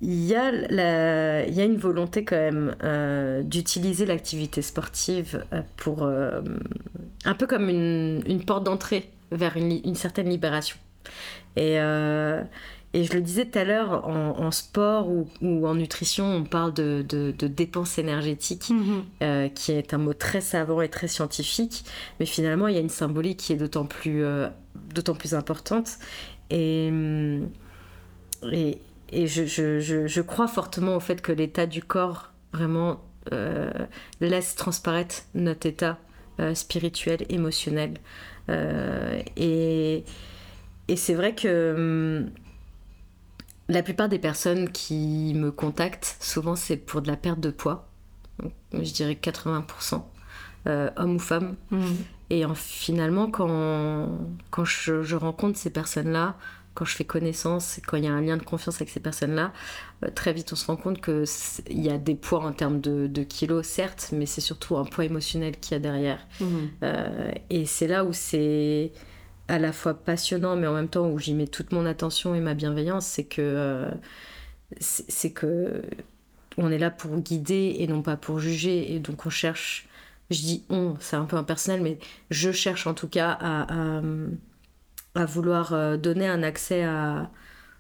il 0.02 0.26
y, 0.26 0.34
a 0.34 0.50
la... 0.52 1.46
il 1.46 1.54
y 1.54 1.60
a 1.60 1.66
une 1.66 1.76
volonté 1.76 2.24
quand 2.24 2.38
même 2.38 2.74
euh, 2.84 3.44
d'utiliser 3.44 4.06
l'activité 4.06 4.62
sportive 4.62 5.44
pour 5.76 6.08
un 6.08 7.34
peu 7.38 7.48
comme 7.48 7.68
une, 7.68 8.24
une 8.26 8.46
porte 8.46 8.64
d'entrée 8.64 9.12
vers 9.32 9.58
une, 9.58 9.74
une, 9.84 9.96
certaine 9.96 10.30
libération. 10.30 10.78
Et, 11.58 11.78
et 12.94 13.04
je 13.04 13.14
le 13.14 13.22
disais 13.22 13.46
tout 13.46 13.60
à 13.60 13.64
l'heure, 13.64 14.08
en, 14.08 14.50
sport 14.50 15.10
ou, 15.10 15.28
en 15.42 15.76
nutrition, 15.76 16.26
on 16.26 16.44
parle 16.44 16.74
de, 16.74 17.06
de, 17.08 17.48
dépenses 17.48 18.00
énergétiques, 18.00 18.72
mhm. 18.72 19.04
euh, 19.22 19.48
qui 19.48 19.72
est 19.74 19.94
un 19.94 20.00
mot 20.00 20.14
très 20.14 20.42
savant 20.42 20.82
et 20.82 20.90
très 20.90 21.08
scientifique, 21.08 21.86
mais 22.20 22.26
finalement, 22.26 22.68
il 22.68 22.74
y 22.74 22.78
a 22.78 22.82
une 22.82 22.90
symbolique 22.90 23.38
qui 23.38 23.54
est 23.54 23.58
d'autant 23.58 23.86
plus, 23.86 24.24
euh, 24.24 24.48
d'autant 24.96 25.14
plus 25.14 25.36
importante. 25.36 26.00
Et, 26.50 26.90
mm, 26.90 27.50
et, 28.52 28.80
et 29.12 29.28
je, 29.28 29.46
je, 29.46 30.08
je, 30.08 30.22
crois 30.22 30.48
fortement 30.48 30.96
au 30.96 31.00
fait 31.00 31.22
que 31.22 31.32
l'état 31.32 31.68
du 31.68 31.84
corps 31.84 32.32
vraiment 32.54 33.02
euh, 33.34 33.70
laisse 34.20 34.56
transparaître 34.56 35.26
notre 35.36 35.68
état 35.68 36.00
spirituel, 36.54 37.26
émotionnel. 37.28 37.96
et, 38.48 40.06
et 40.88 40.96
c'est 40.96 41.14
vrai 41.14 41.36
que 41.36 42.24
mm, 42.26 42.32
la 43.70 43.84
plupart 43.84 44.10
des 44.10 44.20
personnes 44.20 44.70
qui 44.70 45.34
me 45.36 45.52
contactent, 45.52 46.18
souvent 46.20 46.56
c'est 46.56 46.76
pour 46.76 47.02
de 47.02 47.08
la 47.08 47.16
perte 47.16 47.40
de 47.40 47.52
poids. 47.52 47.88
je 48.74 48.92
dirais 48.92 49.18
80%, 49.22 50.02
euh, 50.68 50.90
hommes 50.98 51.16
ou 51.16 51.20
femmes. 51.20 51.56
Mmh. 51.70 51.86
Et 52.32 52.44
finalement, 52.56 53.30
quand, 53.32 54.10
quand 54.52 54.66
je, 54.66 55.16
rencontre 55.16 55.58
ces 55.58 55.70
personnes-là, 55.70 56.36
quand 56.74 56.86
je 56.86 56.96
fais 56.96 57.04
connaissance, 57.04 57.80
quand 57.88 57.98
il 57.98 58.06
y 58.06 58.08
a 58.08 58.12
un 58.12 58.22
lien 58.22 58.38
de 58.38 58.44
confiance 58.44 58.76
avec 58.78 58.90
ces 58.90 59.00
personnes-là, 59.00 59.52
euh, 60.04 60.10
très 60.14 60.34
vite 60.34 60.52
on 60.54 60.56
se 60.56 60.66
rend 60.66 60.76
compte 60.76 61.02
qu'il 61.02 61.26
y 61.70 61.90
a 61.90 61.98
des 61.98 62.16
poids 62.16 62.44
en 62.44 62.54
termes 62.54 62.82
de, 62.82 63.24
kilos, 63.24 63.68
certes, 63.68 64.10
mais 64.14 64.26
c'est 64.26 64.42
surtout 64.42 64.78
un 64.78 64.86
poids 64.86 65.06
émotionnel 65.06 65.60
qu'il 65.60 65.74
y 65.74 65.76
a 65.76 65.80
derrière. 65.80 66.26
Mmh. 66.40 66.46
Euh, 66.84 67.32
et 67.52 67.66
c'est 67.66 67.88
là 67.88 68.04
où 68.04 68.14
c'est 68.14 68.94
à 69.50 69.60
la 69.60 69.74
fois 69.74 69.96
passionnant, 69.96 70.56
mais 70.56 70.68
en 70.68 70.74
même 70.74 70.88
temps 70.88 71.10
où 71.10 71.18
j'y 71.20 71.34
mets 71.34 71.48
toute 71.48 71.72
mon 71.72 71.86
attention 71.86 72.36
et 72.36 72.40
ma 72.40 72.54
bienveillance, 72.54 73.06
c'est 73.06 73.26
que 73.26 73.42
euh, 73.42 73.90
c'est 74.80 75.32
que 75.32 75.82
on 76.58 76.72
est 76.72 76.78
là 76.78 76.92
pour 76.92 77.18
guider 77.18 77.78
et 77.80 77.88
non 77.88 78.02
pas 78.02 78.16
pour 78.16 78.40
juger, 78.40 78.94
et 78.94 79.00
donc 79.00 79.26
on 79.26 79.30
cherche. 79.30 79.88
Je 80.30 80.40
dis 80.42 80.64
on, 80.70 80.96
c'est 81.00 81.16
un 81.16 81.26
peu 81.26 81.36
impersonnel, 81.36 81.82
mais 81.82 81.98
je 82.30 82.52
cherche 82.52 82.86
en 82.86 82.94
tout 82.94 83.08
cas 83.08 83.32
à, 83.42 84.02
à, 85.16 85.26
vouloir 85.26 85.74
euh, 85.74 85.98
donner 85.98 86.28
un 86.28 86.44
accès 86.44 86.84
à 86.84 87.32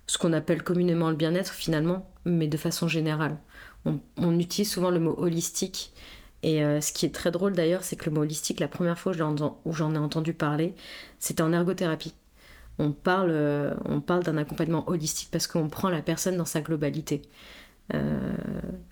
ce 0.07 0.17
qu'on 0.17 0.33
appelle 0.33 0.63
communément 0.63 1.11
le 1.11 1.15
bien-être 1.15 1.53
finalement, 1.53 2.09
mais 2.25 2.47
de 2.47 2.57
façon 2.57 2.87
générale. 2.87 3.37
On, 3.85 3.99
on 4.17 4.39
utilise 4.39 4.71
souvent 4.71 4.89
le 4.89 4.99
mot 4.99 5.15
holistique 5.19 5.93
et 6.43 6.63
euh, 6.63 6.81
ce 6.81 6.93
qui 6.93 7.05
est 7.05 7.13
très 7.13 7.31
drôle 7.31 7.53
d'ailleurs, 7.53 7.83
c'est 7.83 7.95
que 7.95 8.05
le 8.05 8.15
mot 8.15 8.21
holistique, 8.21 8.59
la 8.59 8.67
première 8.67 8.97
fois 8.97 9.13
où 9.65 9.73
j'en 9.73 9.95
ai 9.95 9.97
entendu 9.97 10.33
parler, 10.33 10.73
c'était 11.19 11.43
en 11.43 11.51
ergothérapie. 11.51 12.13
On 12.77 12.91
parle, 12.91 13.31
euh, 13.31 13.73
parle 14.05 14.23
d'un 14.23 14.37
accompagnement 14.37 14.87
holistique 14.89 15.29
parce 15.31 15.47
qu'on 15.47 15.67
prend 15.67 15.89
la 15.89 16.01
personne 16.01 16.37
dans 16.37 16.45
sa 16.45 16.61
globalité. 16.61 17.23
Euh, 17.93 18.33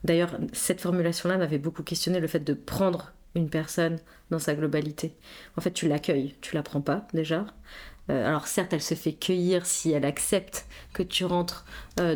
d'ailleurs, 0.04 0.38
cette 0.52 0.82
formulation-là 0.82 1.38
m'avait 1.38 1.58
beaucoup 1.58 1.84
questionné 1.84 2.20
le 2.20 2.28
fait 2.28 2.42
de 2.42 2.54
prendre 2.54 3.14
une 3.36 3.50
personne 3.50 3.98
dans 4.30 4.40
sa 4.40 4.56
globalité. 4.56 5.16
En 5.56 5.62
fait, 5.62 5.72
tu 5.72 5.88
l'accueilles, 5.88 6.36
tu 6.42 6.56
la 6.56 6.64
prends 6.64 6.82
pas 6.82 7.08
déjà. 7.14 7.46
alors 8.10 8.48
certes, 8.48 8.74
elle 8.74 8.82
se 8.82 8.96
fait 8.96 9.14
cueillir 9.14 9.66
si 9.66 9.92
elle 9.92 10.06
accepte 10.06 10.66
que 10.94 11.04
tu 11.04 11.24
rentres 11.24 11.66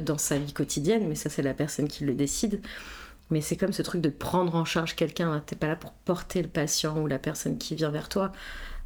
dans 0.01 0.17
sa 0.17 0.39
vie 0.39 0.53
quotidienne, 0.53 1.07
mais 1.07 1.15
ça 1.15 1.29
c'est 1.29 1.41
la 1.41 1.53
personne 1.53 1.87
qui 1.87 2.05
le 2.05 2.15
décide. 2.15 2.61
Mais 3.31 3.41
c'est 3.41 3.57
comme 3.57 3.73
ce 3.73 3.81
truc 3.81 4.01
de 4.01 4.09
prendre 4.09 4.55
en 4.55 4.65
charge 4.65 4.95
quelqu'un. 4.95 5.41
T'es 5.45 5.55
pas 5.55 5.67
là 5.67 5.75
pour 5.75 5.91
porter 5.91 6.41
le 6.41 6.49
patient 6.49 6.99
ou 6.99 7.07
la 7.07 7.19
personne 7.19 7.57
qui 7.57 7.75
vient 7.75 7.89
vers 7.89 8.09
toi, 8.09 8.31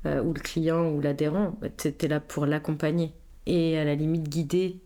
ou 0.05 0.33
le 0.33 0.39
client 0.39 0.87
ou 0.89 1.01
l'adhérent. 1.01 1.59
T'es 1.77 1.95
es 2.01 2.07
là 2.07 2.19
pour 2.19 2.45
l'accompagner 2.45 3.13
et 3.47 3.77
à 3.77 3.83
la 3.83 3.95
limite 3.95 4.29
guider. 4.29 4.79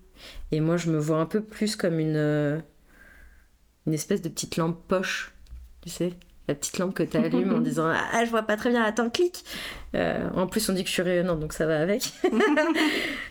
Et 0.52 0.62
moi, 0.62 0.78
je 0.78 0.90
me 0.92 0.98
vois 0.98 1.20
un 1.20 1.26
peu 1.26 1.42
plus 1.42 1.76
comme 1.76 2.00
une, 2.00 2.64
une 3.86 3.94
espèce 3.94 4.22
de 4.22 4.30
petite 4.30 4.58
lampe 4.58 4.82
poche, 4.88 5.34
tu 5.82 5.90
sais 5.90 6.14
la 6.50 6.56
petite 6.56 6.80
lampe 6.80 6.96
que 6.96 7.04
tu 7.04 7.16
allumes 7.16 7.54
en 7.54 7.60
disant 7.60 7.88
Ah, 7.88 8.26
je 8.26 8.30
vois 8.30 8.42
pas 8.42 8.58
très 8.58 8.72
bien, 8.72 8.84
attends, 8.84 9.10
clique 9.10 9.46
euh, 9.96 10.28
En 10.36 10.48
plus, 10.48 10.68
on 10.70 10.74
dit 10.74 10.84
que 10.84 10.90
je 10.90 10.94
suis 10.94 11.02
rayonnante, 11.04 11.40
donc 11.40 11.54
ça 11.54 11.66
va 11.66 11.80
avec. 11.80 12.12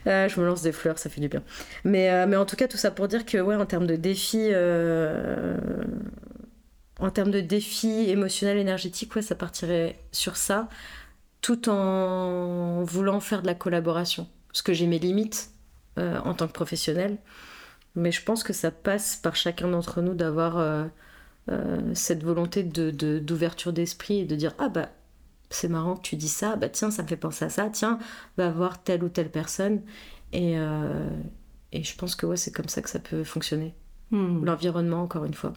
Euh, 0.07 0.27
je 0.27 0.41
me 0.41 0.47
lance 0.47 0.63
des 0.63 0.73
fleurs, 0.73 0.99
ça 0.99 1.11
fait 1.11 1.21
du 1.21 1.29
bien. 1.29 1.43
Mais, 1.85 2.11
euh, 2.11 2.27
mais 2.27 2.37
en 2.37 2.47
tout 2.47 2.57
cas, 2.57 2.67
tout 2.67 2.79
ça 2.79 2.91
pour 2.91 3.09
dire 3.09 3.27
que, 3.27 3.37
ouais, 3.37 3.57
en 3.57 3.67
termes 3.67 3.87
de 3.87 3.97
défis. 3.97 4.53
En 6.99 7.11
termes 7.11 7.31
de 7.31 7.41
défis 7.41 8.09
émotionnels, 8.09 8.57
énergétiques, 8.57 9.15
ouais, 9.15 9.23
ça 9.23 9.35
partirait 9.35 9.99
sur 10.11 10.37
ça, 10.37 10.69
tout 11.43 11.69
en 11.69 12.83
voulant 12.85 13.21
faire 13.21 13.43
de 13.43 13.47
la 13.49 13.55
collaboration. 13.55 14.29
Parce 14.49 14.63
que 14.63 14.73
j'ai 14.73 14.87
mes 14.87 14.99
limites 14.99 15.51
en 15.97 16.33
tant 16.33 16.47
que 16.47 16.53
professionnelle, 16.53 17.19
mais 17.95 18.13
je 18.13 18.23
pense 18.23 18.43
que 18.43 18.55
ça 18.55 18.71
passe 18.71 19.17
par 19.17 19.37
chacun 19.37 19.69
d'entre 19.69 20.01
nous 20.01 20.15
d'avoir 20.15 20.89
cette 21.95 22.23
volonté 22.23 22.63
de, 22.63 22.91
d'ouverture 23.19 23.73
d'esprit 23.73 24.21
et 24.21 24.25
de 24.25 24.37
dire 24.37 24.55
ah 24.59 24.69
bah 24.69 24.91
c'est 25.51 25.69
marrant 25.69 25.97
que 25.97 26.03
tu 26.03 26.17
dis 26.17 26.29
ça, 26.29 26.57
bah 26.57 26.69
tiens 26.69 26.91
ça 26.91 27.03
me 27.03 27.09
fait 27.09 27.17
penser 27.17 27.45
à 27.45 27.51
ça, 27.51 27.71
tiens 27.71 27.99
va 28.37 28.51
voir 28.51 28.83
telle 28.83 29.03
ou 29.03 29.09
telle 29.09 29.31
personne 29.31 29.83
et, 30.33 30.59
euh, 30.59 31.09
et 31.73 31.83
je 31.83 31.97
pense 31.97 32.15
que 32.15 32.27
ouais 32.27 32.37
c'est 32.37 32.53
comme 32.53 32.69
ça 32.69 32.83
que 32.83 32.91
ça 32.91 32.99
peut 32.99 33.25
fonctionner. 33.25 33.75
Hmm. 34.11 34.45
L'environnement 34.45 35.03
encore 35.03 35.25
une 35.25 35.35
fois. 35.35 35.53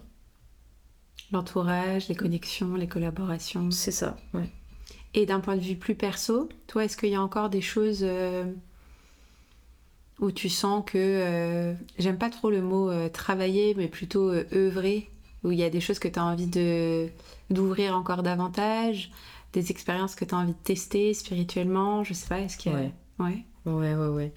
L'entourage, 1.31 2.09
les 2.09 2.15
connexions, 2.15 2.75
les 2.75 2.87
collaborations. 2.87 3.71
C'est 3.71 3.91
ça, 3.91 4.17
ouais. 4.33 4.49
Et 5.13 5.25
d'un 5.25 5.39
point 5.39 5.55
de 5.55 5.61
vue 5.61 5.75
plus 5.75 5.95
perso, 5.95 6.49
toi, 6.67 6.83
est-ce 6.83 6.97
qu'il 6.97 7.09
y 7.09 7.15
a 7.15 7.21
encore 7.21 7.49
des 7.49 7.61
choses 7.61 8.01
euh, 8.01 8.45
où 10.19 10.31
tu 10.31 10.49
sens 10.49 10.83
que, 10.85 11.73
j'aime 11.97 12.17
pas 12.17 12.29
trop 12.29 12.49
le 12.49 12.61
mot 12.61 12.91
travailler, 13.09 13.73
mais 13.75 13.87
plutôt 13.87 14.31
œuvrer? 14.53 15.09
Où 15.43 15.51
il 15.51 15.59
y 15.59 15.63
a 15.63 15.69
des 15.69 15.81
choses 15.81 15.99
que 15.99 16.07
tu 16.07 16.19
as 16.19 16.25
envie 16.25 16.47
de 16.47 17.09
d'ouvrir 17.49 17.95
encore 17.95 18.23
davantage, 18.23 19.11
des 19.53 19.71
expériences 19.71 20.15
que 20.15 20.25
tu 20.25 20.33
as 20.35 20.37
envie 20.37 20.53
de 20.53 20.57
tester 20.63 21.13
spirituellement, 21.13 22.03
je 22.03 22.13
sais 22.13 22.27
pas, 22.27 22.39
est-ce 22.39 22.57
qu'il 22.57 22.71
y 22.71 22.75
a... 22.75 22.79
Ouais. 22.79 22.91
Ouais. 23.19 23.45
Ouais, 23.63 23.93
ouais, 23.93 24.33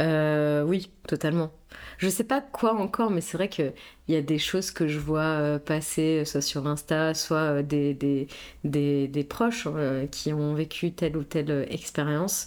euh, 0.00 0.62
oui, 0.62 0.92
totalement. 1.08 1.50
Je 1.98 2.08
sais 2.08 2.22
pas 2.22 2.40
quoi 2.40 2.74
encore, 2.74 3.10
mais 3.10 3.20
c'est 3.20 3.36
vrai 3.36 3.48
qu'il 3.48 3.72
y 4.06 4.14
a 4.14 4.22
des 4.22 4.38
choses 4.38 4.70
que 4.70 4.86
je 4.86 5.00
vois 5.00 5.20
euh, 5.22 5.58
passer, 5.58 6.24
soit 6.24 6.42
sur 6.42 6.64
Insta, 6.68 7.12
soit 7.14 7.38
euh, 7.58 7.62
des, 7.62 7.94
des, 7.94 8.28
des, 8.62 9.08
des 9.08 9.24
proches 9.24 9.66
qui 10.12 10.32
ont 10.32 10.54
vécu 10.54 10.92
telle 10.92 11.16
ou 11.16 11.24
telle 11.24 11.66
expérience. 11.70 12.46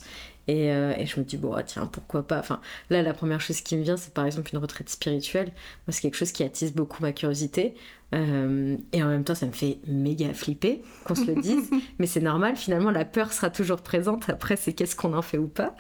Et, 0.52 0.68
et, 0.68 1.06
je 1.06 1.20
me 1.20 1.26
dis, 1.26 1.38
bon, 1.38 1.54
ah, 1.54 1.64
tiens, 1.64 1.86
pourquoi 1.86 2.28
pas. 2.28 2.40
Enfin, 2.40 2.60
là, 2.90 3.02
la 3.02 3.14
première 3.14 3.40
chose 3.42 3.62
qui 3.62 3.78
me 3.78 3.84
vient, 3.84 3.98
c'est 3.98 4.14
par 4.14 4.26
exemple 4.26 4.50
une 4.54 4.60
retraite 4.60 4.90
spirituelle. 4.90 5.48
Moi, 5.88 5.92
c'est 5.92 6.02
quelque 6.02 6.18
chose 6.18 6.32
qui 6.32 6.44
attise 6.44 6.74
beaucoup 6.74 7.02
ma 7.02 7.14
curiosité. 7.14 7.76
Euh, 8.14 8.76
et 8.92 9.02
en 9.04 9.08
même 9.08 9.24
temps, 9.24 9.36
ça 9.36 9.46
me 9.46 9.52
fait 9.52 9.80
méga 9.88 10.34
flipper 10.34 10.82
qu'on 11.06 11.16
se 11.16 11.26
le 11.26 11.36
dise. 11.42 11.70
mais 12.00 12.08
c'est 12.08 12.22
normal, 12.22 12.56
finalement, 12.56 12.92
la 12.92 13.06
peur 13.06 13.32
sera 13.34 13.50
toujours 13.50 13.82
présente. 13.82 14.30
Après, 14.30 14.56
c'est 14.56 14.74
qu'est-ce 14.74 14.96
qu'on 14.96 15.14
en 15.14 15.22
fait 15.22 15.38
ou 15.38 15.48
pas. 15.48 15.76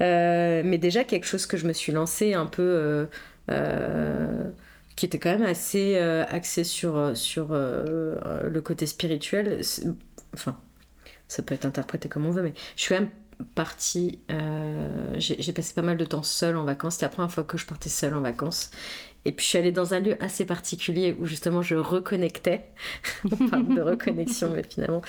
Euh, 0.00 0.62
mais 0.64 0.78
déjà, 0.78 1.04
quelque 1.04 1.26
chose 1.26 1.46
que 1.46 1.56
je 1.56 1.66
me 1.66 1.72
suis 1.72 1.92
lancé 1.92 2.34
un 2.34 2.46
peu. 2.46 3.08
Euh, 3.50 4.50
qui 4.96 5.04
était 5.04 5.18
quand 5.18 5.30
même 5.30 5.42
assez 5.42 5.98
axé 5.98 6.64
sur, 6.64 7.14
sur 7.14 7.48
le 7.50 8.60
côté 8.60 8.86
spirituel. 8.86 9.60
Enfin, 10.32 10.58
ça 11.28 11.42
peut 11.42 11.54
être 11.54 11.66
interprété 11.66 12.08
comme 12.08 12.24
on 12.24 12.30
veut, 12.30 12.42
mais 12.42 12.54
je 12.76 12.82
suis 12.82 12.94
quand 12.94 13.02
même 13.02 13.10
partie. 13.54 14.20
J'ai 15.18 15.52
passé 15.52 15.74
pas 15.74 15.82
mal 15.82 15.96
de 15.96 16.04
temps 16.04 16.22
seule 16.22 16.56
en 16.56 16.64
vacances. 16.64 16.94
C'était 16.94 17.06
la 17.06 17.10
première 17.10 17.30
fois 17.30 17.44
que 17.44 17.58
je 17.58 17.66
partais 17.66 17.88
seule 17.88 18.14
en 18.14 18.20
vacances. 18.20 18.70
Et 19.26 19.32
puis 19.32 19.42
je 19.42 19.48
suis 19.48 19.58
allée 19.58 19.72
dans 19.72 19.92
un 19.92 19.98
lieu 19.98 20.16
assez 20.22 20.46
particulier 20.46 21.16
où 21.18 21.26
justement 21.26 21.60
je 21.60 21.74
reconnectais. 21.74 22.66
On 23.24 23.48
parle 23.48 23.74
de 23.74 23.80
reconnexion, 23.82 24.52
mais 24.54 24.62
finalement 24.62 25.02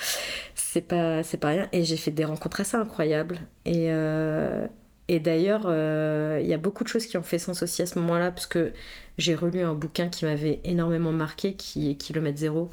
c'est 0.56 0.80
pas 0.80 1.22
c'est 1.22 1.36
pas 1.36 1.50
rien. 1.50 1.68
Et 1.70 1.84
j'ai 1.84 1.96
fait 1.96 2.10
des 2.10 2.24
rencontres 2.24 2.60
assez 2.60 2.76
incroyables. 2.76 3.38
Et 3.64 3.92
euh, 3.92 4.66
et 5.06 5.20
d'ailleurs 5.20 5.66
euh, 5.66 6.40
il 6.42 6.48
y 6.48 6.52
a 6.52 6.58
beaucoup 6.58 6.82
de 6.82 6.88
choses 6.88 7.06
qui 7.06 7.16
ont 7.16 7.22
fait 7.22 7.38
sens 7.38 7.62
aussi 7.62 7.80
à 7.80 7.86
ce 7.86 7.96
moment-là 8.00 8.32
parce 8.32 8.48
que 8.48 8.72
j'ai 9.18 9.36
relu 9.36 9.60
un 9.60 9.74
bouquin 9.74 10.08
qui 10.08 10.24
m'avait 10.24 10.60
énormément 10.64 11.12
marqué, 11.12 11.54
qui 11.54 11.88
est 11.88 11.94
Kilomètre 11.94 12.38
Zéro, 12.38 12.70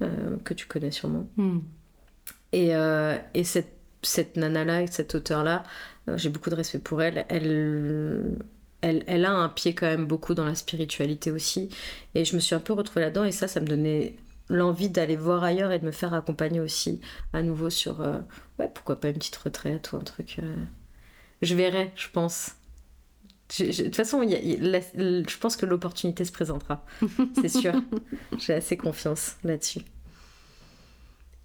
euh, 0.00 0.38
que 0.44 0.54
tu 0.54 0.66
connais 0.66 0.92
sûrement. 0.92 1.28
Hmm. 1.36 1.58
Et, 2.52 2.70
et 3.34 3.44
cette 3.44 3.79
cette 4.02 4.36
nana-là, 4.36 4.86
cet 4.86 5.14
auteur-là, 5.14 5.62
j'ai 6.16 6.28
beaucoup 6.28 6.50
de 6.50 6.54
respect 6.54 6.78
pour 6.78 7.02
elle. 7.02 7.26
Elle, 7.28 8.36
elle, 8.82 9.24
a 9.24 9.32
un 9.32 9.48
pied 9.48 9.74
quand 9.74 9.86
même 9.86 10.06
beaucoup 10.06 10.34
dans 10.34 10.44
la 10.44 10.54
spiritualité 10.54 11.30
aussi. 11.30 11.68
Et 12.14 12.24
je 12.24 12.34
me 12.34 12.40
suis 12.40 12.54
un 12.54 12.60
peu 12.60 12.72
retrouvée 12.72 13.02
là-dedans 13.02 13.24
et 13.24 13.32
ça, 13.32 13.48
ça 13.48 13.60
me 13.60 13.66
donnait 13.66 14.16
l'envie 14.48 14.88
d'aller 14.88 15.16
voir 15.16 15.44
ailleurs 15.44 15.70
et 15.70 15.78
de 15.78 15.86
me 15.86 15.92
faire 15.92 16.12
accompagner 16.14 16.60
aussi 16.60 17.00
à 17.32 17.42
nouveau 17.42 17.70
sur, 17.70 18.00
euh, 18.00 18.18
ouais, 18.58 18.70
pourquoi 18.72 19.00
pas 19.00 19.08
une 19.08 19.14
petite 19.14 19.36
retraite 19.36 19.92
ou 19.92 19.96
un 19.96 20.00
truc. 20.00 20.36
Euh. 20.40 20.56
Je 21.42 21.54
verrai, 21.54 21.92
je 21.94 22.08
pense. 22.08 22.52
de 23.58 23.84
toute 23.84 23.96
façon, 23.96 24.22
je 24.22 25.38
pense 25.38 25.56
que 25.56 25.66
l'opportunité 25.66 26.24
se 26.24 26.32
présentera, 26.32 26.84
c'est 27.40 27.48
sûr. 27.48 27.74
J'ai 28.38 28.54
assez 28.54 28.76
confiance 28.76 29.36
là-dessus. 29.44 29.80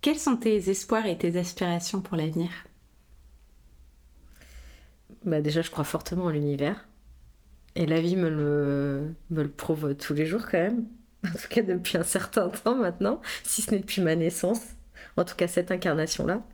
Quels 0.06 0.20
sont 0.20 0.36
tes 0.36 0.70
espoirs 0.70 1.08
et 1.08 1.18
tes 1.18 1.36
aspirations 1.36 2.00
pour 2.00 2.16
l'avenir? 2.16 2.52
Bah 5.24 5.42
Déjà, 5.42 5.64
je 5.64 5.72
crois 5.72 5.84
fortement 5.84 6.26
en 6.26 6.30
l'univers. 6.30 6.88
Et 7.76 7.88
la 7.88 8.00
vie 8.00 8.16
me 8.16 8.30
le, 8.30 9.48
prouve 9.48 9.96
tous 9.96 10.14
les 10.14 10.28
jours 10.28 10.44
quand 10.46 10.60
même. 10.60 10.86
En 11.26 11.32
tout 11.32 11.48
cas 11.50 11.64
depuis 11.64 11.98
un 11.98 12.04
certain 12.04 12.50
temps 12.64 12.76
maintenant, 12.76 13.20
si 13.42 13.64
ce 13.64 13.72
n'est 13.72 13.80
depuis 13.80 14.04
ma 14.04 14.16
naissance. 14.16 14.62
En 15.18 15.24
tout 15.24 15.34
cas 15.36 15.48
cette 15.48 15.72
incarnation-là. 15.72 16.46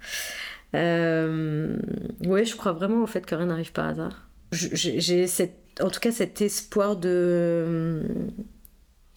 Euh... 0.74 1.76
Oui, 2.24 2.46
je 2.46 2.56
crois 2.56 2.72
vraiment 2.72 3.04
au 3.04 3.08
fait 3.08 3.26
que 3.26 3.36
rien 3.36 3.48
n'arrive 3.48 3.74
par 3.74 3.88
hasard. 3.88 4.30
J'ai 4.54 5.26
en 5.82 5.90
tout 5.90 6.00
cas 6.00 6.14
cet 6.14 6.40
espoir 6.40 6.96
de... 6.96 8.02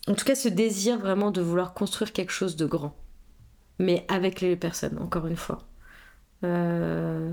En 0.08 0.14
tout 0.14 0.24
cas 0.24 0.34
ce 0.34 0.48
désir 0.48 0.98
vraiment 0.98 1.30
de 1.30 1.40
vouloir 1.40 1.72
construire 1.72 2.12
quelque 2.12 2.32
chose 2.32 2.56
de 2.56 2.66
grand. 2.66 2.96
Mais 3.78 4.04
avec 4.08 4.40
les 4.40 4.56
personnes, 4.56 4.98
encore 4.98 5.26
une 5.26 5.36
fois. 5.36 5.66
Euh... 6.44 7.32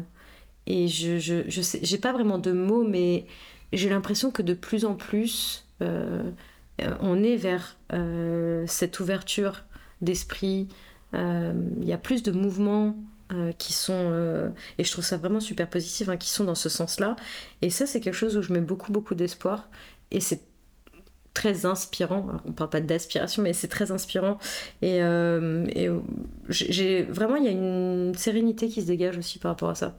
Et 0.67 0.87
je, 0.87 1.17
je, 1.17 1.49
je 1.49 1.61
sais, 1.61 1.79
j'ai 1.81 1.97
pas 1.97 2.13
vraiment 2.13 2.37
de 2.37 2.51
mots, 2.51 2.83
mais 2.87 3.25
j'ai 3.73 3.89
l'impression 3.89 4.29
que 4.31 4.43
de 4.43 4.53
plus 4.53 4.85
en 4.85 4.93
plus, 4.93 5.65
euh, 5.81 6.21
euh, 6.81 6.95
on 7.01 7.23
est 7.23 7.35
vers 7.35 7.77
cette 8.67 8.99
ouverture 8.99 9.63
d'esprit. 10.01 10.67
Il 11.13 11.83
y 11.83 11.93
a 11.93 11.97
plus 11.97 12.23
de 12.23 12.31
mouvements 12.31 12.95
qui 13.57 13.73
sont, 13.73 14.53
et 14.77 14.83
je 14.83 14.91
trouve 14.91 15.03
ça 15.03 15.17
vraiment 15.17 15.39
super 15.39 15.69
positif, 15.69 16.09
hein, 16.09 16.17
qui 16.17 16.29
sont 16.29 16.43
dans 16.43 16.55
ce 16.55 16.69
sens-là. 16.69 17.15
Et 17.61 17.69
ça, 17.69 17.85
c'est 17.85 17.99
quelque 17.99 18.13
chose 18.13 18.37
où 18.37 18.41
je 18.41 18.53
mets 18.53 18.61
beaucoup, 18.61 18.91
beaucoup 18.91 19.15
d'espoir. 19.15 19.67
Et 20.11 20.19
c'est 20.19 20.41
très 21.33 21.65
inspirant. 21.65 22.27
on 22.45 22.51
parle 22.51 22.69
pas 22.69 22.81
d'aspiration, 22.81 23.43
mais 23.43 23.53
c'est 23.53 23.67
très 23.67 23.91
inspirant. 23.91 24.37
Et, 24.81 24.97
et 24.97 25.89
j'ai 26.49 27.03
vraiment, 27.03 27.35
il 27.37 27.45
y 27.45 27.47
a 27.47 27.51
une 27.51 28.13
sérénité 28.15 28.67
qui 28.67 28.81
se 28.81 28.87
dégage 28.87 29.17
aussi 29.17 29.39
par 29.39 29.51
rapport 29.51 29.69
à 29.69 29.75
ça. 29.75 29.97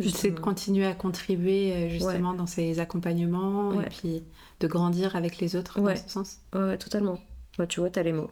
C'est 0.00 0.30
de 0.30 0.40
continuer 0.40 0.86
à 0.86 0.94
contribuer 0.94 1.72
euh, 1.72 1.88
justement 1.88 2.32
dans 2.32 2.46
ces 2.46 2.80
accompagnements 2.80 3.80
et 3.80 3.86
puis 3.86 4.22
de 4.60 4.66
grandir 4.66 5.16
avec 5.16 5.38
les 5.38 5.56
autres 5.56 5.80
dans 5.80 5.96
ce 5.96 6.08
sens. 6.08 6.38
Ouais, 6.54 6.78
totalement. 6.78 7.18
tu 7.68 7.80
vois, 7.80 7.90
t'as 7.90 8.02
les 8.02 8.12
mots. 8.12 8.30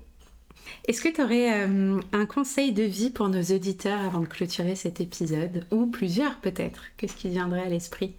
Est-ce 0.86 1.02
que 1.02 1.08
tu 1.08 1.22
aurais 1.22 1.66
euh, 1.66 2.00
un 2.12 2.26
conseil 2.26 2.72
de 2.72 2.82
vie 2.82 3.10
pour 3.10 3.28
nos 3.28 3.42
auditeurs 3.42 4.00
avant 4.00 4.20
de 4.20 4.26
clôturer 4.26 4.74
cet 4.74 5.00
épisode? 5.00 5.66
Ou 5.70 5.86
plusieurs 5.86 6.36
peut-être 6.40 6.82
Qu'est-ce 6.96 7.16
qui 7.16 7.28
viendrait 7.28 7.62
à 7.62 7.68
l'esprit? 7.68 8.14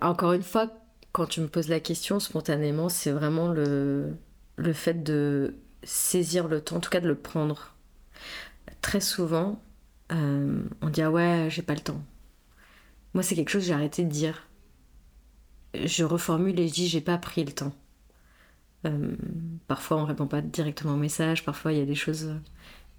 Encore 0.00 0.32
une 0.32 0.42
fois, 0.42 0.70
quand 1.14 1.26
tu 1.26 1.40
me 1.40 1.48
poses 1.48 1.68
la 1.70 1.80
question 1.80 2.20
spontanément, 2.20 2.90
c'est 2.90 3.12
vraiment 3.12 3.48
le, 3.48 4.16
le 4.56 4.74
fait 4.74 5.02
de 5.04 5.56
saisir 5.84 6.48
le 6.48 6.60
temps, 6.62 6.76
en 6.76 6.80
tout 6.80 6.90
cas 6.90 7.00
de 7.00 7.08
le 7.08 7.16
prendre. 7.16 7.74
Très 8.82 9.00
souvent, 9.00 9.62
euh, 10.12 10.62
on 10.82 10.90
dit 10.90 11.02
ah 11.02 11.10
ouais, 11.10 11.48
j'ai 11.50 11.62
pas 11.62 11.74
le 11.74 11.80
temps 11.80 12.02
moi, 13.14 13.22
c'est 13.22 13.36
quelque 13.36 13.50
chose 13.50 13.62
que 13.62 13.68
j'ai 13.68 13.74
arrêté 13.74 14.04
de 14.04 14.10
dire. 14.10 14.48
Je 15.74 16.04
reformule 16.04 16.58
et 16.60 16.68
je 16.68 16.74
dis 16.74 16.88
j'ai 16.88 17.00
pas 17.00 17.18
pris 17.18 17.44
le 17.44 17.52
temps. 17.52 17.74
Euh, 18.86 19.16
parfois, 19.66 19.98
on 19.98 20.04
répond 20.04 20.26
pas 20.26 20.42
directement 20.42 20.94
au 20.94 20.96
message. 20.96 21.44
Parfois, 21.44 21.72
il 21.72 21.78
y 21.78 21.82
a 21.82 21.86
des 21.86 21.94
choses. 21.94 22.34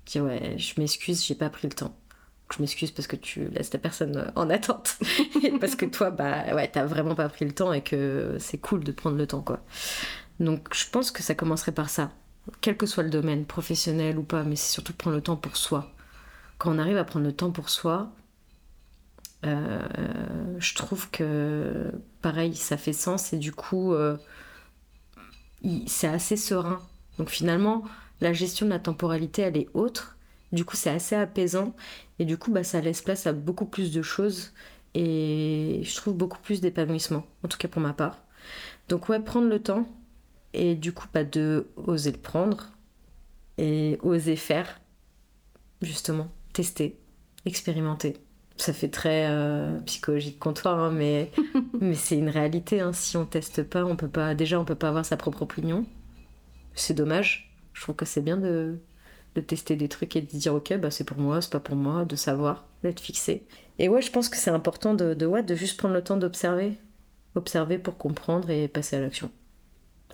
Je 0.06 0.12
dis 0.14 0.22
ouais, 0.22 0.58
je 0.58 0.80
m'excuse, 0.80 1.26
j'ai 1.26 1.36
pas 1.36 1.50
pris 1.50 1.68
le 1.68 1.74
temps. 1.74 1.96
Je 2.54 2.62
m'excuse 2.62 2.92
parce 2.92 3.08
que 3.08 3.16
tu 3.16 3.48
laisses 3.50 3.72
ta 3.72 3.78
personne 3.78 4.32
en 4.36 4.50
attente. 4.50 4.98
parce 5.60 5.76
que 5.76 5.86
toi, 5.86 6.12
bah 6.12 6.54
ouais, 6.54 6.68
t'as 6.68 6.86
vraiment 6.86 7.16
pas 7.16 7.30
pris 7.30 7.46
le 7.46 7.52
temps 7.52 7.74
et 7.74 7.82
que 7.82 8.38
c'est 8.40 8.58
cool 8.58 8.84
de 8.84 8.92
prendre 8.92 9.18
le 9.18 9.28
temps, 9.28 9.42
quoi. 9.42 9.62
Donc 10.40 10.74
je 10.74 10.86
pense 10.90 11.12
que 11.12 11.24
ça 11.24 11.36
commencerait 11.36 11.72
par 11.72 11.90
ça. 11.90 12.12
Quel 12.62 12.78
que 12.78 12.86
soit 12.86 13.04
le 13.04 13.10
domaine, 13.10 13.46
professionnel 13.46 14.18
ou 14.18 14.24
pas, 14.24 14.44
mais 14.44 14.56
c'est 14.56 14.72
surtout 14.72 14.94
prendre 14.94 15.16
le 15.16 15.22
temps 15.22 15.36
pour 15.36 15.58
soi. 15.58 15.92
Quand 16.58 16.74
on 16.74 16.78
arrive 16.78 16.98
à 16.98 17.04
prendre 17.04 17.26
le 17.26 17.34
temps 17.34 17.52
pour 17.52 17.70
soi, 17.70 18.12
euh, 19.46 19.80
je 20.60 20.76
trouve 20.76 21.10
que 21.10 21.92
pareil, 22.22 22.56
ça 22.56 22.78
fait 22.78 22.94
sens 22.94 23.34
et 23.34 23.38
du 23.38 23.52
coup, 23.52 23.94
euh, 23.94 24.18
c'est 25.88 26.08
assez 26.08 26.38
serein. 26.38 26.82
Donc 27.18 27.30
finalement, 27.30 27.84
la 28.22 28.34
gestion 28.34 28.66
de 28.66 28.72
la 28.72 28.80
temporalité, 28.80 29.42
elle 29.44 29.58
est 29.58 29.70
autre. 29.74 30.15
Du 30.52 30.66
coup, 30.66 30.76
c'est 30.76 30.90
assez 30.90 31.16
apaisant 31.16 31.76
et 32.20 32.26
du 32.26 32.38
coup, 32.38 32.52
bah, 32.52 32.64
ça 32.64 32.82
laisse 32.82 33.02
place 33.02 33.28
à 33.28 33.34
beaucoup 33.34 33.66
plus 33.66 33.92
de 33.92 34.02
choses 34.02 34.54
et 34.94 35.82
je 35.84 35.96
trouve 35.96 36.16
beaucoup 36.16 36.40
plus 36.40 36.62
d'épanouissement, 36.62 37.26
en 37.44 37.48
tout 37.48 37.58
cas 37.58 37.68
pour 37.68 37.82
ma 37.82 37.94
part. 37.94 38.24
Donc 38.88 39.10
ouais, 39.10 39.20
prendre 39.20 39.50
le 39.50 39.60
temps 39.62 39.88
et 40.54 40.76
du 40.76 40.94
coup, 40.94 41.08
bah, 41.14 41.24
de 41.24 41.68
oser 41.76 42.12
le 42.12 42.18
prendre 42.18 42.72
et 43.58 44.00
oser 44.04 44.36
faire, 44.36 44.80
justement, 45.82 46.30
tester, 46.54 46.98
expérimenter. 47.46 48.18
Ça 48.58 48.72
fait 48.72 48.88
très 48.88 49.28
euh, 49.30 49.78
psychologique 49.82 50.40
comptoir, 50.40 50.80
hein, 50.80 50.92
mais, 50.92 51.32
mais 51.82 51.96
c'est 51.96 52.18
une 52.18 52.30
réalité. 52.30 52.80
Hein. 52.80 52.94
Si 52.94 53.18
on 53.18 53.26
teste 53.26 53.64
pas, 53.64 53.84
on 53.84 53.98
peut 53.98 54.08
pas. 54.08 54.34
Déjà, 54.34 54.60
on 54.60 54.64
peut 54.66 54.76
pas 54.76 54.88
avoir 54.88 55.06
sa 55.06 55.18
propre 55.18 55.42
opinion. 55.42 55.86
C'est 56.74 56.94
dommage. 56.94 57.54
Je 57.74 57.82
trouve 57.82 57.96
que 57.96 58.06
c'est 58.06 58.22
bien 58.22 58.38
de, 58.38 58.80
de 59.36 59.42
tester 59.42 59.76
des 59.76 59.90
trucs 59.90 60.16
et 60.16 60.22
de 60.22 60.28
dire 60.28 60.56
ok 60.56 60.78
bah 60.78 60.92
c'est 60.92 61.04
pour 61.04 61.18
moi 61.18 61.42
c'est 61.42 61.52
pas 61.52 61.60
pour 61.60 61.76
moi 61.76 62.06
de 62.06 62.16
savoir 62.16 62.66
d'être 62.84 63.00
fixé 63.00 63.46
et 63.80 63.90
ouais 63.90 64.02
je 64.02 64.12
pense 64.12 64.30
que 64.30 64.38
c'est 64.38 64.50
important 64.50 64.94
de, 64.94 65.14
de, 65.14 65.26
ouais, 65.26 65.44
de 65.44 65.56
juste 65.56 65.78
prendre 65.78 65.94
le 65.94 66.04
temps 66.04 66.18
d'observer 66.18 66.74
observer 67.36 67.78
pour 67.78 67.98
comprendre 67.98 68.50
et 68.50 68.68
passer 68.68 68.96
à 68.96 69.02
l'action 69.02 69.30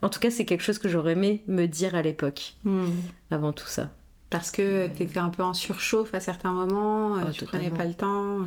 en 0.01 0.09
tout 0.09 0.19
cas 0.19 0.31
c'est 0.31 0.45
quelque 0.45 0.63
chose 0.63 0.79
que 0.79 0.89
j'aurais 0.89 1.13
aimé 1.13 1.43
me 1.47 1.67
dire 1.67 1.95
à 1.95 2.01
l'époque 2.01 2.55
hmm. 2.63 2.89
avant 3.29 3.53
tout 3.53 3.67
ça 3.67 3.91
parce 4.31 4.49
que 4.49 4.87
tu 4.95 5.03
étais 5.03 5.19
un 5.19 5.29
peu 5.29 5.43
en 5.43 5.53
surchauffe 5.53 6.13
à 6.13 6.19
certains 6.19 6.51
moments 6.51 7.17
euh, 7.17 7.23
oh, 7.27 7.31
tu 7.31 7.45
prenais 7.45 7.69
pas 7.69 7.85
le 7.85 7.93
temps 7.93 8.39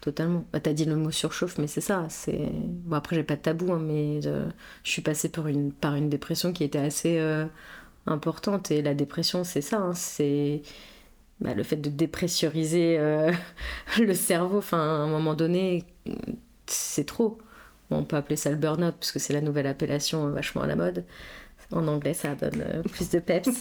Totalement. 0.00 0.44
Bah, 0.52 0.60
t'as 0.60 0.72
dit 0.72 0.84
le 0.84 0.94
mot 0.94 1.10
surchauffe, 1.10 1.58
mais 1.58 1.66
c'est 1.66 1.80
ça. 1.80 2.06
C'est 2.08 2.50
bon 2.52 2.94
après 2.94 3.16
j'ai 3.16 3.24
pas 3.24 3.34
de 3.34 3.40
tabou, 3.40 3.72
hein, 3.72 3.80
mais 3.82 4.20
euh, 4.26 4.48
je 4.84 4.92
suis 4.92 5.02
passée 5.02 5.28
par 5.28 5.48
une 5.48 5.72
par 5.72 5.96
une 5.96 6.08
dépression 6.08 6.52
qui 6.52 6.62
était 6.62 6.78
assez 6.78 7.18
euh, 7.18 7.46
importante. 8.10 8.70
Et 8.70 8.82
la 8.82 8.94
dépression, 8.94 9.44
c'est 9.44 9.60
ça, 9.60 9.78
hein, 9.78 9.94
c'est 9.94 10.62
bah, 11.40 11.54
le 11.54 11.62
fait 11.62 11.76
de 11.76 11.88
dépressuriser 11.88 12.98
euh, 12.98 13.32
le 13.98 14.14
cerveau. 14.14 14.58
Enfin, 14.58 14.78
à 14.78 15.02
un 15.02 15.08
moment 15.08 15.34
donné, 15.34 15.84
c'est 16.66 17.06
trop. 17.06 17.38
on 17.90 18.04
peut 18.04 18.16
appeler 18.16 18.36
ça 18.36 18.50
le 18.50 18.56
burn-out, 18.56 18.94
parce 18.98 19.12
que 19.12 19.18
c'est 19.18 19.32
la 19.32 19.40
nouvelle 19.40 19.66
appellation 19.66 20.28
vachement 20.30 20.62
à 20.62 20.66
la 20.66 20.76
mode. 20.76 21.04
En 21.70 21.86
anglais, 21.86 22.14
ça 22.14 22.34
donne 22.34 22.62
euh, 22.62 22.82
plus 22.82 23.10
de 23.10 23.18
peps. 23.18 23.48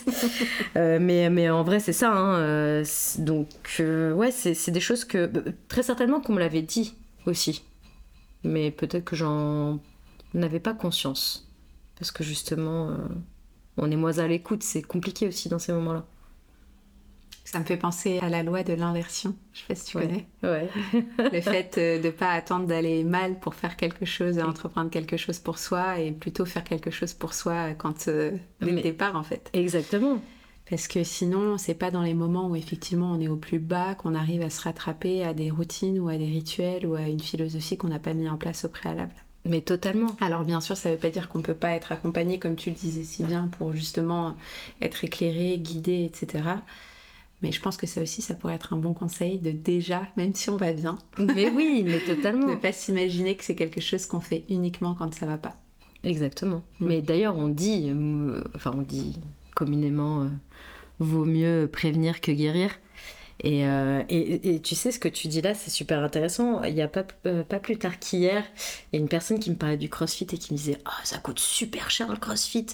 Euh, 0.76 1.00
mais, 1.02 1.30
mais 1.30 1.50
en 1.50 1.64
vrai, 1.64 1.80
c'est 1.80 1.94
ça. 1.94 2.12
Hein, 2.14 2.84
donc, 3.18 3.48
ouais, 3.80 4.32
c'est 4.32 4.72
des 4.72 4.80
choses 4.80 5.06
que. 5.06 5.32
Très 5.68 5.84
certainement 5.84 6.22
qu'on 6.22 6.34
me 6.34 6.40
l'avait 6.40 6.62
dit 6.62 6.96
aussi. 7.26 7.64
Mais 8.44 8.70
peut-être 8.70 9.04
que 9.04 9.16
j'en 9.16 9.80
n'avais 10.34 10.60
pas 10.60 10.74
conscience. 10.74 11.50
Parce 11.98 12.12
que 12.12 12.24
justement 12.24 12.96
on 13.78 13.92
est 13.92 13.96
moins 13.96 14.18
à 14.18 14.28
l'écoute, 14.28 14.64
c'est 14.64 14.82
compliqué 14.82 15.28
aussi 15.28 15.50
dans 15.50 15.60
ces 15.60 15.74
moments-là. 15.74 16.06
Ça 17.48 17.60
me 17.60 17.64
fait 17.64 17.78
penser 17.78 18.20
à 18.20 18.28
la 18.28 18.44
loi 18.44 18.64
de 18.64 18.74
l'inversion. 18.74 19.34
Je 19.54 19.60
sais 19.60 19.66
pas 19.70 19.76
si 19.76 19.86
tu 19.86 19.98
connais. 19.98 20.28
Ouais. 20.44 20.68
le 21.32 21.40
fait 21.40 21.78
euh, 21.78 21.98
de 21.98 22.08
ne 22.08 22.12
pas 22.12 22.32
attendre 22.32 22.68
d'aller 22.68 23.06
mal 23.06 23.40
pour 23.40 23.56
faire 23.56 23.78
quelque 23.78 24.04
chose, 24.04 24.38
entreprendre 24.40 24.90
quelque 24.90 25.16
chose 25.16 25.40
pour 25.40 25.58
soi, 25.58 26.00
et 26.00 26.12
plutôt 26.12 26.44
faire 26.44 26.66
quelque 26.66 26.92
chose 26.92 27.14
pour 27.14 27.34
soi 27.34 27.74
quand 27.76 28.10
euh, 28.10 28.32
dès 28.60 28.72
le 28.72 28.82
départ 28.82 29.16
en 29.16 29.24
fait. 29.24 29.50
Exactement. 29.54 30.20
Parce 30.70 30.90
que 30.90 31.06
sinon, 31.06 31.58
c'est 31.58 31.74
pas 31.74 31.90
dans 31.90 32.02
les 32.02 32.14
moments 32.14 32.50
où 32.50 32.56
effectivement 32.58 33.14
on 33.14 33.22
est 33.22 33.30
au 33.30 33.38
plus 33.38 33.60
bas 33.60 33.96
qu'on 33.96 34.14
arrive 34.14 34.42
à 34.42 34.50
se 34.50 34.62
rattraper 34.62 35.24
à 35.24 35.34
des 35.34 35.50
routines 35.50 36.00
ou 36.00 36.10
à 36.10 36.18
des 36.18 36.26
rituels 36.26 36.86
ou 36.86 36.96
à 36.96 37.04
une 37.04 37.22
philosophie 37.22 37.78
qu'on 37.78 37.88
n'a 37.88 38.00
pas 38.00 38.14
mis 38.14 38.28
en 38.28 38.36
place 38.36 38.66
au 38.66 38.70
préalable. 38.70 39.14
Mais 39.48 39.62
totalement. 39.62 40.16
Alors 40.22 40.44
bien 40.44 40.62
sûr, 40.62 40.76
ça 40.78 40.90
ne 40.90 40.96
veut 40.96 41.00
pas 41.00 41.10
dire 41.10 41.30
qu'on 41.30 41.40
ne 41.40 41.44
peut 41.44 41.54
pas 41.54 41.72
être 41.72 41.92
accompagné, 41.92 42.40
comme 42.40 42.56
tu 42.56 42.70
le 42.70 42.76
disais 42.76 43.04
si 43.04 43.24
bien, 43.24 43.50
pour 43.58 43.74
justement 43.74 44.36
être 44.82 45.04
éclairé, 45.04 45.58
guidé, 45.58 46.04
etc. 46.06 46.44
Mais 47.42 47.52
je 47.52 47.62
pense 47.62 47.78
que 47.78 47.86
ça 47.86 48.02
aussi, 48.02 48.22
ça 48.22 48.34
pourrait 48.34 48.56
être 48.56 48.74
un 48.74 48.78
bon 48.78 48.94
conseil 48.94 49.38
de 49.38 49.52
déjà, 49.52 50.08
même 50.18 50.34
si 50.34 50.50
on 50.50 50.58
va 50.58 50.74
bien. 50.74 50.98
Mais 51.20 51.50
oui, 51.50 51.84
mais 51.86 52.00
totalement. 52.00 52.48
ne 52.52 52.56
pas 52.56 52.72
s'imaginer 52.72 53.36
que 53.36 53.44
c'est 53.44 53.56
quelque 53.56 53.82
chose 53.82 54.06
qu'on 54.08 54.20
fait 54.20 54.44
uniquement 54.50 54.96
quand 54.96 55.14
ça 55.14 55.28
va 55.28 55.38
pas. 55.38 55.56
Exactement. 56.04 56.64
Mm. 56.80 56.88
Mais 56.88 57.02
d'ailleurs, 57.02 57.38
on 57.38 57.48
dit, 57.48 57.90
euh, 57.90 58.42
enfin 58.56 58.72
on 58.76 58.82
dit 58.82 59.20
communément, 59.56 60.24
euh, 60.24 60.28
vaut 61.00 61.26
mieux 61.26 61.70
prévenir 61.72 62.22
que 62.22 62.32
guérir. 62.32 62.72
Euh, 63.46 64.04
et, 64.10 64.62
tu 64.62 64.76
sais, 64.76 64.92
ce 64.92 65.00
que 65.00 65.08
tu 65.08 65.28
dis 65.28 65.42
là, 65.42 65.54
c'est 65.54 65.70
super 65.70 66.04
intéressant. 66.04 66.64
Il 66.64 66.74
n'y 66.74 66.82
a 66.82 66.88
pas, 66.88 67.06
euh, 67.26 67.44
pas 67.44 67.60
plus 67.60 67.78
tard 67.78 68.00
qu'hier, 68.00 68.44
il 68.92 68.98
y 68.98 69.00
a 69.00 69.02
une 69.02 69.10
personne 69.10 69.40
qui 69.40 69.52
me 69.52 69.56
parlait 69.56 69.78
du 69.78 69.90
crossfit 69.90 70.28
et 70.32 70.38
qui 70.38 70.54
me 70.54 70.58
disait 70.58 70.80
Ah, 70.86 71.00
ça 71.04 71.18
coûte 71.20 71.40
super 71.40 71.90
cher 71.90 72.10
le 72.10 72.18
crossfit. 72.18 72.68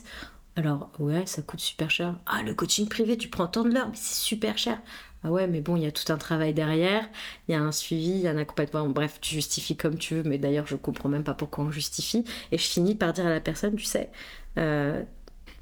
Alors, 0.55 0.91
ouais, 0.99 1.25
ça 1.25 1.41
coûte 1.41 1.59
super 1.59 1.89
cher. 1.89 2.15
Ah, 2.25 2.43
le 2.43 2.53
coaching 2.53 2.87
privé, 2.87 3.17
tu 3.17 3.27
prends 3.27 3.47
tant 3.47 3.63
de 3.63 3.71
l'heure, 3.73 3.87
mais 3.89 3.95
c'est 3.95 4.23
super 4.23 4.57
cher. 4.57 4.79
Ah 5.23 5.31
ouais, 5.31 5.47
mais 5.47 5.61
bon, 5.61 5.77
il 5.77 5.83
y 5.83 5.85
a 5.85 5.91
tout 5.91 6.11
un 6.11 6.17
travail 6.17 6.53
derrière, 6.53 7.09
il 7.47 7.53
y 7.53 7.55
a 7.55 7.61
un 7.61 7.71
suivi, 7.71 8.09
il 8.11 8.19
y 8.19 8.27
a 8.27 8.31
un 8.31 8.37
accompagnement. 8.37 8.87
Bref, 8.89 9.19
tu 9.21 9.35
justifies 9.35 9.77
comme 9.77 9.97
tu 9.97 10.15
veux, 10.15 10.23
mais 10.23 10.37
d'ailleurs, 10.37 10.67
je 10.67 10.75
comprends 10.75 11.09
même 11.09 11.23
pas 11.23 11.33
pourquoi 11.33 11.63
on 11.65 11.71
justifie. 11.71 12.25
Et 12.51 12.57
je 12.57 12.67
finis 12.67 12.95
par 12.95 13.13
dire 13.13 13.25
à 13.25 13.29
la 13.29 13.39
personne, 13.39 13.75
tu 13.75 13.85
sais, 13.85 14.11
euh, 14.57 15.01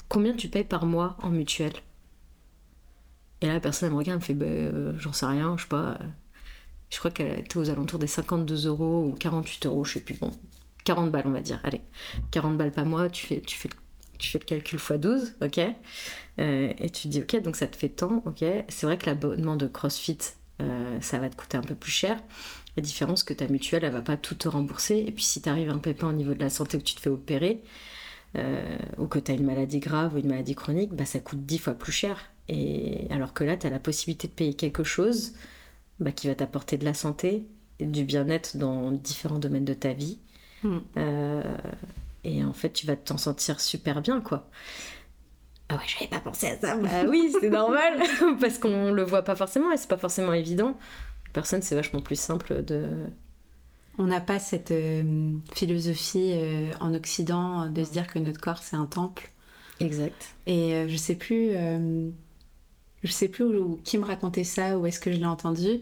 combien 0.10 0.34
tu 0.36 0.48
payes 0.50 0.64
par 0.64 0.86
mois 0.86 1.16
en 1.22 1.30
mutuelle 1.30 1.74
et 3.42 3.48
là, 3.48 3.54
la 3.54 3.60
personne, 3.60 3.88
elle 3.88 3.94
me 3.94 3.98
regarde, 4.00 4.24
elle 4.28 4.36
me 4.36 4.42
fait, 4.46 4.72
bah, 4.92 4.94
j'en 5.00 5.14
sais 5.14 5.26
rien, 5.26 5.56
je 5.58 5.64
sais 5.64 5.70
pas. 5.70 5.98
Je 6.90 6.98
crois 7.00 7.12
qu'elle 7.12 7.40
était 7.40 7.58
aux 7.58 7.70
alentours 7.70 8.00
des 8.00 8.08
52 8.08 8.68
euros 8.68 9.06
ou 9.08 9.14
48 9.14 9.66
euros, 9.66 9.84
je 9.86 9.94
sais 9.94 10.02
plus. 10.02 10.16
Bon, 10.16 10.32
40 10.84 11.12
balles, 11.12 11.24
on 11.28 11.32
va 11.32 11.42
dire. 11.42 11.60
Allez, 11.64 11.82
40 12.32 12.58
balles 12.58 12.72
par 12.72 12.86
mois, 12.86 13.10
tu 13.10 13.26
fais, 13.28 13.42
tu 13.42 13.58
fais, 13.58 13.70
tu 14.20 14.30
fais 14.30 14.40
le 14.40 14.46
calcul 14.46 14.80
x 14.80 14.92
12, 14.94 15.36
ok? 15.42 15.60
Euh, 16.40 16.74
Et 16.80 16.90
tu 16.90 17.08
dis, 17.08 17.22
ok, 17.22 17.42
donc 17.42 17.56
ça 17.56 17.68
te 17.68 17.76
fait 17.76 17.90
tant, 17.90 18.24
ok? 18.26 18.44
C'est 18.70 18.86
vrai 18.86 18.98
que 18.98 19.06
l'abonnement 19.08 19.56
de 19.56 19.68
CrossFit, 19.68 20.18
euh, 20.62 21.00
ça 21.02 21.20
va 21.20 21.30
te 21.30 21.36
coûter 21.36 21.58
un 21.58 21.62
peu 21.64 21.76
plus 21.76 21.92
cher. 21.92 22.22
La 22.78 22.84
différence 22.84 23.24
que 23.24 23.34
ta 23.34 23.48
mutuelle, 23.48 23.84
elle 23.86 23.94
va 23.94 24.02
pas 24.02 24.18
tout 24.18 24.36
te 24.36 24.48
rembourser. 24.48 25.00
Et 25.08 25.12
puis 25.12 25.24
si 25.24 25.42
tu 25.42 25.50
arrives 25.50 25.70
un 25.70 25.80
pépin 25.80 26.10
au 26.10 26.14
niveau 26.14 26.34
de 26.34 26.40
la 26.40 26.50
santé 26.50 26.78
où 26.78 26.82
tu 26.82 26.96
te 26.96 27.02
fais 27.02 27.10
opérer, 27.10 27.64
euh, 28.38 28.78
ou 29.00 29.08
que 29.08 29.20
tu 29.20 29.32
as 29.32 29.36
une 29.36 29.46
maladie 29.46 29.80
grave 29.80 30.16
ou 30.16 30.20
une 30.20 30.30
maladie 30.30 30.56
chronique, 30.56 30.94
bah, 30.94 31.06
ça 31.06 31.20
coûte 31.20 31.46
10 31.46 31.60
fois 31.60 31.76
plus 31.76 31.92
cher. 31.94 32.31
Et 32.52 33.08
alors 33.10 33.34
que 33.34 33.46
là, 33.46 33.56
tu 33.56 33.66
as 33.66 33.70
la 33.70 33.80
possibilité 33.80 34.28
de 34.28 34.34
payer 34.34 34.54
quelque 34.54 34.84
chose 34.84 35.34
bah, 36.02 36.12
qui 36.12 36.28
va 36.28 36.36
t'apporter 36.36 36.78
de 36.78 36.84
la 36.84 36.94
santé 36.94 37.46
et 37.80 37.86
du 37.86 38.04
bien-être 38.04 38.58
dans 38.58 38.92
différents 38.92 39.40
domaines 39.40 39.64
de 39.64 39.74
ta 39.74 39.94
vie. 39.94 40.20
Hmm. 40.62 40.80
Euh, 40.98 41.58
et 42.26 42.44
en 42.44 42.52
fait, 42.52 42.74
tu 42.74 42.86
vas 42.86 42.98
t'en 42.98 43.18
sentir 43.18 43.62
super 43.62 44.02
bien, 44.02 44.20
quoi. 44.20 44.50
Ah 45.70 45.76
ouais, 45.76 45.84
j'avais 45.88 46.10
pas 46.10 46.20
pensé 46.20 46.48
à 46.48 46.60
ça. 46.60 46.76
Bah 46.76 47.06
oui, 47.08 47.34
c'est 47.40 47.50
normal, 47.50 48.02
parce 48.42 48.58
qu'on 48.58 48.92
le 48.92 49.04
voit 49.04 49.22
pas 49.22 49.38
forcément 49.38 49.72
et 49.72 49.78
c'est 49.78 49.88
pas 49.88 49.98
forcément 49.98 50.34
évident. 50.34 50.78
Personne, 51.32 51.62
c'est 51.62 51.76
vachement 51.76 52.02
plus 52.02 52.20
simple 52.20 52.66
de. 52.66 52.86
On 53.98 54.08
n'a 54.08 54.20
pas 54.20 54.40
cette 54.40 54.72
euh, 54.72 55.32
philosophie 55.54 56.34
euh, 56.34 56.72
en 56.82 56.94
Occident 56.94 57.70
de 57.70 57.84
se 57.86 57.92
dire 57.92 58.08
que 58.08 58.20
notre 58.20 58.42
corps 58.42 58.58
c'est 58.58 58.76
un 58.76 58.88
temple. 58.88 59.32
Exact. 59.80 60.36
Et 60.48 60.86
je 60.88 60.96
sais 60.98 61.16
plus 61.16 61.56
je 63.04 63.12
sais 63.12 63.28
plus 63.28 63.44
où, 63.44 63.80
qui 63.84 63.98
me 63.98 64.06
racontait 64.06 64.44
ça, 64.44 64.78
où 64.78 64.86
est-ce 64.86 65.00
que 65.00 65.12
je 65.12 65.18
l'ai 65.18 65.26
entendu, 65.26 65.82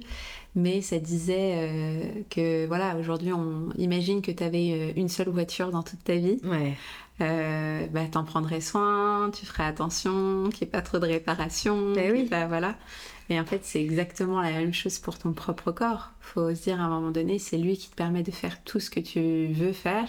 mais 0.56 0.82
ça 0.82 1.00
disait 1.00 1.54
euh, 1.56 2.04
que 2.30 2.66
voilà, 2.68 2.96
aujourd'hui 2.98 3.34
on 3.34 3.70
imagine 3.78 4.22
que 4.22 4.32
tu 4.32 4.44
avais 4.44 4.72
euh, 4.72 4.92
une 4.96 5.10
seule 5.10 5.30
voiture 5.30 5.72
dans 5.72 5.84
toute 5.84 6.04
ta 6.04 6.16
vie. 6.16 6.40
Ouais. 6.44 6.76
Euh, 7.22 7.86
bah, 7.88 8.06
t'en 8.10 8.24
prendrais 8.24 8.62
soin, 8.62 9.30
tu 9.38 9.46
ferais 9.46 9.66
attention, 9.66 10.50
qu'il 10.50 10.66
n'y 10.66 10.70
ait 10.70 10.72
pas 10.72 10.82
trop 10.82 11.00
de 11.00 11.06
réparation. 11.06 11.94
Ben 11.94 12.12
oui. 12.14 12.28
Bah, 12.30 12.48
voilà. 12.48 12.76
Mais 13.30 13.40
en 13.40 13.46
fait, 13.46 13.60
c'est 13.64 13.82
exactement 13.82 14.42
la 14.42 14.52
même 14.52 14.74
chose 14.74 15.00
pour 15.00 15.18
ton 15.18 15.34
propre 15.34 15.72
corps. 15.72 16.12
Faut 16.22 16.56
se 16.56 16.64
dire 16.64 16.80
à 16.80 16.86
un 16.86 16.90
moment 16.90 17.12
donné, 17.12 17.38
c'est 17.38 17.58
lui 17.58 17.78
qui 17.78 17.90
te 17.90 17.96
permet 17.96 18.24
de 18.24 18.32
faire 18.32 18.64
tout 18.64 18.80
ce 18.80 18.90
que 18.90 19.02
tu 19.02 19.48
veux 19.48 19.74
faire 19.74 20.08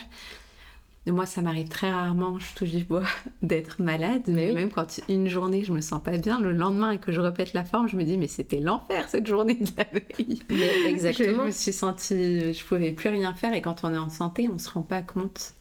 moi, 1.07 1.27
ça 1.27 1.41
m'arrive 1.41 1.69
très 1.69 1.91
rarement, 1.91 2.39
je 2.39 2.55
touche 2.55 2.71
du 2.71 2.85
bois, 2.85 3.05
d'être 3.43 3.81
malade. 3.81 4.23
Mais 4.27 4.53
même 4.53 4.71
quand 4.71 5.01
une 5.09 5.29
journée, 5.29 5.65
je 5.65 5.73
me 5.73 5.81
sens 5.81 6.03
pas 6.03 6.19
bien, 6.19 6.41
le 6.41 6.53
lendemain 6.53 6.93
et 6.93 6.99
que 6.99 7.11
je 7.11 7.21
répète 7.21 7.53
la 7.55 7.65
forme, 7.65 7.89
je 7.89 7.97
me 7.97 8.05
dis, 8.05 8.19
mais 8.19 8.29
c'était 8.29 8.61
l'enfer 8.61 9.09
cette 9.09 9.27
journée 9.27 9.55
de 9.55 9.71
la 9.77 9.85
veille. 9.85 10.43
exactement. 10.87 11.43
Je 11.43 11.47
me 11.47 11.51
suis 11.51 11.73
sentie, 11.73 12.53
je 12.53 12.65
pouvais 12.65 12.93
plus 12.93 13.09
rien 13.09 13.35
faire. 13.35 13.55
Et 13.55 13.63
quand 13.63 13.83
on 13.85 13.95
est 13.95 13.99
en 13.99 14.11
santé, 14.11 14.49
on 14.53 14.59
se 14.59 14.69
rend 14.71 14.83
pas 14.83 15.03
compte 15.03 15.55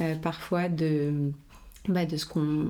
euh, 0.00 0.14
parfois 0.14 0.68
de, 0.68 1.32
bah, 1.88 2.06
de 2.06 2.16
ce 2.16 2.26
qu'on 2.26 2.68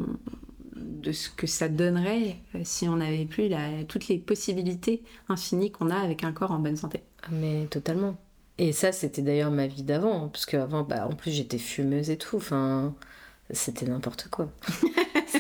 de 0.76 1.10
ce 1.10 1.28
que 1.28 1.48
ça 1.48 1.68
donnerait 1.68 2.36
euh, 2.54 2.60
si 2.62 2.88
on 2.88 2.96
n'avait 2.96 3.24
plus 3.24 3.48
la, 3.48 3.82
toutes 3.84 4.06
les 4.06 4.18
possibilités 4.18 5.02
infinies 5.28 5.72
qu'on 5.72 5.90
a 5.90 5.96
avec 5.96 6.22
un 6.22 6.32
corps 6.32 6.52
en 6.52 6.60
bonne 6.60 6.76
santé. 6.76 7.02
Mais 7.30 7.66
totalement. 7.66 8.16
Et 8.58 8.72
ça, 8.72 8.90
c'était 8.90 9.22
d'ailleurs 9.22 9.52
ma 9.52 9.68
vie 9.68 9.84
d'avant, 9.84 10.24
hein, 10.24 10.30
parce 10.32 10.44
qu'avant, 10.44 10.82
bah, 10.82 11.06
en 11.06 11.14
plus, 11.14 11.30
j'étais 11.30 11.58
fumeuse 11.58 12.10
et 12.10 12.18
tout. 12.18 12.36
Enfin, 12.36 12.94
c'était 13.50 13.86
n'importe 13.86 14.28
quoi. 14.30 14.50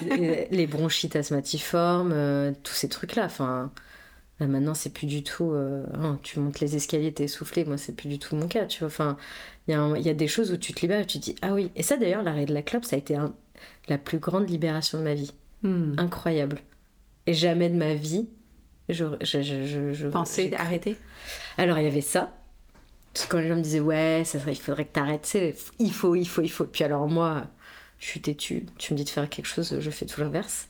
les 0.50 0.66
bronchites 0.68 1.16
asthmatiformes, 1.16 2.12
euh, 2.12 2.52
tous 2.62 2.74
ces 2.74 2.88
trucs-là. 2.88 3.24
Enfin, 3.24 3.72
là, 4.38 4.46
maintenant, 4.46 4.74
c'est 4.74 4.90
plus 4.90 5.08
du 5.08 5.24
tout. 5.24 5.50
Euh, 5.50 5.84
hein, 5.94 6.20
tu 6.22 6.38
montes 6.38 6.60
les 6.60 6.76
escaliers, 6.76 7.12
t'es 7.12 7.24
essoufflé. 7.24 7.64
Moi, 7.64 7.76
c'est 7.76 7.94
plus 7.94 8.08
du 8.08 8.20
tout 8.20 8.36
mon 8.36 8.46
cas, 8.46 8.66
tu 8.66 8.80
vois. 8.80 8.86
Enfin, 8.86 9.16
il 9.66 9.74
y, 9.74 10.02
y, 10.02 10.10
a 10.10 10.14
des 10.14 10.28
choses 10.28 10.52
où 10.52 10.56
tu 10.56 10.72
te 10.72 10.80
libères 10.80 11.00
et 11.00 11.06
tu 11.06 11.18
te 11.18 11.24
dis, 11.24 11.34
ah 11.42 11.54
oui. 11.54 11.72
Et 11.74 11.82
ça, 11.82 11.96
d'ailleurs, 11.96 12.22
l'arrêt 12.22 12.46
de 12.46 12.54
la 12.54 12.62
clope, 12.62 12.84
ça 12.84 12.94
a 12.94 13.00
été 13.00 13.18
la 13.88 13.98
plus 13.98 14.20
grande 14.20 14.48
libération 14.48 14.98
de 14.98 15.02
ma 15.02 15.14
vie. 15.14 15.32
Hmm. 15.62 15.94
Incroyable. 15.98 16.60
Et 17.26 17.34
jamais 17.34 17.68
de 17.68 17.76
ma 17.76 17.94
vie, 17.94 18.28
je. 18.88 19.04
je, 19.22 19.42
je, 19.42 19.92
je 19.92 20.06
Pensais 20.06 20.48
d'arrêter 20.50 20.96
Alors, 21.56 21.78
il 21.78 21.84
y 21.84 21.88
avait 21.88 22.00
ça. 22.00 22.37
Parce 23.12 23.26
que 23.26 23.30
quand 23.32 23.38
les 23.38 23.48
gens 23.48 23.56
me 23.56 23.62
disaient, 23.62 23.80
ouais, 23.80 24.22
ça 24.24 24.38
il 24.46 24.56
faudrait 24.56 24.84
que 24.84 24.92
t'arrêtes, 24.92 25.36
il 25.78 25.92
faut, 25.92 26.14
il 26.14 26.28
faut, 26.28 26.42
il 26.42 26.48
faut. 26.48 26.64
Puis 26.64 26.84
alors, 26.84 27.08
moi, 27.08 27.46
je 27.98 28.06
suis 28.06 28.20
têtue. 28.20 28.66
Tu 28.78 28.92
me 28.92 28.98
dis 28.98 29.04
de 29.04 29.10
faire 29.10 29.28
quelque 29.28 29.46
chose, 29.46 29.78
je 29.80 29.90
fais 29.90 30.06
tout 30.06 30.20
l'inverse. 30.20 30.68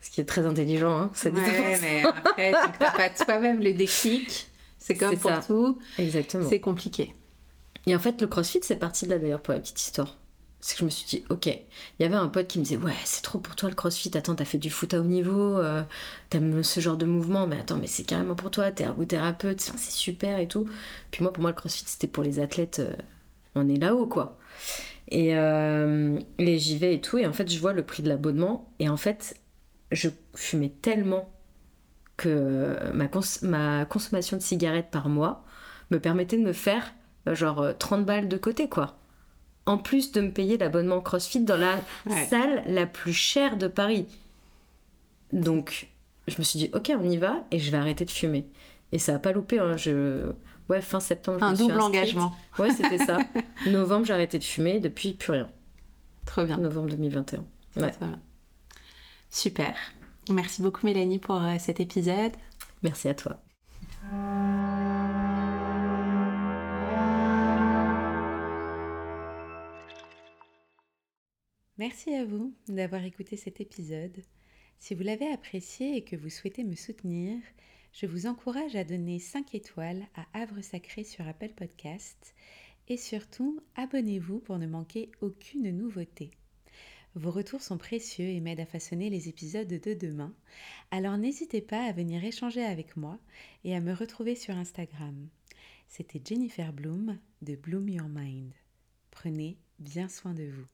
Ce 0.00 0.10
qui 0.10 0.20
est 0.20 0.24
très 0.24 0.46
intelligent, 0.46 0.96
hein, 0.96 1.10
ouais, 1.24 1.78
mais 1.80 2.04
après, 2.04 2.52
tu 2.52 2.82
n'as 2.82 2.90
pas 2.92 3.10
toi-même 3.10 3.58
les 3.58 3.74
déclics. 3.74 4.48
C'est 4.78 4.94
comme 4.94 5.16
pour 5.18 5.44
tout. 5.44 5.78
Exactement. 5.98 6.48
C'est 6.48 6.60
compliqué. 6.60 7.14
Et 7.86 7.96
en 7.96 7.98
fait, 7.98 8.20
le 8.20 8.26
crossfit, 8.28 8.60
c'est 8.62 8.76
parti 8.76 9.06
de 9.06 9.10
là 9.10 9.18
d'ailleurs 9.18 9.42
pour 9.42 9.54
la 9.54 9.60
petite 9.60 9.80
histoire. 9.80 10.16
C'est 10.68 10.74
que 10.74 10.80
je 10.80 10.84
me 10.84 10.90
suis 10.90 11.06
dit, 11.06 11.24
ok, 11.30 11.46
il 11.46 11.62
y 12.02 12.04
avait 12.04 12.14
un 12.14 12.28
pote 12.28 12.46
qui 12.46 12.58
me 12.58 12.64
disait, 12.64 12.76
ouais, 12.76 12.92
c'est 13.06 13.22
trop 13.22 13.38
pour 13.38 13.56
toi 13.56 13.70
le 13.70 13.74
crossfit, 13.74 14.10
attends, 14.14 14.34
t'as 14.34 14.44
fait 14.44 14.58
du 14.58 14.68
foot 14.68 14.92
à 14.92 15.00
haut 15.00 15.04
niveau, 15.04 15.56
euh, 15.56 15.82
t'aimes 16.28 16.62
ce 16.62 16.80
genre 16.80 16.98
de 16.98 17.06
mouvement, 17.06 17.46
mais 17.46 17.58
attends, 17.58 17.78
mais 17.78 17.86
c'est 17.86 18.02
carrément 18.02 18.34
pour 18.34 18.50
toi, 18.50 18.70
t'es 18.70 18.84
ergothérapeute, 18.84 19.62
c'est 19.62 19.78
super 19.78 20.38
et 20.38 20.46
tout. 20.46 20.68
Puis 21.10 21.22
moi, 21.22 21.32
pour 21.32 21.40
moi, 21.40 21.52
le 21.52 21.56
crossfit, 21.56 21.84
c'était 21.86 22.06
pour 22.06 22.22
les 22.22 22.38
athlètes, 22.38 22.80
euh, 22.80 22.92
on 23.54 23.66
est 23.66 23.78
là-haut, 23.78 24.06
quoi. 24.06 24.36
Et, 25.10 25.34
euh, 25.38 26.18
j'y 26.38 26.76
vais 26.76 26.96
et 26.96 27.00
tout, 27.00 27.16
et 27.16 27.26
en 27.26 27.32
fait, 27.32 27.50
je 27.50 27.58
vois 27.58 27.72
le 27.72 27.82
prix 27.82 28.02
de 28.02 28.10
l'abonnement, 28.10 28.70
et 28.78 28.90
en 28.90 28.98
fait, 28.98 29.36
je 29.90 30.10
fumais 30.34 30.74
tellement 30.82 31.32
que 32.18 32.76
ma, 32.92 33.08
ma 33.40 33.86
consommation 33.86 34.36
de 34.36 34.42
cigarettes 34.42 34.90
par 34.90 35.08
mois 35.08 35.46
me 35.90 35.98
permettait 35.98 36.36
de 36.36 36.42
me 36.42 36.52
faire 36.52 36.92
genre 37.26 37.68
30 37.78 38.04
balles 38.04 38.28
de 38.28 38.36
côté, 38.36 38.68
quoi 38.68 38.98
en 39.68 39.76
plus 39.76 40.12
de 40.12 40.22
me 40.22 40.30
payer 40.30 40.56
l'abonnement 40.56 41.00
CrossFit 41.00 41.40
dans 41.40 41.58
la 41.58 41.78
salle 42.28 42.64
la 42.66 42.86
plus 42.86 43.12
chère 43.12 43.58
de 43.58 43.68
Paris. 43.68 44.06
Donc, 45.32 45.88
je 46.26 46.36
me 46.38 46.42
suis 46.42 46.58
dit, 46.58 46.70
ok, 46.72 46.90
on 46.98 47.08
y 47.08 47.18
va 47.18 47.44
et 47.50 47.58
je 47.58 47.70
vais 47.70 47.76
arrêter 47.76 48.06
de 48.06 48.10
fumer. 48.10 48.46
Et 48.92 48.98
ça 48.98 49.12
n'a 49.12 49.18
pas 49.18 49.32
loupé. 49.32 49.58
Hein, 49.58 49.76
je... 49.76 50.32
Ouais, 50.70 50.80
fin 50.80 51.00
septembre. 51.00 51.42
Un 51.42 51.52
double 51.52 51.80
engagement. 51.80 52.34
Ouais, 52.58 52.70
c'était 52.70 52.98
ça. 52.98 53.18
Novembre, 53.66 54.06
j'ai 54.06 54.14
arrêté 54.14 54.38
de 54.38 54.44
fumer. 54.44 54.80
Depuis, 54.80 55.12
plus 55.12 55.32
rien. 55.32 55.50
Trop 56.24 56.44
bien. 56.44 56.56
Novembre 56.56 56.88
2021. 56.88 57.44
Ouais. 57.76 57.92
Super. 59.30 59.74
Merci 60.30 60.62
beaucoup, 60.62 60.86
Mélanie, 60.86 61.18
pour 61.18 61.36
euh, 61.36 61.56
cet 61.58 61.80
épisode. 61.80 62.32
Merci 62.82 63.08
à 63.08 63.14
toi. 63.14 63.38
Merci 71.78 72.12
à 72.12 72.24
vous 72.24 72.52
d'avoir 72.66 73.04
écouté 73.04 73.36
cet 73.36 73.60
épisode. 73.60 74.24
Si 74.80 74.96
vous 74.96 75.04
l'avez 75.04 75.28
apprécié 75.30 75.96
et 75.96 76.02
que 76.02 76.16
vous 76.16 76.28
souhaitez 76.28 76.64
me 76.64 76.74
soutenir, 76.74 77.40
je 77.92 78.06
vous 78.06 78.26
encourage 78.26 78.74
à 78.74 78.82
donner 78.82 79.20
5 79.20 79.54
étoiles 79.54 80.04
à 80.16 80.26
Havre 80.40 80.60
Sacré 80.60 81.04
sur 81.04 81.26
Apple 81.28 81.52
Podcast 81.56 82.34
et 82.88 82.96
surtout 82.96 83.60
abonnez-vous 83.76 84.40
pour 84.40 84.58
ne 84.58 84.66
manquer 84.66 85.12
aucune 85.20 85.70
nouveauté. 85.70 86.32
Vos 87.14 87.30
retours 87.30 87.62
sont 87.62 87.78
précieux 87.78 88.26
et 88.26 88.40
m'aident 88.40 88.60
à 88.60 88.66
façonner 88.66 89.08
les 89.08 89.28
épisodes 89.28 89.68
de 89.68 89.94
demain, 89.94 90.34
alors 90.90 91.16
n'hésitez 91.16 91.60
pas 91.60 91.84
à 91.84 91.92
venir 91.92 92.24
échanger 92.24 92.64
avec 92.64 92.96
moi 92.96 93.20
et 93.62 93.76
à 93.76 93.80
me 93.80 93.92
retrouver 93.94 94.34
sur 94.34 94.56
Instagram. 94.56 95.28
C'était 95.86 96.20
Jennifer 96.24 96.72
Bloom 96.72 97.18
de 97.42 97.54
Bloom 97.54 97.88
Your 97.88 98.08
Mind. 98.08 98.52
Prenez 99.12 99.58
bien 99.78 100.08
soin 100.08 100.34
de 100.34 100.44
vous. 100.44 100.66